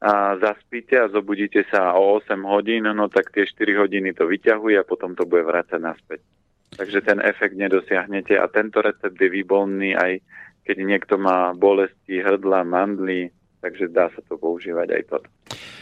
a 0.00 0.32
zaspíte 0.40 0.96
a 0.96 1.12
zobudíte 1.12 1.60
sa 1.68 1.92
o 1.92 2.16
8 2.16 2.32
hodín, 2.48 2.88
no 2.88 3.12
tak 3.12 3.36
tie 3.36 3.44
4 3.44 3.84
hodiny 3.84 4.16
to 4.16 4.24
vyťahuje 4.24 4.80
a 4.80 4.88
potom 4.88 5.12
to 5.12 5.28
bude 5.28 5.44
vrácať 5.44 5.76
naspäť. 5.76 6.24
Takže 6.72 7.04
ten 7.04 7.20
efekt 7.20 7.52
nedosiahnete 7.52 8.32
a 8.40 8.48
tento 8.48 8.80
recept 8.80 9.14
je 9.14 9.28
výborný 9.28 9.92
aj 9.94 10.24
keď 10.64 10.76
niekto 10.86 11.14
má 11.18 11.50
bolesti 11.56 12.20
hrdla, 12.20 12.62
mandly, 12.62 13.32
takže 13.60 13.92
dá 13.92 14.08
sa 14.10 14.20
to 14.24 14.40
používať 14.40 14.88
aj 14.96 15.02
toto. 15.08 15.28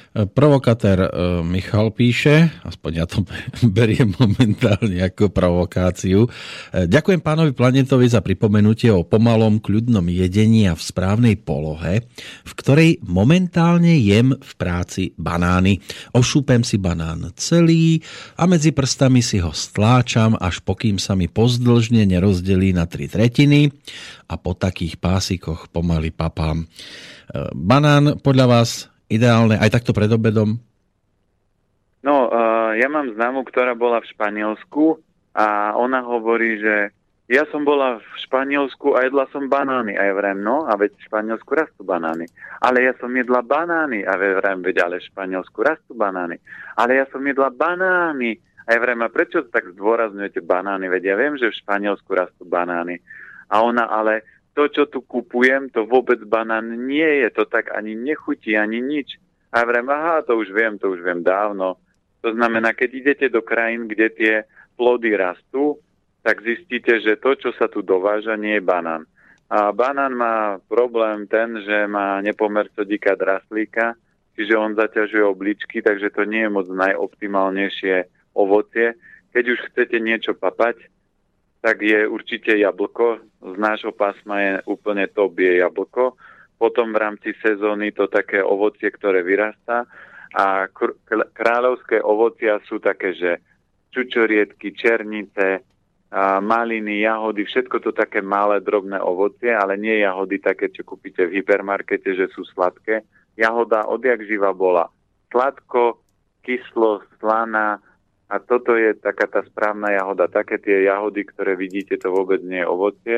Provokatér 0.09 1.05
e, 1.05 1.11
Michal 1.45 1.93
píše, 1.93 2.49
aspoň 2.65 2.93
ja 2.97 3.05
to 3.05 3.23
beriem 3.77 4.17
momentálne 4.17 5.05
ako 5.05 5.29
provokáciu. 5.29 6.25
E, 6.25 6.29
ďakujem 6.89 7.21
pánovi 7.21 7.53
Planetovi 7.53 8.09
za 8.09 8.25
pripomenutie 8.25 8.89
o 8.89 9.05
pomalom 9.05 9.61
kľudnom 9.61 10.03
jedení 10.09 10.65
a 10.65 10.73
v 10.73 10.81
správnej 10.81 11.37
polohe, 11.37 12.09
v 12.43 12.53
ktorej 12.57 12.91
momentálne 13.05 14.01
jem 14.01 14.33
v 14.33 14.53
práci 14.57 15.13
banány. 15.21 15.85
Ošúpem 16.17 16.65
si 16.65 16.81
banán 16.81 17.29
celý 17.37 18.01
a 18.41 18.49
medzi 18.49 18.73
prstami 18.73 19.21
si 19.21 19.45
ho 19.45 19.53
stláčam, 19.53 20.35
až 20.41 20.65
pokým 20.65 20.97
sa 20.97 21.13
mi 21.15 21.29
pozdĺžne 21.29 22.09
nerozdelí 22.09 22.73
na 22.73 22.89
tri 22.89 23.13
tretiny 23.13 23.71
a 24.25 24.41
po 24.41 24.57
takých 24.57 24.97
pásikoch 24.97 25.69
pomaly 25.69 26.11
papám. 26.11 26.65
Banán 27.53 28.21
podľa 28.25 28.47
vás 28.49 28.71
ideálne 29.09 29.61
aj 29.61 29.81
takto 29.81 29.93
pred 29.93 30.09
obedom? 30.09 30.57
No, 32.01 32.31
uh, 32.31 32.73
ja 32.79 32.87
mám 32.89 33.11
známu, 33.13 33.45
ktorá 33.49 33.75
bola 33.75 34.01
v 34.01 34.11
Španielsku 34.15 35.03
a 35.35 35.77
ona 35.77 36.01
hovorí, 36.07 36.63
že 36.63 36.95
ja 37.29 37.45
som 37.53 37.61
bola 37.61 38.01
v 38.01 38.09
Španielsku 38.25 38.97
a 38.97 39.05
jedla 39.05 39.29
som 39.29 39.53
banány. 39.53 40.01
A 40.01 40.09
ja 40.09 40.15
vrem, 40.17 40.41
no, 40.41 40.65
a 40.65 40.73
veď 40.81 40.97
v 40.97 41.07
Španielsku 41.13 41.51
rastú 41.53 41.85
banány. 41.85 42.25
Ale 42.65 42.89
ja 42.89 42.97
som 42.97 43.13
jedla 43.13 43.45
banány. 43.45 44.01
A 44.09 44.17
ja 44.17 44.41
vrem, 44.41 44.65
veď 44.65 44.89
ale 44.89 44.97
v 44.97 45.13
Španielsku 45.13 45.61
rastú 45.61 45.93
banány. 45.93 46.41
Ale 46.81 46.97
ja 46.97 47.05
som 47.13 47.21
jedla 47.21 47.53
banány. 47.53 48.41
A 48.65 48.69
ja 48.73 48.81
vrem, 48.81 49.05
a 49.05 49.13
prečo 49.13 49.45
tak 49.45 49.77
zdôrazňujete 49.77 50.41
banány? 50.41 50.89
Veď 50.89 51.13
ja 51.13 51.15
viem, 51.21 51.37
že 51.37 51.53
v 51.53 51.61
Španielsku 51.61 52.09
rastú 52.17 52.49
banány. 52.49 52.97
A 53.53 53.61
ona, 53.61 53.85
ale 53.85 54.25
to, 54.59 54.67
čo 54.67 54.91
tu 54.91 55.07
kupujem, 55.07 55.71
to 55.71 55.87
vôbec 55.87 56.19
banán 56.27 56.67
nie 56.91 57.23
je, 57.23 57.31
to 57.31 57.47
tak 57.47 57.71
ani 57.71 57.95
nechutí, 57.95 58.59
ani 58.59 58.83
nič. 58.83 59.15
A 59.55 59.63
vrem, 59.63 59.87
aha, 59.87 60.27
to 60.27 60.35
už 60.35 60.51
viem, 60.51 60.75
to 60.83 60.91
už 60.91 60.99
viem 60.99 61.23
dávno. 61.23 61.79
To 62.27 62.35
znamená, 62.35 62.75
keď 62.75 62.91
idete 62.91 63.27
do 63.31 63.39
krajín, 63.39 63.87
kde 63.87 64.11
tie 64.11 64.35
plody 64.75 65.15
rastú, 65.15 65.79
tak 66.27 66.43
zistíte, 66.43 66.99
že 66.99 67.15
to, 67.23 67.39
čo 67.39 67.55
sa 67.55 67.71
tu 67.71 67.87
dováža, 67.87 68.35
nie 68.35 68.59
je 68.59 68.67
banán. 68.67 69.07
A 69.47 69.71
banán 69.71 70.19
má 70.19 70.59
problém 70.67 71.31
ten, 71.31 71.63
že 71.63 71.87
má 71.87 72.19
nepomer 72.19 72.67
sodíka 72.75 73.15
draslíka, 73.15 73.95
čiže 74.35 74.59
on 74.59 74.75
zaťažuje 74.75 75.23
obličky, 75.23 75.87
takže 75.87 76.11
to 76.11 76.27
nie 76.27 76.43
je 76.43 76.51
moc 76.51 76.67
najoptimálnejšie 76.67 78.11
ovocie. 78.35 78.99
Keď 79.31 79.45
už 79.55 79.59
chcete 79.71 80.03
niečo 80.03 80.35
papať, 80.35 80.83
tak 81.61 81.83
je 81.83 82.07
určite 82.07 82.55
jablko. 82.55 83.19
Z 83.43 83.57
nášho 83.59 83.93
pásma 83.95 84.37
je 84.41 84.53
úplne 84.71 85.11
top 85.11 85.39
je 85.39 85.59
jablko. 85.59 86.15
Potom 86.59 86.91
v 86.91 87.01
rámci 87.03 87.31
sezóny 87.39 87.95
to 87.95 88.11
také 88.11 88.43
ovocie, 88.43 88.91
ktoré 88.91 89.23
vyrastá. 89.23 89.87
A 90.35 90.69
kr- 90.71 90.99
kráľovské 91.35 92.03
ovocia 92.03 92.59
sú 92.67 92.83
také, 92.83 93.15
že 93.15 93.31
čučoriedky, 93.95 94.75
černice, 94.75 95.65
a 96.09 96.41
maliny, 96.41 97.05
jahody, 97.05 97.45
všetko 97.45 97.85
to 97.85 97.93
také 97.93 98.25
malé, 98.25 98.65
drobné 98.65 98.97
ovocie, 98.97 99.53
ale 99.53 99.77
nie 99.77 100.01
jahody 100.01 100.41
také, 100.41 100.73
čo 100.73 100.81
kúpite 100.81 101.29
v 101.29 101.41
hypermarkete, 101.41 102.17
že 102.17 102.33
sú 102.33 102.49
sladké. 102.49 103.05
Jahoda 103.37 103.85
odjak 103.85 104.25
živa 104.25 104.57
bola 104.57 104.89
sladko, 105.29 106.01
kyslo, 106.41 107.05
slaná, 107.21 107.77
a 108.29 108.37
toto 108.45 108.77
je 108.77 108.93
taká 109.01 109.25
tá 109.25 109.41
správna 109.49 109.89
jahoda. 109.97 110.29
Také 110.29 110.61
tie 110.61 110.85
jahody, 110.85 111.25
ktoré 111.25 111.57
vidíte, 111.57 111.97
to 111.97 112.13
vôbec 112.13 112.45
nie 112.45 112.61
je 112.61 112.69
ovocie. 112.69 113.17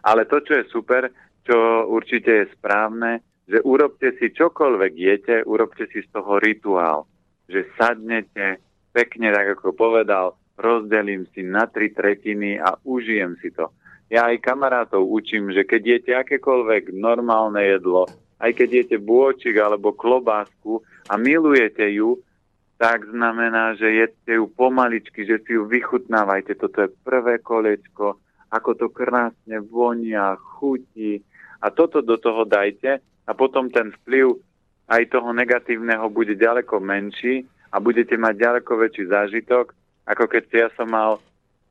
Ale 0.00 0.24
to, 0.24 0.40
čo 0.40 0.56
je 0.56 0.64
super, 0.72 1.12
čo 1.44 1.84
určite 1.92 2.32
je 2.32 2.52
správne, 2.56 3.20
že 3.44 3.60
urobte 3.62 4.16
si 4.16 4.32
čokoľvek 4.32 4.92
jete, 4.96 5.36
urobte 5.44 5.86
si 5.92 6.00
z 6.00 6.08
toho 6.08 6.40
rituál. 6.40 7.04
Že 7.52 7.60
sadnete, 7.76 8.64
pekne, 8.96 9.28
tak 9.30 9.60
ako 9.60 9.76
povedal, 9.76 10.34
rozdelím 10.56 11.28
si 11.36 11.44
na 11.44 11.68
tri 11.68 11.92
tretiny 11.92 12.56
a 12.56 12.80
užijem 12.80 13.36
si 13.44 13.52
to. 13.52 13.68
Ja 14.08 14.32
aj 14.32 14.40
kamarátov 14.40 15.04
učím, 15.04 15.52
že 15.52 15.68
keď 15.68 15.82
jete 15.84 16.12
akékoľvek 16.16 16.96
normálne 16.96 17.60
jedlo, 17.60 18.08
aj 18.40 18.56
keď 18.56 18.68
jete 18.84 18.96
bôčik 19.02 19.58
alebo 19.60 19.92
klobásku 19.92 20.80
a 21.10 21.20
milujete 21.20 21.84
ju, 21.92 22.18
tak 22.76 23.08
znamená, 23.08 23.72
že 23.74 23.88
jedzte 23.88 24.36
ju 24.36 24.52
pomaličky, 24.52 25.24
že 25.24 25.40
si 25.44 25.56
ju 25.56 25.64
vychutnávajte. 25.64 26.60
Toto 26.60 26.84
je 26.84 26.94
prvé 27.04 27.40
kolečko, 27.40 28.20
ako 28.52 28.70
to 28.76 28.86
krásne 28.92 29.64
vonia, 29.64 30.36
chutí. 30.36 31.24
A 31.64 31.72
toto 31.72 32.04
do 32.04 32.20
toho 32.20 32.44
dajte 32.44 33.00
a 33.00 33.30
potom 33.32 33.72
ten 33.72 33.96
vplyv 34.04 34.36
aj 34.92 35.02
toho 35.08 35.32
negatívneho 35.32 36.06
bude 36.12 36.36
ďaleko 36.36 36.78
menší 36.78 37.48
a 37.72 37.80
budete 37.80 38.14
mať 38.14 38.34
ďaleko 38.38 38.72
väčší 38.76 39.04
zážitok, 39.08 39.74
ako 40.06 40.24
keď 40.30 40.44
ja 40.52 40.68
som 40.78 40.92
mal 40.92 41.18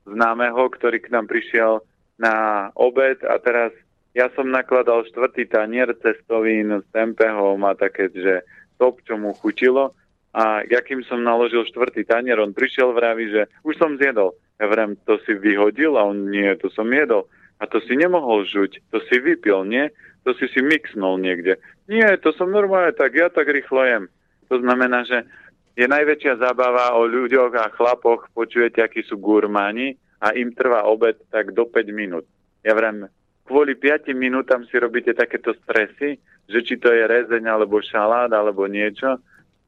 známeho, 0.04 0.68
ktorý 0.68 1.00
k 1.00 1.14
nám 1.14 1.30
prišiel 1.30 1.80
na 2.20 2.68
obed 2.76 3.22
a 3.24 3.40
teraz 3.40 3.72
ja 4.16 4.32
som 4.32 4.48
nakladal 4.48 5.04
štvrtý 5.12 5.44
tanier 5.48 5.92
cestovín 6.00 6.80
s 6.80 6.86
tempehom 6.88 7.60
a 7.68 7.76
také, 7.76 8.08
že 8.12 8.44
top, 8.80 9.04
čo 9.04 9.20
mu 9.20 9.36
chutilo. 9.36 9.92
A 10.36 10.60
ja 10.68 10.84
kým 10.84 11.00
som 11.08 11.24
naložil 11.24 11.64
štvrtý 11.64 12.04
tanier, 12.04 12.36
on 12.36 12.52
prišiel 12.52 12.92
vraví, 12.92 13.32
že 13.32 13.48
už 13.64 13.80
som 13.80 13.96
zjedol. 13.96 14.36
Ja 14.60 14.68
vrem, 14.68 14.92
to 15.08 15.16
si 15.24 15.32
vyhodil 15.32 15.96
a 15.96 16.04
on 16.04 16.28
nie, 16.28 16.52
to 16.60 16.68
som 16.68 16.92
jedol. 16.92 17.24
A 17.56 17.64
to 17.64 17.80
si 17.80 17.96
nemohol 17.96 18.44
žuť, 18.44 18.84
to 18.92 19.00
si 19.08 19.16
vypil, 19.16 19.64
nie? 19.64 19.88
To 20.28 20.36
si 20.36 20.44
si 20.52 20.60
mixnul 20.60 21.16
niekde. 21.24 21.56
Nie, 21.88 22.20
to 22.20 22.36
som 22.36 22.52
normálne, 22.52 22.92
tak 22.92 23.16
ja 23.16 23.32
tak 23.32 23.48
rýchlo 23.48 23.80
jem. 23.88 24.04
To 24.52 24.60
znamená, 24.60 25.08
že 25.08 25.24
je 25.72 25.88
najväčšia 25.88 26.36
zábava 26.36 26.92
o 27.00 27.08
ľuďoch 27.08 27.56
a 27.56 27.72
chlapoch, 27.72 28.28
počujete, 28.36 28.84
akí 28.84 29.08
sú 29.08 29.16
gurmáni 29.16 29.96
a 30.20 30.36
im 30.36 30.52
trvá 30.52 30.84
obed 30.84 31.16
tak 31.32 31.56
do 31.56 31.64
5 31.64 31.96
minút. 31.96 32.28
Ja 32.60 32.76
vrem, 32.76 33.08
kvôli 33.48 33.72
5 33.72 34.12
minútam 34.12 34.68
si 34.68 34.76
robíte 34.76 35.16
takéto 35.16 35.56
stresy, 35.64 36.20
že 36.44 36.60
či 36.60 36.76
to 36.76 36.92
je 36.92 37.08
rezeň 37.08 37.44
alebo 37.48 37.80
šalát 37.80 38.28
alebo 38.32 38.68
niečo, 38.68 39.16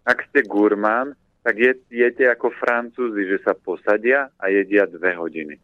ak 0.08 0.24
ste 0.32 0.40
gurmán, 0.48 1.12
tak 1.44 1.60
je, 1.60 1.72
jete 1.92 2.24
ako 2.32 2.48
francúzi, 2.56 3.28
že 3.28 3.44
sa 3.44 3.52
posadia 3.52 4.32
a 4.40 4.48
jedia 4.48 4.88
dve 4.88 5.12
hodiny. 5.12 5.60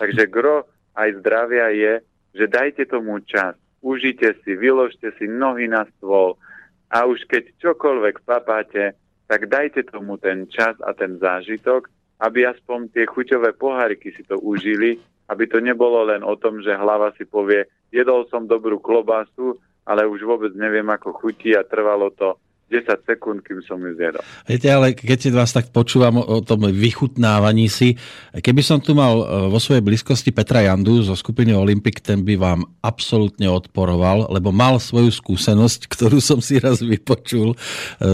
Takže 0.00 0.32
gro 0.32 0.64
aj 0.96 1.20
zdravia 1.20 1.68
je, 1.76 1.92
že 2.32 2.48
dajte 2.48 2.88
tomu 2.88 3.20
čas, 3.28 3.52
užite 3.84 4.32
si, 4.40 4.56
vyložte 4.56 5.12
si 5.20 5.28
nohy 5.28 5.68
na 5.68 5.84
stôl 5.96 6.40
a 6.88 7.04
už 7.04 7.28
keď 7.28 7.52
čokoľvek 7.60 8.24
papáte, 8.24 8.96
tak 9.28 9.48
dajte 9.48 9.88
tomu 9.88 10.16
ten 10.16 10.48
čas 10.48 10.76
a 10.84 10.92
ten 10.96 11.16
zážitok, 11.20 11.88
aby 12.20 12.48
aspoň 12.48 12.92
tie 12.92 13.04
chuťové 13.08 13.56
poháriky 13.56 14.12
si 14.12 14.24
to 14.24 14.40
užili, 14.40 15.00
aby 15.28 15.44
to 15.48 15.60
nebolo 15.60 16.04
len 16.04 16.20
o 16.20 16.36
tom, 16.36 16.60
že 16.60 16.76
hlava 16.76 17.12
si 17.16 17.24
povie, 17.24 17.64
jedol 17.88 18.28
som 18.28 18.44
dobrú 18.44 18.80
klobasu, 18.80 19.56
ale 19.88 20.04
už 20.06 20.22
vôbec 20.22 20.52
neviem, 20.54 20.86
ako 20.86 21.16
chutí 21.16 21.56
a 21.56 21.66
trvalo 21.66 22.12
to 22.12 22.36
10 22.72 23.04
sekúnd, 23.04 23.44
kým 23.44 23.60
som 23.68 23.76
ju 23.84 23.92
zjedol. 23.92 24.24
Viete, 24.48 24.68
ale 24.72 24.96
keď 24.96 25.28
vás 25.36 25.52
tak 25.52 25.68
počúvam 25.68 26.24
o 26.24 26.40
tom 26.40 26.64
vychutnávaní 26.72 27.68
si, 27.68 28.00
keby 28.32 28.64
som 28.64 28.80
tu 28.80 28.96
mal 28.96 29.20
e, 29.20 29.24
vo 29.52 29.60
svojej 29.60 29.84
blízkosti 29.84 30.32
Petra 30.32 30.64
Jandu 30.64 31.04
zo 31.04 31.12
skupiny 31.12 31.52
Olympic, 31.52 32.00
ten 32.00 32.24
by 32.24 32.40
vám 32.40 32.64
absolútne 32.80 33.44
odporoval, 33.52 34.32
lebo 34.32 34.56
mal 34.56 34.80
svoju 34.80 35.12
skúsenosť, 35.12 35.84
ktorú 35.84 36.16
som 36.24 36.40
si 36.40 36.56
raz 36.56 36.80
vypočul 36.80 37.52
e, 37.52 37.56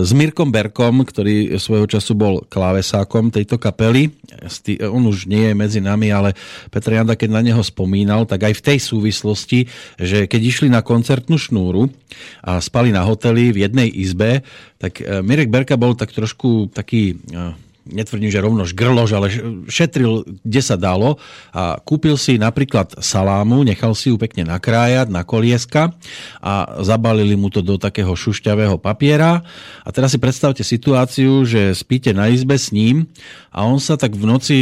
s 0.03 0.11
Mirkom 0.11 0.51
Berkom, 0.51 1.07
ktorý 1.07 1.55
svojho 1.63 1.87
času 1.87 2.19
bol 2.19 2.43
klávesákom 2.51 3.31
tejto 3.31 3.63
kapely. 3.63 4.11
On 4.91 5.07
už 5.07 5.31
nie 5.31 5.49
je 5.49 5.55
medzi 5.55 5.79
nami, 5.79 6.11
ale 6.11 6.35
Petr 6.75 6.99
Janda, 6.99 7.15
keď 7.15 7.31
na 7.31 7.43
neho 7.47 7.63
spomínal, 7.63 8.27
tak 8.27 8.51
aj 8.51 8.59
v 8.59 8.65
tej 8.75 8.79
súvislosti, 8.83 9.71
že 10.03 10.27
keď 10.27 10.41
išli 10.43 10.67
na 10.67 10.83
koncertnú 10.83 11.39
šnúru 11.39 11.87
a 12.43 12.59
spali 12.59 12.91
na 12.91 13.07
hoteli 13.07 13.55
v 13.55 13.63
jednej 13.63 13.87
izbe, 13.87 14.43
tak 14.79 15.03
e, 15.03 15.25
Mirek 15.25 15.51
Berka 15.51 15.75
bol 15.75 15.99
tak 15.99 16.15
trošku 16.15 16.71
taký 16.71 17.19
e, 17.33 17.69
netvrdím, 17.89 18.29
že 18.29 18.45
rovno 18.45 18.69
žgrlož, 18.69 19.11
ale 19.17 19.33
šetril, 19.67 20.29
kde 20.45 20.61
sa 20.61 20.77
dalo 20.77 21.17
a 21.51 21.81
kúpil 21.81 22.21
si 22.21 22.37
napríklad 22.37 23.01
salámu, 23.01 23.65
nechal 23.65 23.97
si 23.97 24.13
ju 24.13 24.21
pekne 24.21 24.45
nakrájať 24.45 25.09
na 25.09 25.25
kolieska 25.25 25.97
a 26.45 26.85
zabalili 26.85 27.35
mu 27.35 27.49
to 27.49 27.65
do 27.65 27.81
takého 27.81 28.13
šušťavého 28.13 28.77
papiera. 28.77 29.43
A 29.83 29.89
teraz 29.91 30.13
si 30.13 30.21
predstavte 30.21 30.63
situáciu, 30.63 31.49
že 31.49 31.73
spíte 31.73 32.13
na 32.13 32.29
izbe 32.29 32.61
s 32.61 32.71
ním 32.71 33.09
a 33.49 33.65
on 33.65 33.81
sa 33.81 33.97
tak 33.97 34.15
v 34.15 34.25
noci 34.29 34.59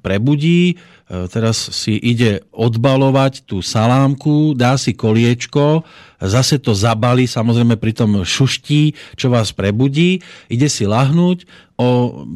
prebudí, 0.00 0.80
teraz 1.28 1.60
si 1.76 2.00
ide 2.00 2.40
odbalovať 2.56 3.44
tú 3.44 3.60
salámku, 3.60 4.56
dá 4.56 4.80
si 4.80 4.96
koliečko, 4.96 5.84
zase 6.16 6.56
to 6.56 6.72
zabali, 6.72 7.28
samozrejme 7.28 7.76
pri 7.76 7.92
tom 7.92 8.24
šuští, 8.24 8.96
čo 9.20 9.28
vás 9.28 9.52
prebudí, 9.52 10.24
ide 10.48 10.72
si 10.72 10.88
lahnúť, 10.88 11.44
o 11.76 11.88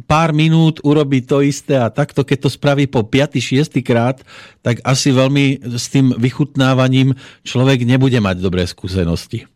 pár 0.05 0.37
minút 0.37 0.83
urobí 0.85 1.23
to 1.25 1.41
isté 1.41 1.79
a 1.79 1.89
takto, 1.89 2.27
keď 2.27 2.49
to 2.49 2.51
spraví 2.53 2.85
po 2.91 3.07
5. 3.07 3.39
6. 3.39 3.81
krát, 3.81 4.21
tak 4.61 4.83
asi 4.85 5.15
veľmi 5.15 5.63
s 5.73 5.87
tým 5.89 6.13
vychutnávaním 6.13 7.15
človek 7.47 7.87
nebude 7.87 8.19
mať 8.19 8.43
dobré 8.43 8.67
skúsenosti. 8.67 9.47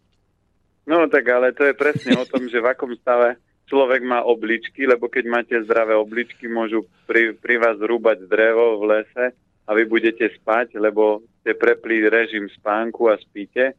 No 0.89 1.05
tak 1.11 1.29
ale 1.29 1.53
to 1.53 1.67
je 1.69 1.75
presne 1.75 2.17
o 2.17 2.25
tom, 2.25 2.49
že 2.49 2.63
v 2.63 2.71
akom 2.71 2.95
stave 2.97 3.37
človek 3.71 4.03
má 4.03 4.27
obličky, 4.27 4.83
lebo 4.83 5.07
keď 5.07 5.25
máte 5.31 5.55
zdravé 5.63 5.95
obličky, 5.95 6.51
môžu 6.51 6.91
pri, 7.07 7.39
pri 7.39 7.63
vás 7.63 7.79
rúbať 7.79 8.27
drevo 8.27 8.83
v 8.83 8.99
lese 8.99 9.27
a 9.65 9.71
vy 9.71 9.87
budete 9.87 10.27
spať, 10.43 10.75
lebo 10.83 11.23
ste 11.41 11.55
prepli 11.55 12.11
režim 12.11 12.51
spánku 12.51 13.07
a 13.07 13.15
spíte. 13.23 13.79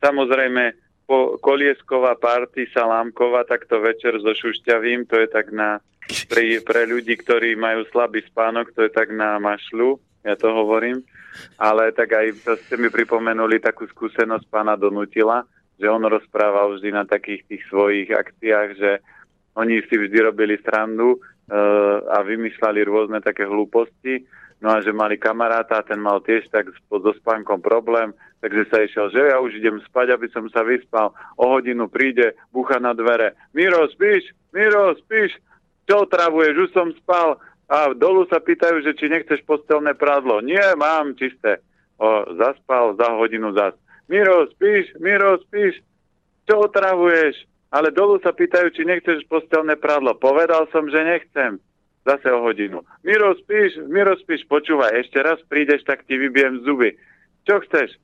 Samozrejme, 0.00 0.72
po, 1.04 1.36
koliesková 1.44 2.16
party 2.16 2.72
salámková, 2.72 3.44
takto 3.44 3.84
večer 3.84 4.16
so 4.24 4.32
šušťavým, 4.32 5.04
to 5.04 5.20
je 5.20 5.28
tak 5.28 5.52
na, 5.52 5.84
pre, 6.32 6.64
pre 6.64 6.88
ľudí, 6.88 7.20
ktorí 7.20 7.52
majú 7.60 7.84
slabý 7.92 8.24
spánok, 8.24 8.72
to 8.72 8.88
je 8.88 8.90
tak 8.90 9.12
na 9.12 9.36
mašľu, 9.36 10.00
ja 10.24 10.34
to 10.40 10.48
hovorím. 10.48 11.04
Ale 11.60 11.94
tak 11.94 12.10
aj 12.16 12.26
to 12.42 12.52
ste 12.66 12.74
mi 12.80 12.90
pripomenuli 12.90 13.62
takú 13.62 13.86
skúsenosť 13.86 14.50
pána 14.50 14.74
Donutila, 14.74 15.44
že 15.80 15.88
on 15.88 16.04
rozprával 16.04 16.76
vždy 16.76 16.92
na 16.92 17.08
takých 17.08 17.48
tých 17.48 17.62
svojich 17.72 18.12
akciách, 18.12 18.68
že 18.76 18.90
oni 19.56 19.80
si 19.88 19.96
vždy 19.96 20.18
robili 20.20 20.60
srandu 20.60 21.16
uh, 21.16 22.04
a 22.12 22.20
vymýšľali 22.20 22.84
rôzne 22.84 23.18
také 23.24 23.48
hlúposti, 23.48 24.28
no 24.60 24.76
a 24.76 24.84
že 24.84 24.92
mali 24.92 25.16
kamaráta, 25.16 25.80
ten 25.82 25.96
mal 25.96 26.20
tiež 26.20 26.52
tak 26.52 26.68
so 26.76 27.12
spánkom 27.24 27.64
problém, 27.64 28.12
takže 28.44 28.62
sa 28.68 28.78
išiel, 28.84 29.08
že 29.08 29.20
ja 29.32 29.40
už 29.40 29.56
idem 29.56 29.80
spať, 29.88 30.12
aby 30.14 30.28
som 30.30 30.44
sa 30.52 30.60
vyspal. 30.60 31.16
O 31.40 31.56
hodinu 31.56 31.88
príde, 31.88 32.36
bucha 32.52 32.76
na 32.76 32.92
dvere. 32.92 33.32
Miro, 33.56 33.88
spíš? 33.88 34.36
Miro, 34.52 34.92
spíš? 35.00 35.40
Čo 35.88 36.04
otravuješ? 36.04 36.54
Už 36.68 36.70
som 36.76 36.92
spal. 37.00 37.40
A 37.70 37.94
dolu 37.94 38.26
sa 38.26 38.42
pýtajú, 38.42 38.82
že 38.82 38.98
či 38.98 39.06
nechceš 39.06 39.46
postelné 39.46 39.94
prádlo. 39.94 40.42
Nie, 40.42 40.74
mám 40.74 41.14
čisté. 41.14 41.62
O, 42.02 42.26
zaspal, 42.34 42.98
za 42.98 43.14
hodinu 43.14 43.54
zas. 43.54 43.78
Miro, 44.10 44.50
spíš? 44.50 44.90
Miro, 44.98 45.38
spíš? 45.46 45.78
Čo 46.50 46.66
otravuješ? 46.66 47.46
Ale 47.70 47.94
dolu 47.94 48.18
sa 48.18 48.34
pýtajú, 48.34 48.74
či 48.74 48.82
nechceš 48.82 49.22
postelné 49.30 49.78
prádlo. 49.78 50.18
Povedal 50.18 50.66
som, 50.74 50.90
že 50.90 50.98
nechcem. 50.98 51.62
Zase 52.02 52.26
o 52.34 52.42
hodinu. 52.42 52.82
Miro, 53.06 53.38
spíš? 53.38 53.78
Miro, 53.86 54.18
spíš? 54.18 54.42
Počúvaj, 54.50 54.98
ešte 54.98 55.22
raz 55.22 55.38
prídeš, 55.46 55.86
tak 55.86 56.02
ti 56.10 56.18
vybijem 56.18 56.66
zuby. 56.66 56.98
Čo 57.46 57.62
chceš? 57.62 57.94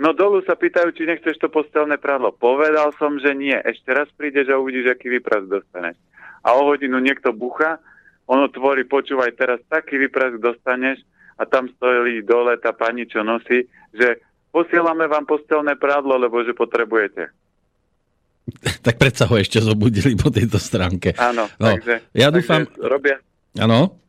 No 0.00 0.16
dolu 0.16 0.40
sa 0.48 0.56
pýtajú, 0.56 0.96
či 0.96 1.04
nechceš 1.04 1.36
to 1.36 1.52
postelné 1.52 2.00
prádlo. 2.00 2.32
Povedal 2.32 2.96
som, 2.96 3.20
že 3.20 3.36
nie. 3.36 3.52
Ešte 3.52 3.92
raz 3.92 4.08
prídeš 4.16 4.48
a 4.48 4.56
uvidíš, 4.56 4.96
aký 4.96 5.12
výprask 5.12 5.44
dostaneš. 5.44 6.00
A 6.40 6.56
o 6.56 6.72
hodinu 6.72 6.96
niekto 7.04 7.36
bucha, 7.36 7.76
ono 8.24 8.48
tvorí, 8.48 8.88
počúvaj, 8.88 9.36
teraz 9.36 9.60
taký 9.68 10.00
výprask 10.00 10.40
dostaneš 10.40 11.04
a 11.36 11.44
tam 11.44 11.68
stojí 11.76 12.24
dole 12.24 12.56
tá 12.64 12.72
pani, 12.72 13.04
čo 13.04 13.20
nosí, 13.20 13.68
že 13.92 14.24
posielame 14.50 15.06
vám 15.06 15.26
postelné 15.26 15.78
prádlo, 15.78 16.18
lebo 16.18 16.42
že 16.42 16.54
potrebujete. 16.54 17.30
tak 18.86 18.98
predsa 18.98 19.26
ho 19.30 19.34
ešte 19.38 19.62
zobudili 19.62 20.18
po 20.18 20.28
tejto 20.28 20.58
stránke. 20.58 21.14
Áno, 21.16 21.46
no, 21.58 21.66
takže, 21.76 22.02
ja 22.14 22.28
dúfam... 22.34 22.66
takže 22.66 22.82
robia, 22.82 23.16
áno? 23.58 24.00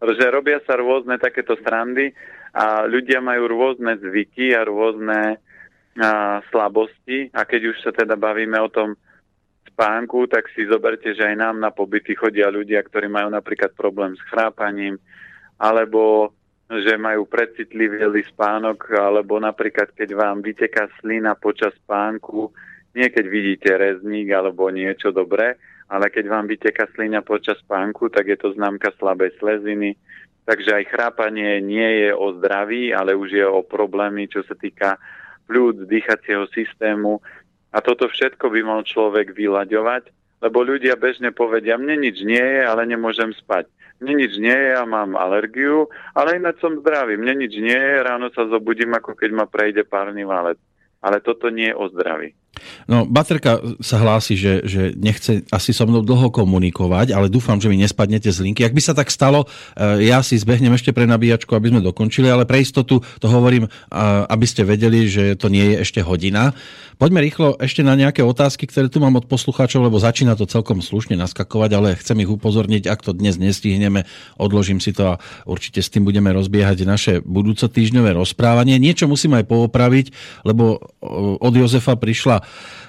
že 0.00 0.26
robia 0.32 0.58
sa 0.64 0.80
rôzne 0.80 1.20
takéto 1.20 1.60
strandy 1.60 2.08
a 2.56 2.88
ľudia 2.88 3.20
majú 3.20 3.52
rôzne 3.52 4.00
zvyky 4.00 4.56
a 4.56 4.64
rôzne 4.64 5.36
a, 6.00 6.40
slabosti 6.48 7.28
a 7.36 7.44
keď 7.44 7.60
už 7.68 7.76
sa 7.84 7.92
teda 7.92 8.16
bavíme 8.16 8.56
o 8.64 8.72
tom 8.72 8.96
spánku, 9.68 10.24
tak 10.26 10.48
si 10.56 10.64
zoberte, 10.64 11.12
že 11.12 11.20
aj 11.20 11.36
nám 11.36 11.56
na 11.60 11.68
pobyty 11.68 12.16
chodia 12.16 12.48
ľudia, 12.48 12.80
ktorí 12.80 13.12
majú 13.12 13.28
napríklad 13.28 13.76
problém 13.76 14.16
s 14.16 14.22
chrápaním 14.32 14.96
alebo 15.60 16.32
že 16.70 16.94
majú 16.94 17.26
precitlivý 17.26 18.22
spánok, 18.30 18.94
alebo 18.94 19.42
napríklad 19.42 19.90
keď 19.90 20.14
vám 20.14 20.38
vyteká 20.38 20.86
slina 21.02 21.34
počas 21.34 21.74
spánku, 21.82 22.54
nie 22.94 23.10
keď 23.10 23.26
vidíte 23.26 23.70
rezník 23.74 24.30
alebo 24.30 24.70
niečo 24.70 25.10
dobré, 25.10 25.58
ale 25.90 26.06
keď 26.06 26.30
vám 26.30 26.46
vyteká 26.46 26.86
slina 26.94 27.26
počas 27.26 27.58
spánku, 27.66 28.06
tak 28.14 28.30
je 28.30 28.38
to 28.38 28.54
známka 28.54 28.94
slabej 29.02 29.34
sleziny. 29.42 29.98
Takže 30.46 30.70
aj 30.82 30.90
chrápanie 30.94 31.58
nie 31.58 32.06
je 32.06 32.10
o 32.14 32.38
zdraví, 32.38 32.94
ale 32.94 33.18
už 33.18 33.30
je 33.34 33.46
o 33.46 33.66
problémy, 33.66 34.30
čo 34.30 34.46
sa 34.46 34.54
týka 34.54 34.98
pľúc, 35.50 35.90
dýchacieho 35.90 36.46
systému. 36.54 37.18
A 37.74 37.82
toto 37.82 38.06
všetko 38.06 38.46
by 38.50 38.60
mal 38.62 38.80
človek 38.86 39.34
vyľaďovať, 39.34 40.10
lebo 40.40 40.64
ľudia 40.64 40.96
bežne 40.96 41.30
povedia, 41.30 41.76
mne 41.76 42.00
nič 42.00 42.24
nie 42.24 42.40
je, 42.40 42.62
ale 42.64 42.88
nemôžem 42.88 43.32
spať 43.36 43.68
mne 44.00 44.16
nič 44.16 44.32
nie 44.40 44.50
je, 44.50 44.72
ja 44.72 44.82
mám 44.88 45.12
alergiu, 45.12 45.92
ale 46.16 46.40
ináč 46.40 46.56
som 46.64 46.80
zdravý. 46.80 47.20
Mne 47.20 47.44
nič 47.44 47.52
nie 47.60 47.76
je, 47.76 48.00
ráno 48.00 48.32
sa 48.32 48.48
zobudím, 48.48 48.96
ako 48.96 49.12
keď 49.12 49.30
ma 49.36 49.44
prejde 49.44 49.84
párny 49.84 50.24
válec. 50.24 50.56
Ale 51.04 51.20
toto 51.20 51.52
nie 51.52 51.68
je 51.68 51.76
o 51.76 51.84
zdraví. 51.92 52.32
No, 52.90 53.06
baterka 53.06 53.62
sa 53.80 54.02
hlási, 54.02 54.34
že, 54.34 54.66
že 54.66 54.82
nechce 54.98 55.46
asi 55.54 55.70
so 55.70 55.86
mnou 55.86 56.02
dlho 56.02 56.28
komunikovať, 56.34 57.14
ale 57.14 57.30
dúfam, 57.30 57.56
že 57.56 57.70
mi 57.70 57.78
nespadnete 57.78 58.28
z 58.28 58.42
linky. 58.42 58.66
Ak 58.66 58.74
by 58.74 58.82
sa 58.82 58.92
tak 58.92 59.08
stalo, 59.08 59.46
eh, 59.78 60.10
ja 60.10 60.20
si 60.20 60.34
zbehnem 60.36 60.74
ešte 60.74 60.90
pre 60.90 61.06
nabíjačku, 61.06 61.54
aby 61.54 61.70
sme 61.70 61.80
dokončili, 61.80 62.26
ale 62.26 62.44
pre 62.44 62.60
istotu 62.60 63.00
to 63.22 63.26
hovorím, 63.30 63.70
eh, 63.70 63.70
aby 64.26 64.46
ste 64.46 64.66
vedeli, 64.66 65.06
že 65.06 65.38
to 65.38 65.48
nie 65.48 65.74
je 65.74 65.76
ešte 65.86 66.00
hodina. 66.02 66.52
Poďme 67.00 67.24
rýchlo 67.24 67.56
ešte 67.56 67.80
na 67.80 67.96
nejaké 67.96 68.20
otázky, 68.20 68.68
ktoré 68.68 68.92
tu 68.92 69.00
mám 69.00 69.16
od 69.16 69.24
poslucháčov, 69.24 69.88
lebo 69.88 69.96
začína 69.96 70.36
to 70.36 70.44
celkom 70.44 70.84
slušne 70.84 71.16
naskakovať, 71.16 71.70
ale 71.72 71.96
chcem 71.96 72.20
ich 72.20 72.28
upozorniť, 72.28 72.92
ak 72.92 73.00
to 73.00 73.16
dnes 73.16 73.40
nestihneme, 73.40 74.04
odložím 74.36 74.84
si 74.84 74.92
to 74.92 75.16
a 75.16 75.18
určite 75.48 75.80
s 75.80 75.88
tým 75.88 76.04
budeme 76.04 76.28
rozbiehať 76.28 76.84
naše 76.84 77.12
budúco 77.24 77.72
týždňové 77.72 78.12
rozprávanie. 78.12 78.76
Niečo 78.76 79.08
musím 79.08 79.32
aj 79.32 79.48
poopraviť, 79.48 80.12
lebo 80.44 80.76
eh, 80.76 81.40
od 81.40 81.52
Jozefa 81.56 81.96
prišla 81.96 82.39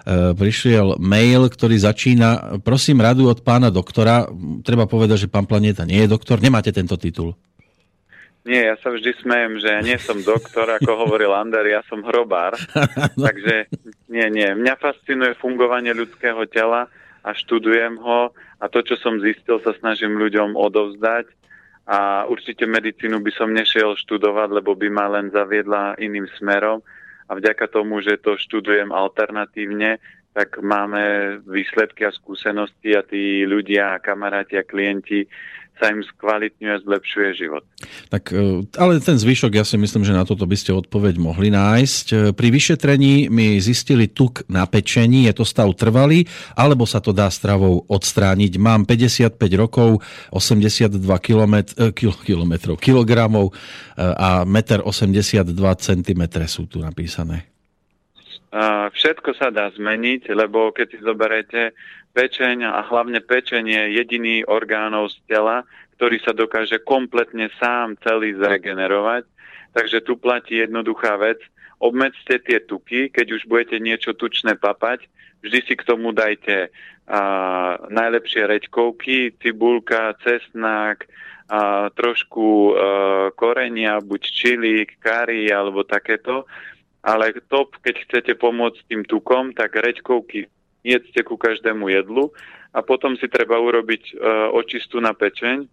E, 0.02 0.34
prišiel 0.34 0.98
mail, 0.98 1.46
ktorý 1.46 1.78
začína, 1.78 2.58
prosím 2.66 3.06
radu 3.06 3.30
od 3.30 3.46
pána 3.46 3.70
doktora. 3.70 4.26
Treba 4.66 4.90
povedať, 4.90 5.28
že 5.28 5.32
pán 5.32 5.46
Planeta 5.46 5.86
nie 5.86 6.02
je 6.02 6.10
doktor. 6.10 6.42
Nemáte 6.42 6.74
tento 6.74 6.98
titul? 6.98 7.38
Nie, 8.42 8.74
ja 8.74 8.76
sa 8.82 8.90
vždy 8.90 9.22
smejem, 9.22 9.62
že 9.62 9.70
ja 9.70 9.82
nie 9.86 9.94
som 10.02 10.18
doktor, 10.18 10.66
ako 10.66 11.06
hovoril 11.06 11.30
Ander, 11.30 11.62
ja 11.70 11.86
som 11.86 12.02
hrobár. 12.02 12.58
Takže 13.30 13.70
nie, 14.10 14.26
nie. 14.34 14.50
Mňa 14.58 14.82
fascinuje 14.82 15.38
fungovanie 15.38 15.94
ľudského 15.94 16.50
tela 16.50 16.90
a 17.22 17.30
študujem 17.38 18.02
ho 18.02 18.34
a 18.58 18.66
to, 18.66 18.82
čo 18.82 18.98
som 18.98 19.22
zistil, 19.22 19.62
sa 19.62 19.78
snažím 19.78 20.18
ľuďom 20.18 20.58
odovzdať 20.58 21.30
a 21.86 22.26
určite 22.26 22.66
medicínu 22.66 23.22
by 23.22 23.32
som 23.38 23.54
nešiel 23.54 23.94
študovať, 23.94 24.50
lebo 24.58 24.74
by 24.74 24.90
ma 24.90 25.06
len 25.14 25.30
zaviedla 25.30 26.02
iným 26.02 26.26
smerom 26.42 26.82
a 27.32 27.40
vďaka 27.40 27.72
tomu, 27.72 28.04
že 28.04 28.20
to 28.20 28.36
študujem 28.36 28.92
alternatívne, 28.92 30.04
tak 30.36 30.60
máme 30.60 31.40
výsledky 31.48 32.04
a 32.04 32.12
skúsenosti 32.12 32.92
a 32.92 33.08
tí 33.08 33.48
ľudia, 33.48 34.04
kamaráti 34.04 34.60
a 34.60 34.68
klienti 34.68 35.24
sa 35.82 35.90
im 35.90 36.06
skvalitňuje 36.06 36.72
a 36.78 36.84
zlepšuje 36.86 37.30
život. 37.42 37.66
Tak, 38.14 38.30
e, 38.30 38.62
ale 38.78 39.02
ten 39.02 39.18
zvyšok, 39.18 39.58
ja 39.58 39.66
si 39.66 39.82
myslím, 39.82 40.06
že 40.06 40.14
na 40.14 40.22
toto 40.22 40.46
by 40.46 40.54
ste 40.54 40.78
odpoveď 40.78 41.18
mohli 41.18 41.50
nájsť. 41.50 42.06
E, 42.12 42.16
pri 42.38 42.48
vyšetrení 42.54 43.34
mi 43.34 43.58
zistili 43.58 44.06
tuk 44.06 44.46
na 44.46 44.70
pečení, 44.70 45.26
je 45.26 45.34
to 45.34 45.46
stav 45.48 45.74
trvalý, 45.74 46.30
alebo 46.54 46.86
sa 46.86 47.02
to 47.02 47.10
dá 47.10 47.26
stravou 47.34 47.82
odstrániť. 47.90 48.62
Mám 48.62 48.86
55 48.86 49.42
rokov, 49.58 50.06
82 50.30 51.02
km, 51.18 51.56
kilometrov, 52.22 52.78
kilogramov 52.78 53.50
e, 53.50 53.54
a 54.06 54.46
1,82 54.46 55.50
cm 55.82 56.22
sú 56.46 56.70
tu 56.70 56.78
napísané. 56.78 57.52
Všetko 58.92 59.32
sa 59.40 59.48
dá 59.48 59.72
zmeniť, 59.72 60.28
lebo 60.36 60.76
keď 60.76 60.88
si 60.92 61.00
zoberete 61.00 61.72
pečeň 62.12 62.68
a 62.68 62.84
hlavne 62.86 63.24
pečeň 63.24 63.64
je 63.66 63.84
jediný 63.98 64.44
orgánov 64.46 65.12
z 65.16 65.18
tela, 65.28 65.64
ktorý 65.98 66.18
sa 66.22 66.34
dokáže 66.36 66.82
kompletne 66.84 67.48
sám 67.62 67.96
celý 68.04 68.36
zregenerovať. 68.36 69.26
Takže 69.72 70.04
tu 70.04 70.20
platí 70.20 70.60
jednoduchá 70.60 71.16
vec. 71.16 71.40
Obmedzte 71.82 72.38
tie 72.44 72.62
tuky, 72.62 73.10
keď 73.10 73.42
už 73.42 73.50
budete 73.50 73.82
niečo 73.82 74.14
tučné 74.14 74.54
papať, 74.54 75.08
vždy 75.42 75.60
si 75.66 75.74
k 75.74 75.88
tomu 75.88 76.14
dajte 76.14 76.70
a, 76.70 77.22
najlepšie 77.90 78.46
reďkovky, 78.46 79.34
cibulka, 79.42 80.14
cesnák, 80.22 81.08
a, 81.50 81.90
trošku 81.90 82.46
a, 82.46 82.74
korenia, 83.34 83.98
buď 83.98 84.22
čili, 84.22 84.86
kari 84.86 85.50
alebo 85.50 85.82
takéto. 85.82 86.46
Ale 87.02 87.34
top, 87.50 87.82
keď 87.82 87.96
chcete 88.06 88.34
pomôcť 88.38 88.86
tým 88.86 89.02
tukom, 89.02 89.58
tak 89.58 89.74
reďkovky 89.74 90.46
jedzte 90.82 91.22
ku 91.26 91.38
každému 91.38 91.90
jedlu 91.90 92.34
a 92.74 92.80
potom 92.82 93.18
si 93.18 93.28
treba 93.28 93.60
urobiť 93.60 94.04
e, 94.12 94.14
očistu 94.56 94.98
na 94.98 95.14
pečeň. 95.14 95.68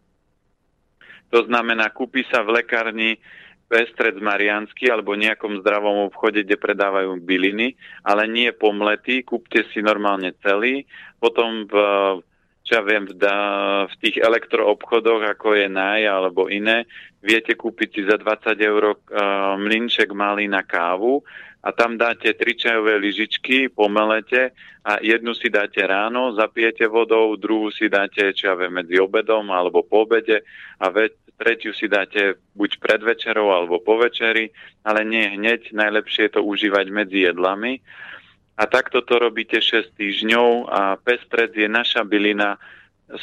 To 1.29 1.41
znamená, 1.45 1.93
kúpi 1.93 2.25
sa 2.29 2.41
v 2.41 2.61
lekárni 2.61 3.21
pestred 3.69 4.17
mariansky 4.17 4.89
alebo 4.89 5.13
nejakom 5.13 5.61
zdravom 5.61 6.09
obchode, 6.09 6.41
kde 6.43 6.57
predávajú 6.57 7.21
byliny, 7.21 7.77
ale 8.01 8.25
nie 8.25 8.49
pomletý, 8.57 9.21
kúpte 9.21 9.69
si 9.71 9.85
normálne 9.85 10.33
celý, 10.41 10.89
potom 11.21 11.69
v, 11.69 11.75
čo 12.65 12.81
ja 12.81 12.83
viem, 12.83 13.05
v, 13.05 13.13
v 13.85 13.95
tých 14.01 14.17
elektroobchodoch, 14.25 15.21
ako 15.37 15.53
je 15.53 15.69
Naj 15.69 16.01
alebo 16.09 16.49
iné, 16.49 16.89
viete 17.21 17.53
kúpiť 17.53 17.89
si 17.93 18.03
za 18.09 18.17
20 18.17 18.57
eur 18.57 18.97
uh, 18.97 18.97
mlinček 19.61 20.17
malý 20.17 20.49
na 20.49 20.65
kávu 20.65 21.21
a 21.59 21.73
tam 21.73 21.99
dáte 21.99 22.33
tri 22.39 22.55
čajové 22.55 22.97
lyžičky, 22.97 23.69
pomelete 23.69 24.55
a 24.85 25.03
jednu 25.03 25.35
si 25.35 25.51
dáte 25.51 25.83
ráno, 25.83 26.33
zapijete 26.33 26.87
vodou, 26.87 27.35
druhú 27.37 27.71
si 27.75 27.91
dáte, 27.91 28.31
viem, 28.31 28.73
medzi 28.73 28.97
obedom 29.03 29.51
alebo 29.51 29.83
po 29.83 30.07
obede 30.07 30.47
a 30.79 30.89
ve- 30.89 31.19
tretiu 31.39 31.71
si 31.71 31.87
dáte 31.87 32.35
buď 32.59 32.83
pred 32.83 33.01
večerou 33.03 33.55
alebo 33.55 33.79
po 33.79 33.95
večeri, 33.95 34.51
ale 34.83 35.07
nie 35.07 35.39
hneď, 35.39 35.71
najlepšie 35.71 36.27
je 36.27 36.33
to 36.35 36.43
užívať 36.43 36.87
medzi 36.91 37.31
jedlami. 37.31 37.79
A 38.59 38.67
takto 38.67 39.07
to 39.07 39.23
robíte 39.23 39.63
6 39.63 39.95
týždňov 39.95 40.67
a 40.67 40.99
pestred 40.99 41.55
je 41.55 41.71
naša 41.71 42.03
bylina, 42.03 42.59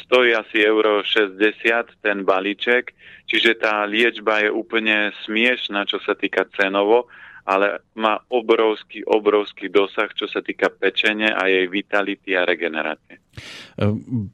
stojí 0.07 0.31
asi 0.31 0.63
euro 0.63 1.03
60 1.03 1.99
ten 1.99 2.23
balíček, 2.23 2.95
čiže 3.27 3.59
tá 3.59 3.83
liečba 3.83 4.47
je 4.47 4.49
úplne 4.49 5.11
smiešná, 5.27 5.83
čo 5.83 5.99
sa 6.01 6.15
týka 6.15 6.47
cenovo, 6.55 7.11
ale 7.45 7.85
má 7.93 8.17
obrovský, 8.33 9.05
obrovský 9.05 9.69
dosah, 9.69 10.09
čo 10.17 10.25
sa 10.25 10.41
týka 10.41 10.73
pečenia 10.73 11.37
a 11.37 11.45
jej 11.45 11.69
vitality 11.69 12.33
a 12.33 12.41
regenerácie. 12.43 13.21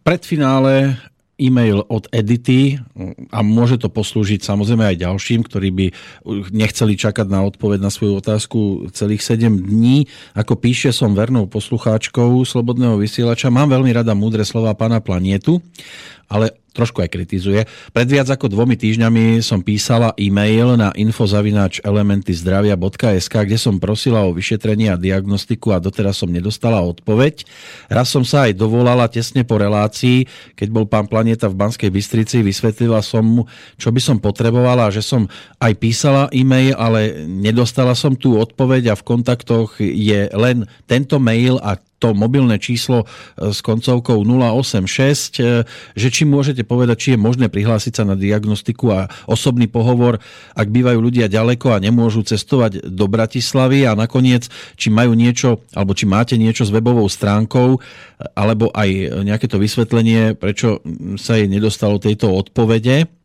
Predfinále 0.02 0.96
e-mail 1.42 1.82
od 1.90 2.06
Edity 2.14 2.78
a 3.34 3.42
môže 3.42 3.82
to 3.82 3.90
poslúžiť 3.90 4.46
samozrejme 4.46 4.94
aj 4.94 5.02
ďalším, 5.02 5.42
ktorí 5.42 5.70
by 5.74 5.86
nechceli 6.54 6.94
čakať 6.94 7.26
na 7.26 7.42
odpoveď 7.50 7.82
na 7.82 7.90
svoju 7.90 8.22
otázku 8.22 8.60
celých 8.94 9.26
7 9.26 9.50
dní. 9.50 10.06
Ako 10.38 10.54
píše, 10.62 10.94
som 10.94 11.18
vernou 11.18 11.50
poslucháčkou 11.50 12.46
Slobodného 12.46 13.02
vysielača. 13.02 13.50
Mám 13.50 13.74
veľmi 13.74 13.90
rada 13.90 14.14
múdre 14.14 14.46
slova 14.46 14.78
pána 14.78 15.02
Planietu, 15.02 15.58
ale 16.32 16.56
trošku 16.72 17.04
aj 17.04 17.12
kritizuje. 17.12 17.68
Pred 17.92 18.08
viac 18.08 18.32
ako 18.32 18.48
dvomi 18.48 18.80
týždňami 18.80 19.44
som 19.44 19.60
písala 19.60 20.16
e-mail 20.16 20.80
na 20.80 20.96
infozavinač 20.96 21.84
elementyzdravia.sk, 21.84 23.34
kde 23.44 23.60
som 23.60 23.76
prosila 23.76 24.24
o 24.24 24.32
vyšetrenie 24.32 24.88
a 24.88 24.96
diagnostiku 24.96 25.76
a 25.76 25.84
doteraz 25.84 26.24
som 26.24 26.32
nedostala 26.32 26.80
odpoveď. 26.80 27.44
Raz 27.92 28.08
som 28.16 28.24
sa 28.24 28.48
aj 28.48 28.56
dovolala 28.56 29.12
tesne 29.12 29.44
po 29.44 29.60
relácii, 29.60 30.24
keď 30.56 30.68
bol 30.72 30.88
pán 30.88 31.12
Planeta 31.12 31.52
v 31.52 31.60
Banskej 31.60 31.92
Bystrici, 31.92 32.40
vysvetlila 32.40 33.04
som 33.04 33.24
mu, 33.28 33.44
čo 33.76 33.92
by 33.92 34.00
som 34.00 34.18
potrebovala, 34.24 34.88
že 34.96 35.04
som 35.04 35.28
aj 35.60 35.76
písala 35.76 36.32
e-mail, 36.32 36.72
ale 36.80 37.28
nedostala 37.28 37.92
som 38.00 38.16
tú 38.16 38.40
odpoveď 38.40 38.96
a 38.96 39.00
v 39.00 39.04
kontaktoch 39.04 39.84
je 39.84 40.32
len 40.32 40.64
tento 40.88 41.20
mail 41.20 41.60
a 41.60 41.76
to 42.02 42.18
mobilné 42.18 42.58
číslo 42.58 43.06
e, 43.06 43.54
s 43.54 43.62
koncovkou 43.62 44.26
086, 44.26 45.38
e, 45.38 45.62
že 45.94 46.08
či 46.10 46.26
môžete 46.26 46.66
povedať, 46.66 46.98
či 46.98 47.10
je 47.14 47.20
možné 47.22 47.54
prihlásiť 47.54 48.02
sa 48.02 48.04
na 48.04 48.18
diagnostiku 48.18 48.86
a 48.90 49.00
osobný 49.30 49.70
pohovor, 49.70 50.18
ak 50.58 50.68
bývajú 50.74 50.98
ľudia 50.98 51.30
ďaleko 51.30 51.78
a 51.78 51.82
nemôžu 51.84 52.26
cestovať 52.26 52.90
do 52.90 53.06
Bratislavy 53.06 53.86
a 53.86 53.94
nakoniec, 53.94 54.50
či 54.74 54.90
majú 54.90 55.14
niečo, 55.14 55.62
alebo 55.78 55.94
či 55.94 56.10
máte 56.10 56.42
niečo 56.42 56.66
s 56.66 56.74
webovou 56.74 57.06
stránkou, 57.06 57.78
alebo 58.34 58.74
aj 58.74 59.22
nejaké 59.22 59.46
to 59.46 59.62
vysvetlenie, 59.62 60.34
prečo 60.34 60.82
sa 61.22 61.38
jej 61.38 61.46
nedostalo 61.46 62.02
tejto 62.02 62.34
odpovede. 62.34 63.22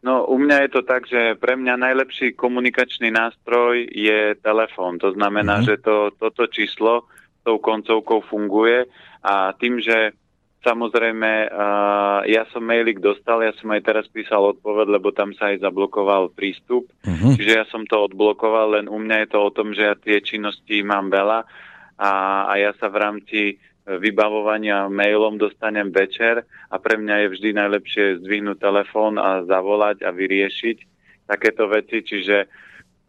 No, 0.00 0.24
u 0.24 0.40
mňa 0.40 0.64
je 0.64 0.70
to 0.72 0.82
tak, 0.82 1.04
že 1.04 1.36
pre 1.36 1.60
mňa 1.60 1.76
najlepší 1.76 2.32
komunikačný 2.32 3.12
nástroj 3.12 3.84
je 3.92 4.32
telefón. 4.40 4.96
To 5.04 5.12
znamená, 5.12 5.60
mm-hmm. 5.60 5.68
že 5.68 5.84
to, 5.84 5.96
toto 6.16 6.48
číslo 6.48 7.04
tou 7.50 7.58
koncovkou 7.58 8.22
funguje 8.30 8.86
a 9.26 9.50
tým, 9.58 9.82
že 9.82 10.14
Samozrejme, 10.60 11.48
uh, 11.48 12.20
ja 12.28 12.44
som 12.52 12.60
mailik 12.60 13.00
dostal, 13.00 13.40
ja 13.40 13.48
som 13.56 13.72
aj 13.72 13.80
teraz 13.80 14.04
písal 14.12 14.44
odpoveď, 14.52 15.00
lebo 15.00 15.08
tam 15.08 15.32
sa 15.32 15.56
aj 15.56 15.64
zablokoval 15.64 16.36
prístup. 16.36 16.84
Uh-huh. 17.00 17.32
Čiže 17.32 17.52
ja 17.56 17.64
som 17.72 17.88
to 17.88 17.96
odblokoval, 18.04 18.76
len 18.76 18.84
u 18.84 19.00
mňa 19.00 19.24
je 19.24 19.28
to 19.32 19.38
o 19.40 19.50
tom, 19.56 19.72
že 19.72 19.88
ja 19.88 19.96
tie 19.96 20.20
činnosti 20.20 20.84
mám 20.84 21.08
veľa 21.08 21.48
a, 21.96 22.12
a 22.44 22.52
ja 22.60 22.76
sa 22.76 22.92
v 22.92 22.96
rámci 23.00 23.40
vybavovania 23.88 24.92
mailom 24.92 25.40
dostanem 25.40 25.88
večer 25.88 26.44
a 26.68 26.76
pre 26.76 27.00
mňa 27.00 27.24
je 27.24 27.32
vždy 27.32 27.50
najlepšie 27.56 28.04
zdvihnúť 28.20 28.60
telefón 28.60 29.16
a 29.16 29.40
zavolať 29.48 30.04
a 30.04 30.12
vyriešiť 30.12 30.76
takéto 31.24 31.72
veci. 31.72 32.04
Čiže 32.04 32.36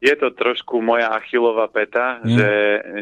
je 0.02 0.14
to 0.18 0.34
trošku 0.34 0.82
moja 0.82 1.14
achilová 1.14 1.70
peta, 1.70 2.20
mm. 2.20 2.34
že 2.34 2.50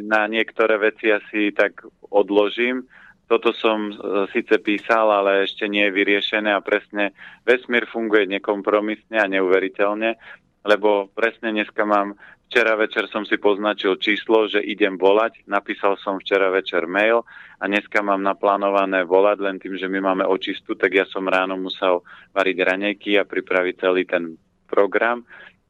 na 0.04 0.28
niektoré 0.28 0.76
veci 0.76 1.08
asi 1.08 1.56
tak 1.56 1.88
odložím. 2.12 2.84
Toto 3.32 3.56
som 3.56 3.88
e, 3.88 3.94
síce 4.36 4.60
písal, 4.60 5.08
ale 5.08 5.48
ešte 5.48 5.64
nie 5.72 5.88
je 5.88 5.96
vyriešené 5.96 6.52
a 6.52 6.66
presne 6.66 7.16
vesmír 7.48 7.88
funguje 7.88 8.28
nekompromisne 8.28 9.16
a 9.16 9.32
neuveriteľne, 9.32 10.20
lebo 10.68 11.08
presne 11.16 11.56
dneska 11.56 11.88
mám 11.88 12.20
Včera 12.50 12.74
večer 12.74 13.06
som 13.14 13.22
si 13.30 13.38
poznačil 13.38 14.02
číslo, 14.02 14.50
že 14.50 14.58
idem 14.58 14.98
volať. 14.98 15.46
Napísal 15.46 16.02
som 16.02 16.18
včera 16.18 16.50
večer 16.50 16.90
mail 16.90 17.22
a 17.62 17.70
dneska 17.70 18.02
mám 18.02 18.26
naplánované 18.26 19.06
volať, 19.06 19.38
len 19.38 19.62
tým, 19.62 19.78
že 19.78 19.86
my 19.86 20.02
máme 20.02 20.26
očistu, 20.26 20.74
tak 20.74 20.98
ja 20.98 21.06
som 21.06 21.30
ráno 21.30 21.62
musel 21.62 22.02
variť 22.34 22.58
ranejky 22.66 23.22
a 23.22 23.30
pripraviť 23.30 23.76
celý 23.78 24.10
ten 24.10 24.34
program. 24.66 25.30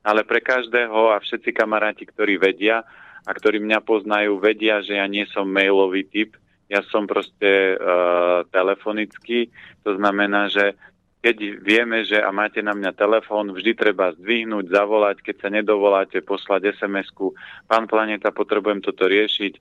Ale 0.09 0.25
pre 0.25 0.41
každého 0.41 1.13
a 1.13 1.21
všetci 1.21 1.53
kamaráti, 1.53 2.09
ktorí 2.09 2.41
vedia 2.41 2.81
a 3.21 3.29
ktorí 3.29 3.61
mňa 3.61 3.85
poznajú, 3.85 4.41
vedia, 4.41 4.81
že 4.81 4.97
ja 4.97 5.05
nie 5.05 5.29
som 5.29 5.45
mailový 5.45 6.09
typ. 6.09 6.33
Ja 6.65 6.81
som 6.89 7.05
proste 7.05 7.77
uh, 7.77 8.41
telefonický. 8.49 9.53
To 9.85 9.93
znamená, 9.93 10.49
že 10.49 10.73
keď 11.21 11.61
vieme, 11.61 12.01
že 12.07 12.17
a 12.17 12.33
máte 12.33 12.65
na 12.65 12.73
mňa 12.73 12.97
telefón, 12.97 13.53
vždy 13.53 13.77
treba 13.77 14.15
zdvihnúť, 14.17 14.65
zavolať, 14.71 15.21
keď 15.21 15.35
sa 15.37 15.49
nedovoláte, 15.53 16.25
poslať 16.25 16.73
SMS-ku. 16.79 17.37
Pán 17.69 17.85
Planeta, 17.85 18.33
potrebujem 18.33 18.81
toto 18.81 19.05
riešiť. 19.05 19.53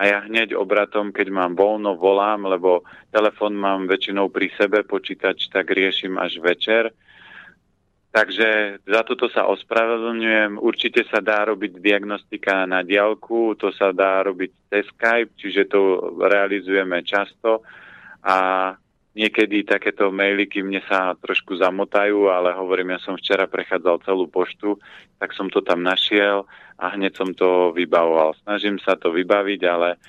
A 0.00 0.08
ja 0.08 0.18
hneď 0.24 0.56
obratom, 0.56 1.14
keď 1.14 1.28
mám 1.30 1.52
voľno, 1.54 1.94
volám, 2.00 2.48
lebo 2.48 2.82
telefón 3.14 3.54
mám 3.54 3.86
väčšinou 3.86 4.32
pri 4.32 4.50
sebe, 4.58 4.82
počítač 4.82 5.52
tak 5.52 5.70
riešim 5.70 6.16
až 6.18 6.40
večer. 6.42 6.90
Takže 8.12 8.80
za 8.84 9.00
toto 9.08 9.32
sa 9.32 9.48
ospravedlňujem. 9.48 10.60
Určite 10.60 11.08
sa 11.08 11.24
dá 11.24 11.48
robiť 11.48 11.80
diagnostika 11.80 12.68
na 12.68 12.84
diálku, 12.84 13.56
to 13.56 13.72
sa 13.72 13.88
dá 13.96 14.20
robiť 14.20 14.50
cez 14.68 14.84
Skype, 14.92 15.32
čiže 15.40 15.72
to 15.72 15.80
realizujeme 16.20 17.00
často. 17.00 17.64
A 18.20 18.36
Niekedy 19.12 19.68
takéto 19.68 20.08
mailiky 20.08 20.64
mne 20.64 20.80
sa 20.88 21.12
trošku 21.12 21.60
zamotajú, 21.60 22.32
ale 22.32 22.56
hovorím, 22.56 22.96
ja 22.96 23.00
som 23.04 23.12
včera 23.12 23.44
prechádzal 23.44 24.00
celú 24.08 24.24
poštu, 24.24 24.80
tak 25.20 25.36
som 25.36 25.52
to 25.52 25.60
tam 25.60 25.84
našiel 25.84 26.48
a 26.80 26.96
hneď 26.96 27.12
som 27.20 27.28
to 27.36 27.76
vybavoval. 27.76 28.32
Snažím 28.40 28.80
sa 28.80 28.96
to 28.96 29.12
vybaviť, 29.12 29.60
ale 29.68 30.00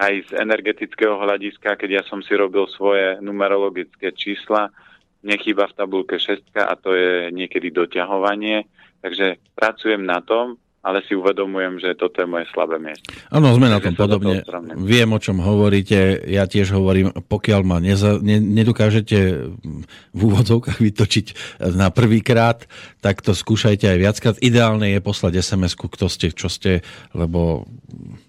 aj 0.00 0.32
z 0.32 0.40
energetického 0.40 1.20
hľadiska, 1.20 1.76
keď 1.76 2.00
ja 2.00 2.02
som 2.08 2.24
si 2.24 2.32
robil 2.32 2.64
svoje 2.72 3.20
numerologické 3.20 4.16
čísla, 4.16 4.72
nechýba 5.26 5.66
v 5.66 5.76
tabulke 5.76 6.16
6 6.22 6.54
a 6.54 6.72
to 6.78 6.94
je 6.94 7.34
niekedy 7.34 7.74
doťahovanie. 7.74 8.64
Takže 9.02 9.42
pracujem 9.58 10.06
na 10.06 10.22
tom, 10.22 10.56
ale 10.86 11.02
si 11.02 11.18
uvedomujem, 11.18 11.82
že 11.82 11.98
toto 11.98 12.22
je 12.22 12.30
moje 12.30 12.46
slabé 12.54 12.78
miesto. 12.78 13.10
Áno, 13.34 13.50
sme 13.58 13.66
na 13.66 13.82
tom 13.82 13.98
podobne. 13.98 14.46
Viem, 14.78 15.10
o 15.10 15.18
čom 15.18 15.42
hovoríte. 15.42 16.22
Ja 16.30 16.46
tiež 16.46 16.70
hovorím, 16.78 17.10
pokiaľ 17.10 17.60
ma 17.66 17.82
neza, 17.82 18.22
ne, 18.22 18.38
nedokážete 18.38 19.18
v 20.14 20.20
úvodzovkách 20.22 20.78
vytočiť 20.78 21.58
na 21.74 21.90
prvý 21.90 22.22
krát, 22.22 22.70
tak 23.02 23.18
to 23.26 23.34
skúšajte 23.34 23.82
aj 23.82 23.98
viackrát. 23.98 24.36
Ideálne 24.38 24.94
je 24.94 25.02
poslať 25.02 25.42
SMS-ku, 25.42 25.90
kto 25.90 26.06
ste, 26.06 26.30
čo 26.30 26.46
ste, 26.46 26.86
lebo 27.10 27.66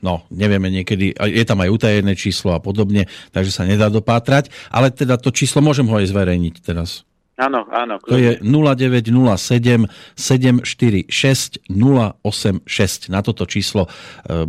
no, 0.02 0.26
nevieme 0.34 0.74
niekedy, 0.74 1.14
je 1.14 1.46
tam 1.46 1.62
aj 1.62 1.70
utajené 1.70 2.18
číslo 2.18 2.58
a 2.58 2.60
podobne, 2.60 3.06
takže 3.38 3.54
sa 3.54 3.70
nedá 3.70 3.94
dopátrať, 3.94 4.50
ale 4.74 4.90
teda 4.90 5.22
to 5.22 5.30
číslo 5.30 5.62
môžem 5.62 5.86
ho 5.86 5.96
aj 6.02 6.10
zverejniť 6.10 6.56
teraz. 6.66 7.07
Áno, 7.38 7.70
áno. 7.70 8.02
To 8.02 8.18
je 8.18 8.42
0907 8.42 9.86
746 10.18 11.70
086. 11.70 13.14
Na 13.14 13.22
toto 13.22 13.46
číslo 13.46 13.86
e, 13.86 13.90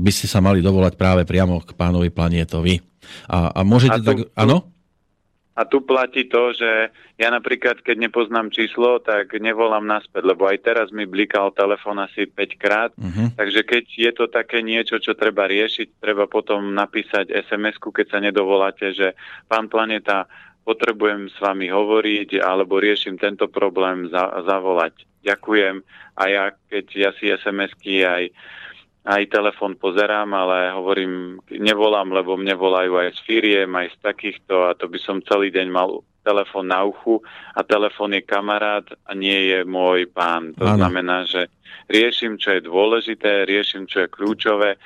by 0.01 0.09
ste 0.09 0.25
sa 0.25 0.41
mali 0.41 0.65
dovolať 0.65 0.97
práve 0.97 1.29
priamo 1.29 1.61
k 1.61 1.77
pánovi 1.77 2.09
Planietovi. 2.09 2.81
A, 3.29 3.53
a 3.53 3.61
môžete 3.61 4.01
a 4.01 4.01
tu, 4.01 4.09
tak... 4.09 4.17
Áno? 4.33 4.73
A 5.59 5.67
tu 5.67 5.83
platí 5.83 6.31
to, 6.31 6.55
že 6.55 6.95
ja 7.19 7.29
napríklad, 7.35 7.83
keď 7.83 8.09
nepoznám 8.09 8.55
číslo, 8.55 9.03
tak 9.03 9.35
nevolám 9.37 9.83
naspäť, 9.83 10.23
lebo 10.23 10.47
aj 10.47 10.63
teraz 10.63 10.87
mi 10.95 11.03
blikal 11.03 11.51
telefón 11.51 11.99
asi 11.99 12.31
5 12.31 12.63
krát, 12.63 12.95
uh-huh. 12.95 13.35
takže 13.35 13.67
keď 13.67 13.85
je 13.91 14.13
to 14.15 14.31
také 14.31 14.63
niečo, 14.63 15.03
čo 15.03 15.19
treba 15.19 15.51
riešiť, 15.51 15.99
treba 15.99 16.31
potom 16.31 16.79
napísať 16.79 17.35
SMS-ku, 17.35 17.91
keď 17.91 18.07
sa 18.07 18.19
nedovoláte, 18.23 18.95
že 18.95 19.19
pán 19.51 19.67
Planeta, 19.67 20.31
potrebujem 20.69 21.33
s 21.33 21.37
vami 21.41 21.73
hovoriť 21.73 22.45
alebo 22.45 22.77
riešim 22.77 23.17
tento 23.17 23.49
problém, 23.49 24.13
za, 24.13 24.45
zavolať. 24.45 25.09
Ďakujem. 25.25 25.81
A 26.21 26.23
ja, 26.29 26.45
keď 26.69 26.85
ja 26.93 27.11
si 27.17 27.33
SMS-ky 27.33 28.05
aj, 28.05 28.29
aj 29.09 29.23
telefon 29.33 29.81
pozerám, 29.81 30.29
ale 30.37 30.69
hovorím, 30.77 31.41
nevolám, 31.49 32.13
lebo 32.13 32.37
mne 32.37 32.53
volajú 32.53 33.01
aj 33.01 33.17
z 33.17 33.21
firiem, 33.25 33.73
aj 33.73 33.97
z 33.97 33.97
takýchto 34.05 34.69
a 34.69 34.77
to 34.77 34.93
by 34.93 35.01
som 35.01 35.25
celý 35.25 35.49
deň 35.49 35.73
mal 35.73 36.05
telefon 36.21 36.69
na 36.69 36.85
uchu 36.85 37.25
a 37.57 37.65
telefon 37.65 38.13
je 38.13 38.21
kamarát 38.21 38.85
a 39.09 39.17
nie 39.17 39.49
je 39.49 39.65
môj 39.65 40.05
pán. 40.13 40.53
To 40.61 40.69
ano. 40.69 40.77
znamená, 40.77 41.25
že 41.25 41.49
riešim, 41.89 42.37
čo 42.37 42.61
je 42.61 42.69
dôležité, 42.69 43.49
riešim, 43.49 43.89
čo 43.89 44.05
je 44.05 44.13
kľúčové. 44.13 44.77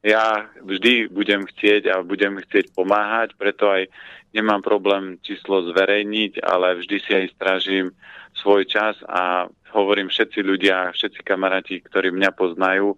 Ja 0.00 0.48
vždy 0.64 1.12
budem 1.12 1.44
chcieť 1.44 1.92
a 1.92 2.00
budem 2.00 2.40
chcieť 2.40 2.72
pomáhať, 2.72 3.36
preto 3.36 3.68
aj 3.68 3.92
nemám 4.32 4.64
problém 4.64 5.20
číslo 5.20 5.60
zverejniť, 5.68 6.40
ale 6.40 6.80
vždy 6.80 6.96
si 7.04 7.12
aj 7.12 7.26
strážim 7.36 7.92
svoj 8.32 8.64
čas 8.64 8.96
a 9.04 9.52
hovorím 9.76 10.08
všetci 10.08 10.40
ľudia, 10.40 10.96
všetci 10.96 11.20
kamaráti, 11.20 11.84
ktorí 11.84 12.16
mňa 12.16 12.30
poznajú, 12.32 12.96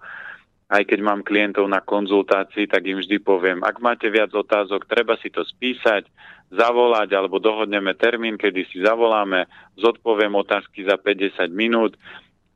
aj 0.73 0.83
keď 0.89 0.99
mám 1.05 1.27
klientov 1.27 1.67
na 1.69 1.83
konzultácii, 1.83 2.71
tak 2.71 2.87
im 2.87 3.03
vždy 3.03 3.19
poviem, 3.21 3.61
ak 3.67 3.83
máte 3.83 4.07
viac 4.09 4.31
otázok, 4.33 4.87
treba 4.87 5.19
si 5.19 5.29
to 5.29 5.43
spísať, 5.45 6.07
zavolať 6.55 7.13
alebo 7.13 7.43
dohodneme 7.43 7.93
termín, 7.99 8.39
kedy 8.39 8.69
si 8.71 8.79
zavoláme, 8.79 9.51
zodpoviem 9.75 10.33
otázky 10.33 10.87
za 10.87 10.97
50 10.97 11.51
minút, 11.53 11.99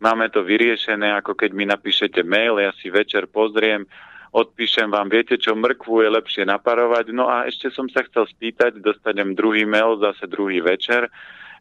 máme 0.01 0.29
to 0.33 0.45
vyriešené, 0.45 1.13
ako 1.19 1.37
keď 1.37 1.51
mi 1.53 1.65
napíšete 1.69 2.25
mail, 2.25 2.61
ja 2.61 2.73
si 2.77 2.89
večer 2.89 3.29
pozriem, 3.29 3.89
odpíšem 4.37 4.93
vám, 4.93 5.09
viete 5.09 5.41
čo, 5.41 5.57
mrkvu 5.57 6.05
je 6.05 6.11
lepšie 6.13 6.45
naparovať. 6.45 7.09
No 7.17 7.25
a 7.25 7.49
ešte 7.49 7.73
som 7.73 7.89
sa 7.89 8.05
chcel 8.05 8.29
spýtať, 8.29 8.85
dostanem 8.85 9.33
druhý 9.33 9.65
mail, 9.65 9.97
zase 9.97 10.29
druhý 10.29 10.61
večer, 10.61 11.09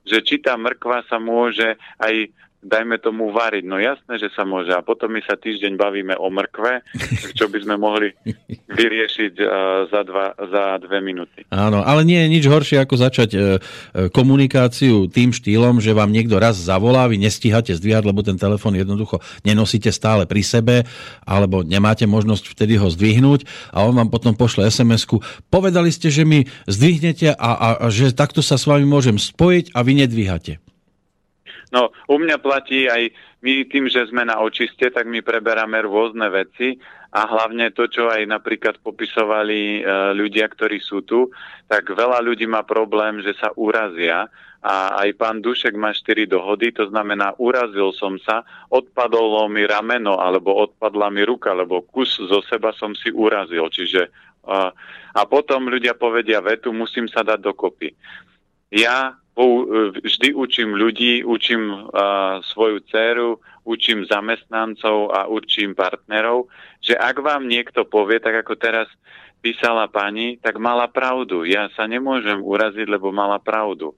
že 0.04 0.20
či 0.20 0.44
tá 0.44 0.60
mrkva 0.60 1.08
sa 1.08 1.16
môže 1.16 1.80
aj 2.04 2.36
dajme 2.66 2.98
tomu 2.98 3.30
variť. 3.30 3.64
No 3.70 3.78
jasné, 3.78 4.18
že 4.18 4.34
sa 4.34 4.42
môže. 4.42 4.74
A 4.74 4.82
potom 4.82 5.14
my 5.14 5.22
sa 5.22 5.38
týždeň 5.38 5.78
bavíme 5.78 6.18
o 6.18 6.28
mrkve, 6.34 6.82
čo 7.38 7.46
by 7.46 7.58
sme 7.62 7.76
mohli 7.78 8.10
vyriešiť 8.74 9.34
uh, 9.38 9.48
za, 9.94 10.02
dva, 10.02 10.34
za 10.34 10.82
dve 10.82 11.00
minúty. 11.06 11.46
Áno, 11.54 11.86
ale 11.86 12.02
nie 12.02 12.18
je 12.26 12.32
nič 12.34 12.44
horšie, 12.50 12.82
ako 12.82 12.96
začať 12.98 13.30
uh, 13.38 13.44
komunikáciu 14.10 15.06
tým 15.08 15.30
štýlom, 15.30 15.78
že 15.78 15.94
vám 15.94 16.10
niekto 16.10 16.42
raz 16.42 16.58
zavolá, 16.58 17.06
vy 17.06 17.22
nestíhate 17.22 17.78
zdvíhať, 17.78 18.04
lebo 18.04 18.26
ten 18.26 18.36
telefon 18.36 18.74
jednoducho 18.74 19.22
nenosíte 19.46 19.94
stále 19.94 20.26
pri 20.26 20.42
sebe, 20.42 20.76
alebo 21.24 21.62
nemáte 21.62 22.10
možnosť 22.10 22.58
vtedy 22.58 22.82
ho 22.82 22.90
zdvihnúť 22.90 23.46
a 23.70 23.86
on 23.86 23.94
vám 23.94 24.10
potom 24.10 24.34
pošle 24.34 24.66
SMS-ku. 24.68 25.22
Povedali 25.54 25.94
ste, 25.94 26.10
že 26.10 26.26
mi 26.26 26.50
zdvihnete 26.66 27.38
a, 27.38 27.50
a, 27.54 27.70
a 27.86 27.88
že 27.94 28.10
takto 28.12 28.42
sa 28.42 28.58
s 28.58 28.66
vami 28.66 28.90
môžem 28.90 29.22
spojiť 29.22 29.78
a 29.78 29.86
vy 29.86 30.02
nedvíhate. 30.02 30.65
No, 31.74 31.90
u 32.10 32.16
mňa 32.22 32.38
platí 32.38 32.86
aj 32.86 33.10
my 33.42 33.66
tým, 33.70 33.90
že 33.90 34.10
sme 34.10 34.26
na 34.26 34.42
očiste, 34.42 34.90
tak 34.90 35.06
my 35.10 35.22
preberáme 35.26 35.82
rôzne 35.86 36.30
veci 36.30 36.78
a 37.16 37.26
hlavne 37.26 37.72
to, 37.72 37.88
čo 37.88 38.10
aj 38.12 38.26
napríklad 38.28 38.82
popisovali 38.82 39.80
e, 39.80 39.82
ľudia, 40.18 40.50
ktorí 40.50 40.82
sú 40.84 41.06
tu, 41.06 41.32
tak 41.66 41.90
veľa 41.90 42.22
ľudí 42.26 42.46
má 42.46 42.66
problém, 42.68 43.24
že 43.24 43.34
sa 43.38 43.54
urazia 43.56 44.28
a 44.66 44.98
aj 45.06 45.10
pán 45.14 45.46
Dušek 45.46 45.78
má 45.78 45.94
4 45.94 46.26
dohody, 46.26 46.74
to 46.74 46.90
znamená, 46.90 47.38
urazil 47.38 47.94
som 47.94 48.18
sa, 48.18 48.42
odpadlo 48.74 49.46
mi 49.46 49.62
rameno, 49.62 50.18
alebo 50.18 50.58
odpadla 50.58 51.14
mi 51.14 51.22
ruka, 51.22 51.54
lebo 51.54 51.86
kus 51.86 52.18
zo 52.18 52.42
seba 52.50 52.74
som 52.74 52.98
si 52.98 53.14
urazil. 53.14 53.70
Čiže, 53.70 54.10
uh, 54.50 54.74
a 55.14 55.22
potom 55.30 55.70
ľudia 55.70 55.94
povedia 55.94 56.42
vetu, 56.42 56.74
musím 56.74 57.06
sa 57.06 57.22
dať 57.22 57.46
dokopy. 57.46 57.94
Ja 58.74 59.14
vždy 59.36 60.32
učím 60.32 60.80
ľudí, 60.80 61.28
učím 61.28 61.68
uh, 61.68 62.40
svoju 62.56 62.80
dceru, 62.88 63.44
učím 63.68 64.08
zamestnancov 64.08 65.12
a 65.12 65.28
učím 65.28 65.76
partnerov, 65.76 66.48
že 66.80 66.96
ak 66.96 67.20
vám 67.20 67.50
niekto 67.50 67.84
povie, 67.84 68.24
tak 68.24 68.46
ako 68.46 68.56
teraz 68.56 68.88
písala 69.44 69.92
pani, 69.92 70.40
tak 70.40 70.58
mala 70.58 70.88
pravdu. 70.88 71.44
Ja 71.44 71.68
sa 71.76 71.86
nemôžem 71.86 72.42
uraziť, 72.42 72.88
lebo 72.88 73.12
mala 73.12 73.38
pravdu. 73.38 73.94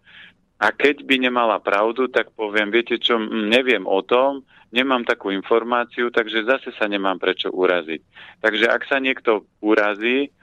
A 0.57 0.73
keď 0.73 1.05
by 1.05 1.29
nemala 1.29 1.61
pravdu, 1.61 2.09
tak 2.09 2.33
poviem, 2.33 2.73
viete 2.73 2.97
čo, 2.97 3.21
neviem 3.29 3.85
o 3.85 4.01
tom, 4.01 4.41
nemám 4.73 5.05
takú 5.05 5.29
informáciu, 5.29 6.09
takže 6.09 6.43
zase 6.49 6.73
sa 6.75 6.89
nemám 6.89 7.21
prečo 7.21 7.53
uraziť. 7.53 8.01
Takže 8.41 8.65
ak 8.65 8.81
sa 8.89 8.97
niekto 8.97 9.45
urazí, 9.61 10.33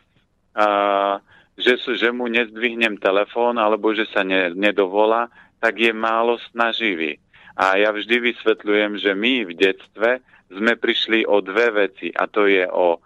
uh, 0.55 1.19
že, 1.55 1.79
že 1.79 2.09
mu 2.11 2.27
nezdvihnem 2.27 2.99
telefón 2.99 3.59
alebo 3.59 3.95
že 3.95 4.07
sa 4.11 4.27
ne, 4.27 4.51
nedovolá, 4.55 5.31
tak 5.63 5.79
je 5.79 5.95
málo 5.95 6.39
snaživý. 6.53 7.19
A 7.55 7.79
ja 7.79 7.95
vždy 7.95 8.35
vysvetľujem, 8.35 8.99
že 8.99 9.15
my 9.15 9.47
v 9.47 9.53
detstve 9.55 10.11
sme 10.51 10.75
prišli 10.75 11.23
o 11.25 11.39
dve 11.39 11.87
veci 11.87 12.11
a 12.11 12.27
to 12.27 12.51
je 12.51 12.67
o 12.67 12.99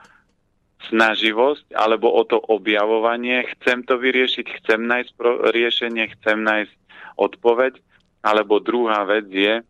snaživosť 0.89 1.77
alebo 1.77 2.09
o 2.09 2.23
to 2.25 2.41
objavovanie. 2.41 3.45
Chcem 3.59 3.85
to 3.85 4.01
vyriešiť, 4.01 4.47
chcem 4.65 4.81
nájsť 4.89 5.13
riešenie, 5.53 6.05
chcem 6.19 6.41
nájsť 6.41 6.75
odpoveď. 7.21 7.77
Alebo 8.19 8.59
druhá 8.59 9.07
vec 9.07 9.31
je, 9.31 9.63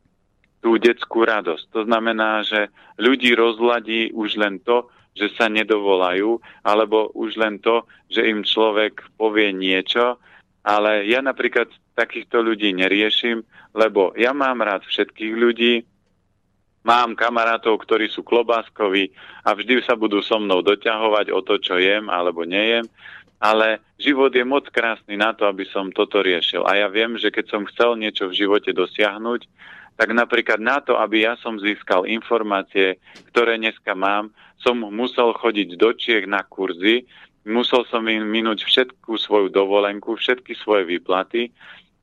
tú 0.58 0.74
detskú 0.78 1.22
radosť. 1.22 1.70
To 1.70 1.80
znamená, 1.86 2.42
že 2.42 2.70
ľudí 2.98 3.34
rozladí 3.34 4.10
už 4.10 4.38
len 4.38 4.58
to, 4.62 4.90
že 5.18 5.34
sa 5.34 5.50
nedovolajú, 5.50 6.38
alebo 6.62 7.10
už 7.18 7.34
len 7.34 7.58
to, 7.58 7.82
že 8.06 8.22
im 8.22 8.46
človek 8.46 9.02
povie 9.18 9.50
niečo, 9.50 10.16
ale 10.62 11.04
ja 11.10 11.18
napríklad 11.18 11.66
takýchto 11.98 12.40
ľudí 12.46 12.70
neriešim, 12.70 13.42
lebo 13.74 14.14
ja 14.14 14.30
mám 14.30 14.62
rád 14.62 14.86
všetkých 14.86 15.34
ľudí, 15.34 15.74
mám 16.86 17.18
kamarátov, 17.18 17.82
ktorí 17.82 18.08
sú 18.08 18.22
klobáskoví 18.22 19.10
a 19.42 19.52
vždy 19.52 19.82
sa 19.84 19.98
budú 19.98 20.22
so 20.22 20.38
mnou 20.38 20.62
doťahovať 20.62 21.34
o 21.34 21.40
to, 21.42 21.58
čo 21.58 21.76
jem 21.76 22.06
alebo 22.08 22.46
nejem, 22.46 22.86
ale 23.38 23.78
život 23.98 24.34
je 24.34 24.42
moc 24.42 24.66
krásny 24.70 25.14
na 25.14 25.30
to, 25.34 25.46
aby 25.46 25.62
som 25.70 25.94
toto 25.94 26.22
riešil. 26.22 26.66
A 26.66 26.78
ja 26.78 26.88
viem, 26.90 27.14
že 27.18 27.30
keď 27.30 27.46
som 27.50 27.68
chcel 27.70 27.94
niečo 27.98 28.26
v 28.30 28.46
živote 28.46 28.74
dosiahnuť, 28.74 29.46
tak 29.98 30.14
napríklad 30.14 30.62
na 30.62 30.78
to, 30.78 30.94
aby 30.94 31.26
ja 31.26 31.34
som 31.42 31.58
získal 31.58 32.06
informácie, 32.06 33.02
ktoré 33.34 33.58
dneska 33.58 33.98
mám, 33.98 34.30
som 34.62 34.78
musel 34.78 35.34
chodiť 35.34 35.74
do 35.74 35.90
Čiech 35.90 36.30
na 36.30 36.46
kurzy, 36.46 37.02
musel 37.42 37.82
som 37.90 38.06
im 38.06 38.22
minúť 38.22 38.62
všetku 38.62 39.18
svoju 39.18 39.50
dovolenku, 39.50 40.14
všetky 40.14 40.54
svoje 40.54 40.86
výplaty, 40.86 41.50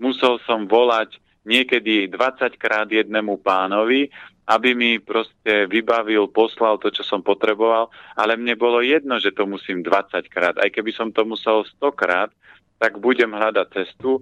musel 0.04 0.44
som 0.44 0.68
volať 0.68 1.24
niekedy 1.48 2.12
20 2.12 2.60
krát 2.60 2.92
jednému 2.92 3.40
pánovi, 3.40 4.12
aby 4.46 4.78
mi 4.78 5.00
proste 5.00 5.66
vybavil, 5.66 6.30
poslal 6.30 6.78
to, 6.78 6.94
čo 6.94 7.02
som 7.02 7.24
potreboval, 7.24 7.90
ale 8.14 8.38
mne 8.38 8.54
bolo 8.60 8.84
jedno, 8.84 9.18
že 9.18 9.34
to 9.34 9.48
musím 9.48 9.82
20 9.82 10.22
krát. 10.30 10.56
Aj 10.60 10.70
keby 10.70 10.92
som 10.94 11.10
to 11.10 11.26
musel 11.26 11.66
100 11.80 11.96
krát, 11.96 12.30
tak 12.78 13.00
budem 13.00 13.32
hľadať 13.32 13.68
cestu, 13.72 14.22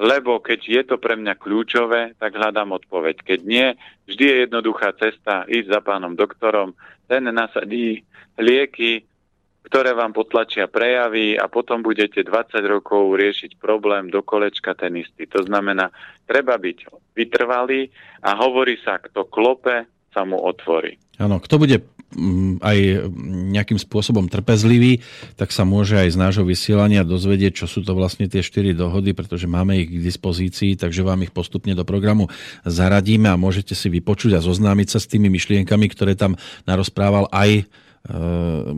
lebo 0.00 0.40
keď 0.40 0.60
je 0.64 0.82
to 0.88 0.96
pre 0.96 1.12
mňa 1.12 1.36
kľúčové, 1.36 2.16
tak 2.16 2.32
hľadám 2.32 2.72
odpoveď. 2.72 3.20
Keď 3.20 3.40
nie, 3.44 3.76
vždy 4.08 4.24
je 4.24 4.36
jednoduchá 4.48 4.96
cesta 4.96 5.44
ísť 5.44 5.68
za 5.68 5.80
pánom 5.84 6.16
doktorom, 6.16 6.72
ten 7.04 7.28
nasadí 7.28 8.00
lieky, 8.40 9.04
ktoré 9.60 9.92
vám 9.92 10.16
potlačia 10.16 10.72
prejavy 10.72 11.36
a 11.36 11.44
potom 11.52 11.84
budete 11.84 12.24
20 12.24 12.64
rokov 12.64 13.12
riešiť 13.12 13.60
problém 13.60 14.08
do 14.08 14.24
kolečka 14.24 14.72
ten 14.72 14.96
istý. 14.96 15.28
To 15.36 15.44
znamená, 15.44 15.92
treba 16.24 16.56
byť 16.56 16.88
vytrvalý 17.12 17.92
a 18.24 18.40
hovorí 18.40 18.80
sa, 18.80 18.96
kto 18.96 19.28
klope, 19.28 19.84
sa 20.10 20.24
mu 20.24 20.40
otvorí. 20.40 20.96
Áno, 21.20 21.38
kto 21.38 21.60
bude 21.60 21.78
aj 22.60 22.78
nejakým 23.54 23.78
spôsobom 23.78 24.26
trpezlivý, 24.26 24.98
tak 25.38 25.54
sa 25.54 25.62
môže 25.62 25.94
aj 25.94 26.10
z 26.10 26.16
nášho 26.18 26.44
vysielania 26.44 27.06
dozvedieť, 27.06 27.62
čo 27.62 27.66
sú 27.70 27.86
to 27.86 27.94
vlastne 27.94 28.26
tie 28.26 28.42
štyri 28.42 28.74
dohody, 28.74 29.14
pretože 29.14 29.46
máme 29.46 29.78
ich 29.78 29.88
k 29.94 30.02
dispozícii, 30.02 30.74
takže 30.74 31.06
vám 31.06 31.22
ich 31.22 31.30
postupne 31.30 31.70
do 31.78 31.86
programu 31.86 32.26
zaradíme 32.66 33.30
a 33.30 33.38
môžete 33.38 33.78
si 33.78 33.86
vypočuť 33.86 34.34
a 34.34 34.44
zoznámiť 34.44 34.88
sa 34.90 34.98
s 34.98 35.06
tými 35.06 35.30
myšlienkami, 35.30 35.86
ktoré 35.90 36.18
tam 36.18 36.34
narozprával 36.66 37.30
aj 37.30 37.70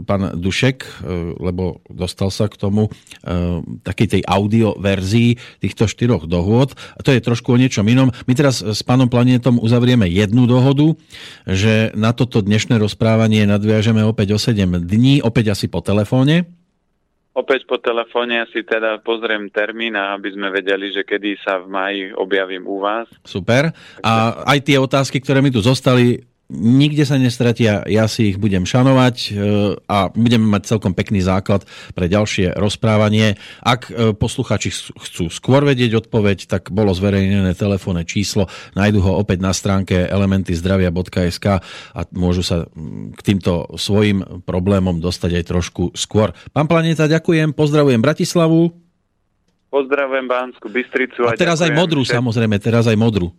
pán 0.03 0.35
Dušek, 0.35 0.83
eh, 0.83 0.91
lebo 1.39 1.79
dostal 1.87 2.35
sa 2.35 2.51
k 2.51 2.59
tomu 2.59 2.91
eh, 2.91 3.63
takej 3.87 4.19
tej 4.19 4.23
audio 4.27 4.75
verzii 4.75 5.39
týchto 5.63 5.87
štyroch 5.87 6.27
dohôd. 6.27 6.75
A 6.99 7.01
to 7.07 7.15
je 7.15 7.23
trošku 7.23 7.55
o 7.55 7.61
niečom 7.61 7.87
inom. 7.87 8.11
My 8.27 8.33
teraz 8.35 8.67
s 8.67 8.83
pánom 8.83 9.07
Planetom 9.07 9.63
uzavrieme 9.63 10.11
jednu 10.11 10.51
dohodu, 10.51 10.99
že 11.47 11.95
na 11.95 12.11
toto 12.11 12.43
dnešné 12.43 12.83
rozprávanie 12.83 13.47
nadviažeme 13.47 14.03
opäť 14.03 14.35
o 14.35 14.39
7 14.43 14.83
dní, 14.83 15.23
opäť 15.23 15.55
asi 15.55 15.71
po 15.71 15.79
telefóne. 15.79 16.51
Opäť 17.33 17.65
po 17.65 17.81
telefóne 17.81 18.45
si 18.53 18.61
teda 18.61 19.01
pozriem 19.01 19.49
termín, 19.49 19.97
aby 19.97 20.37
sme 20.37 20.53
vedeli, 20.53 20.93
že 20.93 21.01
kedy 21.01 21.41
sa 21.41 21.65
v 21.65 21.67
maji 21.73 22.03
objavím 22.13 22.69
u 22.69 22.77
vás. 22.77 23.09
Super. 23.25 23.73
A 24.05 24.45
aj 24.45 24.59
tie 24.69 24.77
otázky, 24.77 25.17
ktoré 25.17 25.41
mi 25.41 25.49
tu 25.49 25.65
zostali, 25.65 26.21
nikde 26.53 27.09
sa 27.09 27.17
nestratia, 27.17 27.81
ja 27.89 28.05
si 28.11 28.35
ich 28.35 28.37
budem 28.37 28.69
šanovať 28.69 29.17
e, 29.17 29.29
a 29.89 30.13
budeme 30.13 30.47
mať 30.53 30.77
celkom 30.77 30.93
pekný 30.93 31.25
základ 31.25 31.65
pre 31.97 32.07
ďalšie 32.13 32.59
rozprávanie. 32.61 33.41
Ak 33.65 33.89
e, 33.89 34.13
posluchači 34.13 34.69
chcú 34.73 35.33
skôr 35.33 35.65
vedieť 35.65 36.05
odpoveď, 36.05 36.51
tak 36.51 36.69
bolo 36.69 36.93
zverejnené 36.93 37.57
telefónne 37.57 38.05
číslo, 38.05 38.53
nájdu 38.77 39.01
ho 39.01 39.13
opäť 39.17 39.39
na 39.41 39.57
stránke 39.57 40.05
elementyzdravia.sk 40.09 41.47
a 41.97 42.01
môžu 42.13 42.45
sa 42.45 42.69
k 43.17 43.21
týmto 43.25 43.73
svojim 43.81 44.45
problémom 44.45 45.01
dostať 45.01 45.43
aj 45.43 45.45
trošku 45.49 45.83
skôr. 45.97 46.37
Pán 46.53 46.69
Planeta, 46.69 47.09
ďakujem, 47.09 47.57
pozdravujem 47.57 48.01
Bratislavu. 48.05 48.83
Pozdravujem 49.73 50.29
Bánsku 50.29 50.69
Bystricu. 50.69 51.25
A, 51.25 51.33
a 51.33 51.41
teraz 51.41 51.65
aj 51.65 51.73
modru, 51.73 52.05
samozrejme, 52.05 52.61
teraz 52.61 52.85
aj 52.85 52.99
modru. 53.01 53.33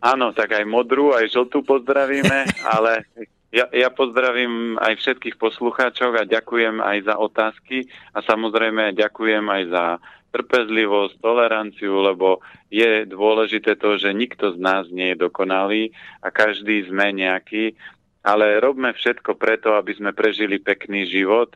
Áno, 0.00 0.32
tak 0.32 0.56
aj 0.56 0.64
modrú, 0.64 1.12
aj 1.12 1.28
žltú 1.28 1.60
pozdravíme, 1.66 2.48
ale 2.74 3.04
ja, 3.52 3.68
ja 3.68 3.92
pozdravím 3.92 4.80
aj 4.80 4.96
všetkých 4.96 5.36
poslucháčov 5.36 6.16
a 6.16 6.24
ďakujem 6.24 6.80
aj 6.80 6.98
za 7.04 7.14
otázky 7.20 7.84
a 8.16 8.24
samozrejme 8.24 8.96
ďakujem 8.96 9.44
aj 9.44 9.62
za 9.68 9.84
trpezlivosť, 10.32 11.20
toleranciu, 11.20 12.00
lebo 12.00 12.40
je 12.72 13.04
dôležité 13.04 13.76
to, 13.76 14.00
že 14.00 14.16
nikto 14.16 14.56
z 14.56 14.58
nás 14.58 14.88
nie 14.88 15.12
je 15.12 15.28
dokonalý 15.28 15.92
a 16.24 16.32
každý 16.32 16.88
sme 16.88 17.12
nejaký, 17.12 17.76
ale 18.24 18.56
robme 18.56 18.96
všetko 18.96 19.36
preto, 19.36 19.76
aby 19.76 19.92
sme 19.92 20.16
prežili 20.16 20.56
pekný 20.56 21.04
život 21.04 21.52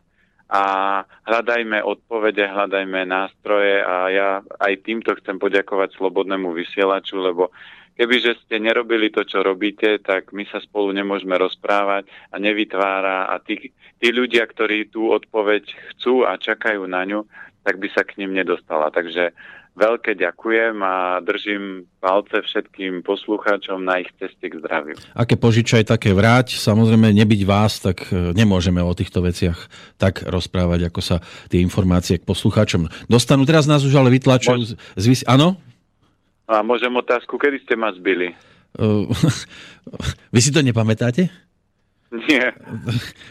a 0.47 1.03
hľadajme 1.27 1.83
odpovede, 1.83 2.45
hľadajme 2.47 3.09
nástroje 3.09 3.83
a 3.83 3.97
ja 4.13 4.29
aj 4.61 4.85
týmto 4.85 5.17
chcem 5.19 5.41
poďakovať 5.41 5.97
Slobodnému 5.97 6.55
vysielaču, 6.55 7.19
lebo 7.19 7.51
Kebyže 7.97 8.45
ste 8.45 8.61
nerobili 8.61 9.09
to, 9.09 9.25
čo 9.25 9.41
robíte, 9.41 9.97
tak 10.05 10.37
my 10.37 10.45
sa 10.53 10.61
spolu 10.61 10.93
nemôžeme 10.93 11.33
rozprávať 11.33 12.05
a 12.29 12.37
nevytvára 12.37 13.33
a 13.33 13.41
tí, 13.41 13.73
tí 13.97 14.09
ľudia, 14.13 14.45
ktorí 14.45 14.93
tú 14.93 15.09
odpoveď 15.09 15.65
chcú 15.97 16.29
a 16.29 16.37
čakajú 16.37 16.85
na 16.85 17.09
ňu, 17.09 17.25
tak 17.65 17.81
by 17.81 17.89
sa 17.97 18.05
k 18.05 18.21
ním 18.21 18.37
nedostala. 18.37 18.93
Takže 18.93 19.33
veľké 19.77 20.17
ďakujem 20.17 20.81
a 20.81 21.21
držím 21.21 21.85
palce 22.01 22.41
všetkým 22.41 23.05
poslucháčom 23.05 23.85
na 23.85 24.01
ich 24.01 24.13
ceste 24.17 24.49
k 24.49 24.57
zdraviu. 24.57 24.97
Aké 25.13 25.37
požičaj, 25.37 25.85
také 25.85 26.17
vráť. 26.17 26.57
Samozrejme, 26.57 27.13
nebyť 27.13 27.43
vás, 27.45 27.85
tak 27.85 28.09
e, 28.09 28.33
nemôžeme 28.33 28.81
o 28.81 28.97
týchto 28.97 29.21
veciach 29.21 29.57
tak 30.01 30.25
rozprávať, 30.25 30.89
ako 30.89 31.01
sa 31.05 31.17
tie 31.53 31.61
informácie 31.61 32.17
k 32.17 32.25
poslucháčom 32.25 32.89
dostanú. 33.09 33.45
Teraz 33.45 33.69
nás 33.69 33.85
už 33.85 33.93
ale 34.01 34.09
vytlačujú... 34.17 34.77
Mož... 34.97 35.25
Áno? 35.29 35.61
A 36.47 36.63
môžem 36.63 36.95
otázku, 36.95 37.35
kedy 37.39 37.63
ste 37.67 37.75
ma 37.75 37.91
zbili? 37.91 38.31
Uh, 38.79 39.11
vy 40.35 40.41
si 40.41 40.55
to 40.55 40.63
nepamätáte? 40.63 41.27
Nie. 42.15 42.55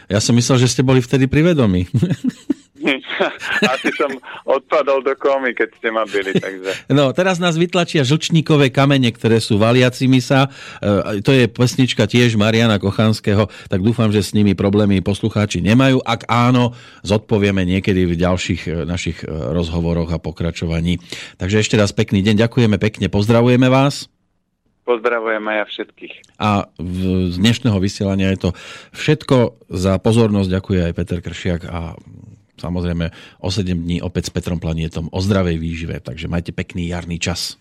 Ja 0.06 0.20
som 0.20 0.36
myslel, 0.36 0.60
že 0.60 0.68
ste 0.68 0.84
boli 0.84 1.00
vtedy 1.00 1.24
pri 1.26 1.52
vedomí. 1.52 1.88
Asi 3.72 3.90
som 3.94 4.10
odpadol 4.46 5.02
do 5.02 5.14
komy, 5.18 5.52
keď 5.52 5.68
ste 5.76 5.88
ma 5.90 6.06
byli. 6.06 6.38
Takže... 6.38 6.70
No, 6.92 7.10
teraz 7.10 7.42
nás 7.42 7.58
vytlačia 7.58 8.06
žlčníkové 8.06 8.70
kamene, 8.70 9.10
ktoré 9.10 9.42
sú 9.42 9.58
valiacimi 9.58 10.22
sa. 10.22 10.48
E, 10.80 11.20
to 11.22 11.34
je 11.34 11.50
pesnička 11.50 12.06
tiež 12.06 12.38
Mariana 12.38 12.78
Kochanského, 12.78 13.50
tak 13.68 13.80
dúfam, 13.82 14.10
že 14.14 14.22
s 14.22 14.34
nimi 14.36 14.54
problémy 14.54 15.02
poslucháči 15.02 15.60
nemajú. 15.62 16.02
Ak 16.02 16.26
áno, 16.30 16.72
zodpovieme 17.02 17.66
niekedy 17.66 18.06
v 18.06 18.14
ďalších 18.14 18.62
e, 18.66 18.70
našich 18.86 19.22
e, 19.22 19.30
rozhovoroch 19.30 20.10
a 20.14 20.22
pokračovaní. 20.22 21.02
Takže 21.40 21.62
ešte 21.62 21.76
raz 21.78 21.90
pekný 21.90 22.22
deň, 22.22 22.46
ďakujeme 22.46 22.76
pekne, 22.78 23.10
pozdravujeme 23.10 23.66
vás. 23.66 24.10
Pozdravujem 24.86 25.42
aj 25.42 25.56
ja 25.58 25.64
všetkých. 25.66 26.14
A 26.38 26.50
z 26.78 27.34
dnešného 27.42 27.74
vysielania 27.82 28.30
je 28.30 28.38
to 28.38 28.50
všetko. 28.94 29.66
Za 29.66 29.98
pozornosť 29.98 30.46
ďakuje 30.46 30.80
aj 30.86 30.92
Peter 30.94 31.18
Kršiak 31.18 31.66
a 31.66 31.98
samozrejme 32.56 33.12
o 33.40 33.48
7 33.48 33.76
dní 33.76 34.00
opäť 34.00 34.28
s 34.28 34.34
Petrom 34.34 34.58
Planietom 34.60 35.08
o 35.12 35.18
zdravej 35.20 35.56
výžive. 35.60 35.96
Takže 36.00 36.28
majte 36.28 36.52
pekný 36.52 36.90
jarný 36.90 37.20
čas. 37.20 37.56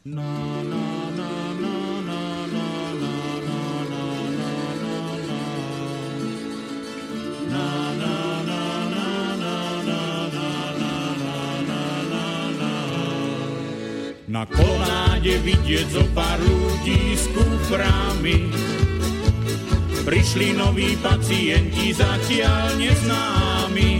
Na 14.36 14.44
koláde 14.52 15.40
vidieť 15.48 15.96
zo 15.96 16.04
pár 16.12 16.36
ľudí 16.44 17.16
s 17.16 17.32
kuframi. 17.32 18.52
Prišli 20.04 20.60
noví 20.60 21.00
pacienti 21.00 21.96
zatiaľ 21.96 22.76
neznámi 22.76 23.92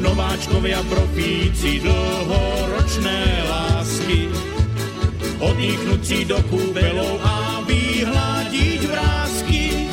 nováčkovia 0.00 0.80
profíci, 0.88 1.84
dlhoročné 1.84 3.20
lásky. 3.48 4.32
Oddychnúť 5.40 6.02
si 6.04 6.18
do 6.24 6.36
kúbelov 6.48 7.20
a 7.22 7.64
vyhľadiť 7.64 8.80
vrázky. 8.88 9.88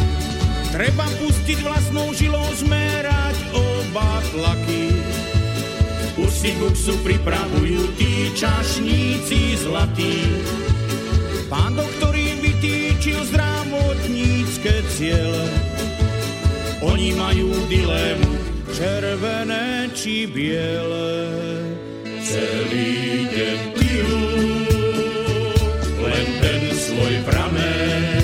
Treba 0.71 1.07
pustiť 1.19 1.57
vlastnou 1.63 2.11
žilou, 2.15 2.47
zmerať 2.57 3.37
oba 3.53 4.23
tlaky. 4.35 4.91
Už 6.17 6.31
si 6.33 6.51
buksu 6.57 6.97
pripravujú 7.05 7.95
tí 7.95 8.33
čašníci 8.33 9.61
zlatí. 9.61 10.23
Pán 11.47 11.79
doktor 11.79 12.11
im 12.17 12.43
vytýr 12.43 12.87
vytlačil 13.07 13.23
zdravotnícke 13.29 14.73
ciele. 14.97 15.45
Oni 16.81 17.13
majú 17.15 17.53
dilemu, 17.69 18.36
červené 18.77 19.89
či 19.97 20.29
biele. 20.29 21.25
Celý 22.21 23.25
deň 23.25 23.59
pijú, 23.73 24.21
len 26.05 26.27
ten 26.37 26.61
svoj 26.77 27.15
pramen, 27.25 28.21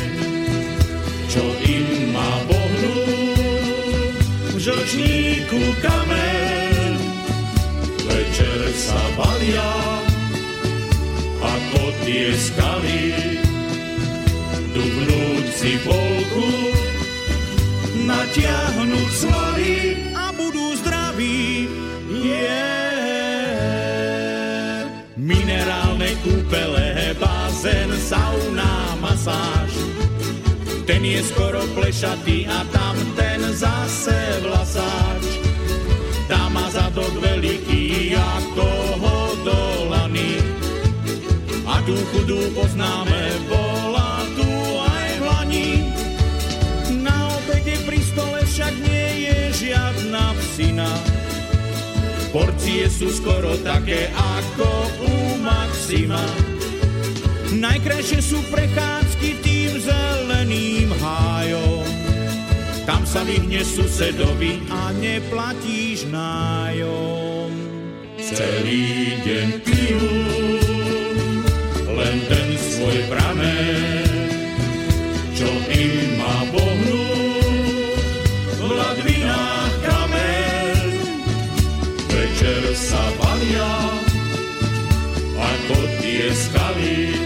čo 1.25 1.41
im 1.65 2.13
má 2.13 2.31
pohnúť. 2.45 4.21
V 4.53 4.57
žlčníku 4.61 5.61
kamen, 5.81 7.01
večer 8.05 8.61
sa 8.77 9.01
balia, 9.17 9.73
ako 11.41 11.81
tie 12.05 12.29
skaly, 12.37 13.05
dubnúť 14.69 15.45
si 15.57 15.73
polku, 15.81 16.49
natiahnuť 18.05 19.09
svaly 19.17 20.12
zdraví. 21.13 21.69
Yeah. 22.09 22.89
Minerálne 25.15 26.15
kúpele, 26.25 27.15
bazén, 27.19 27.89
sauna, 28.01 28.97
masáž. 29.01 29.71
Ten 30.85 31.05
je 31.05 31.23
skoro 31.23 31.63
plešatý 31.77 32.47
a 32.49 32.65
tam 32.73 32.97
ten 33.15 33.39
zase 33.55 34.41
vlasáč. 34.43 35.39
Tá 36.27 36.49
má 36.51 36.67
zadok 36.73 37.13
veľký 37.23 38.15
ako 38.19 38.67
hodolaný. 38.99 40.43
A 41.63 41.79
tú 41.87 41.95
chudú 42.11 42.51
poznáme, 42.51 43.47
bola 43.47 43.72
psina. 50.53 50.85
Porcie 52.29 52.85
sú 52.85 53.09
skoro 53.09 53.57
také 53.65 54.13
ako 54.13 54.69
u 55.01 55.13
Maxima. 55.41 56.21
Najkrajšie 57.57 58.21
sú 58.21 58.37
prechádzky 58.53 59.41
tým 59.41 59.81
zeleným 59.81 60.93
hájom. 61.01 61.85
Tam 62.85 63.01
sa 63.01 63.25
vyhne 63.25 63.65
susedovi 63.65 64.61
a 64.69 64.93
neplatíš 64.93 66.05
nájom. 66.13 67.49
Celý 68.21 69.17
deň 69.25 69.47
pijú, 69.65 70.13
len 71.97 72.17
ten 72.29 72.47
svoj 72.61 72.97
pramen, 73.09 73.92
ako 85.73 85.89
tie 86.05 86.29
skaly, 86.29 87.17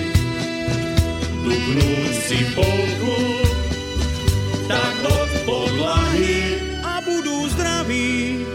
dupnúť 1.44 2.12
si 2.16 2.40
polku, 2.56 3.44
tak 4.72 4.96
od 5.04 5.32
podlahy 5.44 6.64
a 6.80 7.04
budú 7.04 7.52
zdraví. 7.52 8.48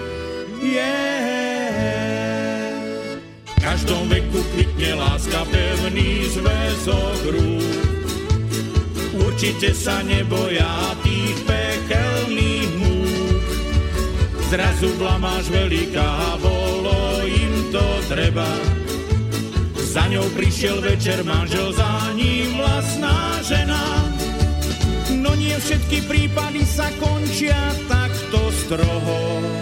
Yeah. 0.64 1.76
V 3.45 3.61
každom 3.61 4.09
veku 4.09 4.40
kvitne 4.57 4.97
láska 4.97 5.45
pevný 5.53 6.24
zväzok 6.32 7.20
rúk. 7.36 7.84
Určite 9.12 9.76
sa 9.76 10.01
neboja 10.01 10.97
tých 11.05 11.36
pekelných 11.45 12.72
múk. 12.80 13.45
Zrazu 14.49 14.88
blamáš 14.97 15.53
veľká, 15.53 16.40
bolo 16.40 17.24
im 17.28 17.68
to 17.72 17.84
treba. 18.09 18.81
Za 19.93 20.09
ňou 20.09 20.24
prišiel 20.32 20.80
večer 20.80 21.20
manžel, 21.20 21.68
za 21.76 22.16
ním 22.16 22.57
vlastná 22.57 23.36
žena. 23.45 24.09
No 25.12 25.36
nie 25.36 25.53
všetky 25.53 26.09
prípady 26.09 26.64
sa 26.64 26.88
končia 26.97 27.61
takto 27.93 28.40
stroho. 28.57 29.61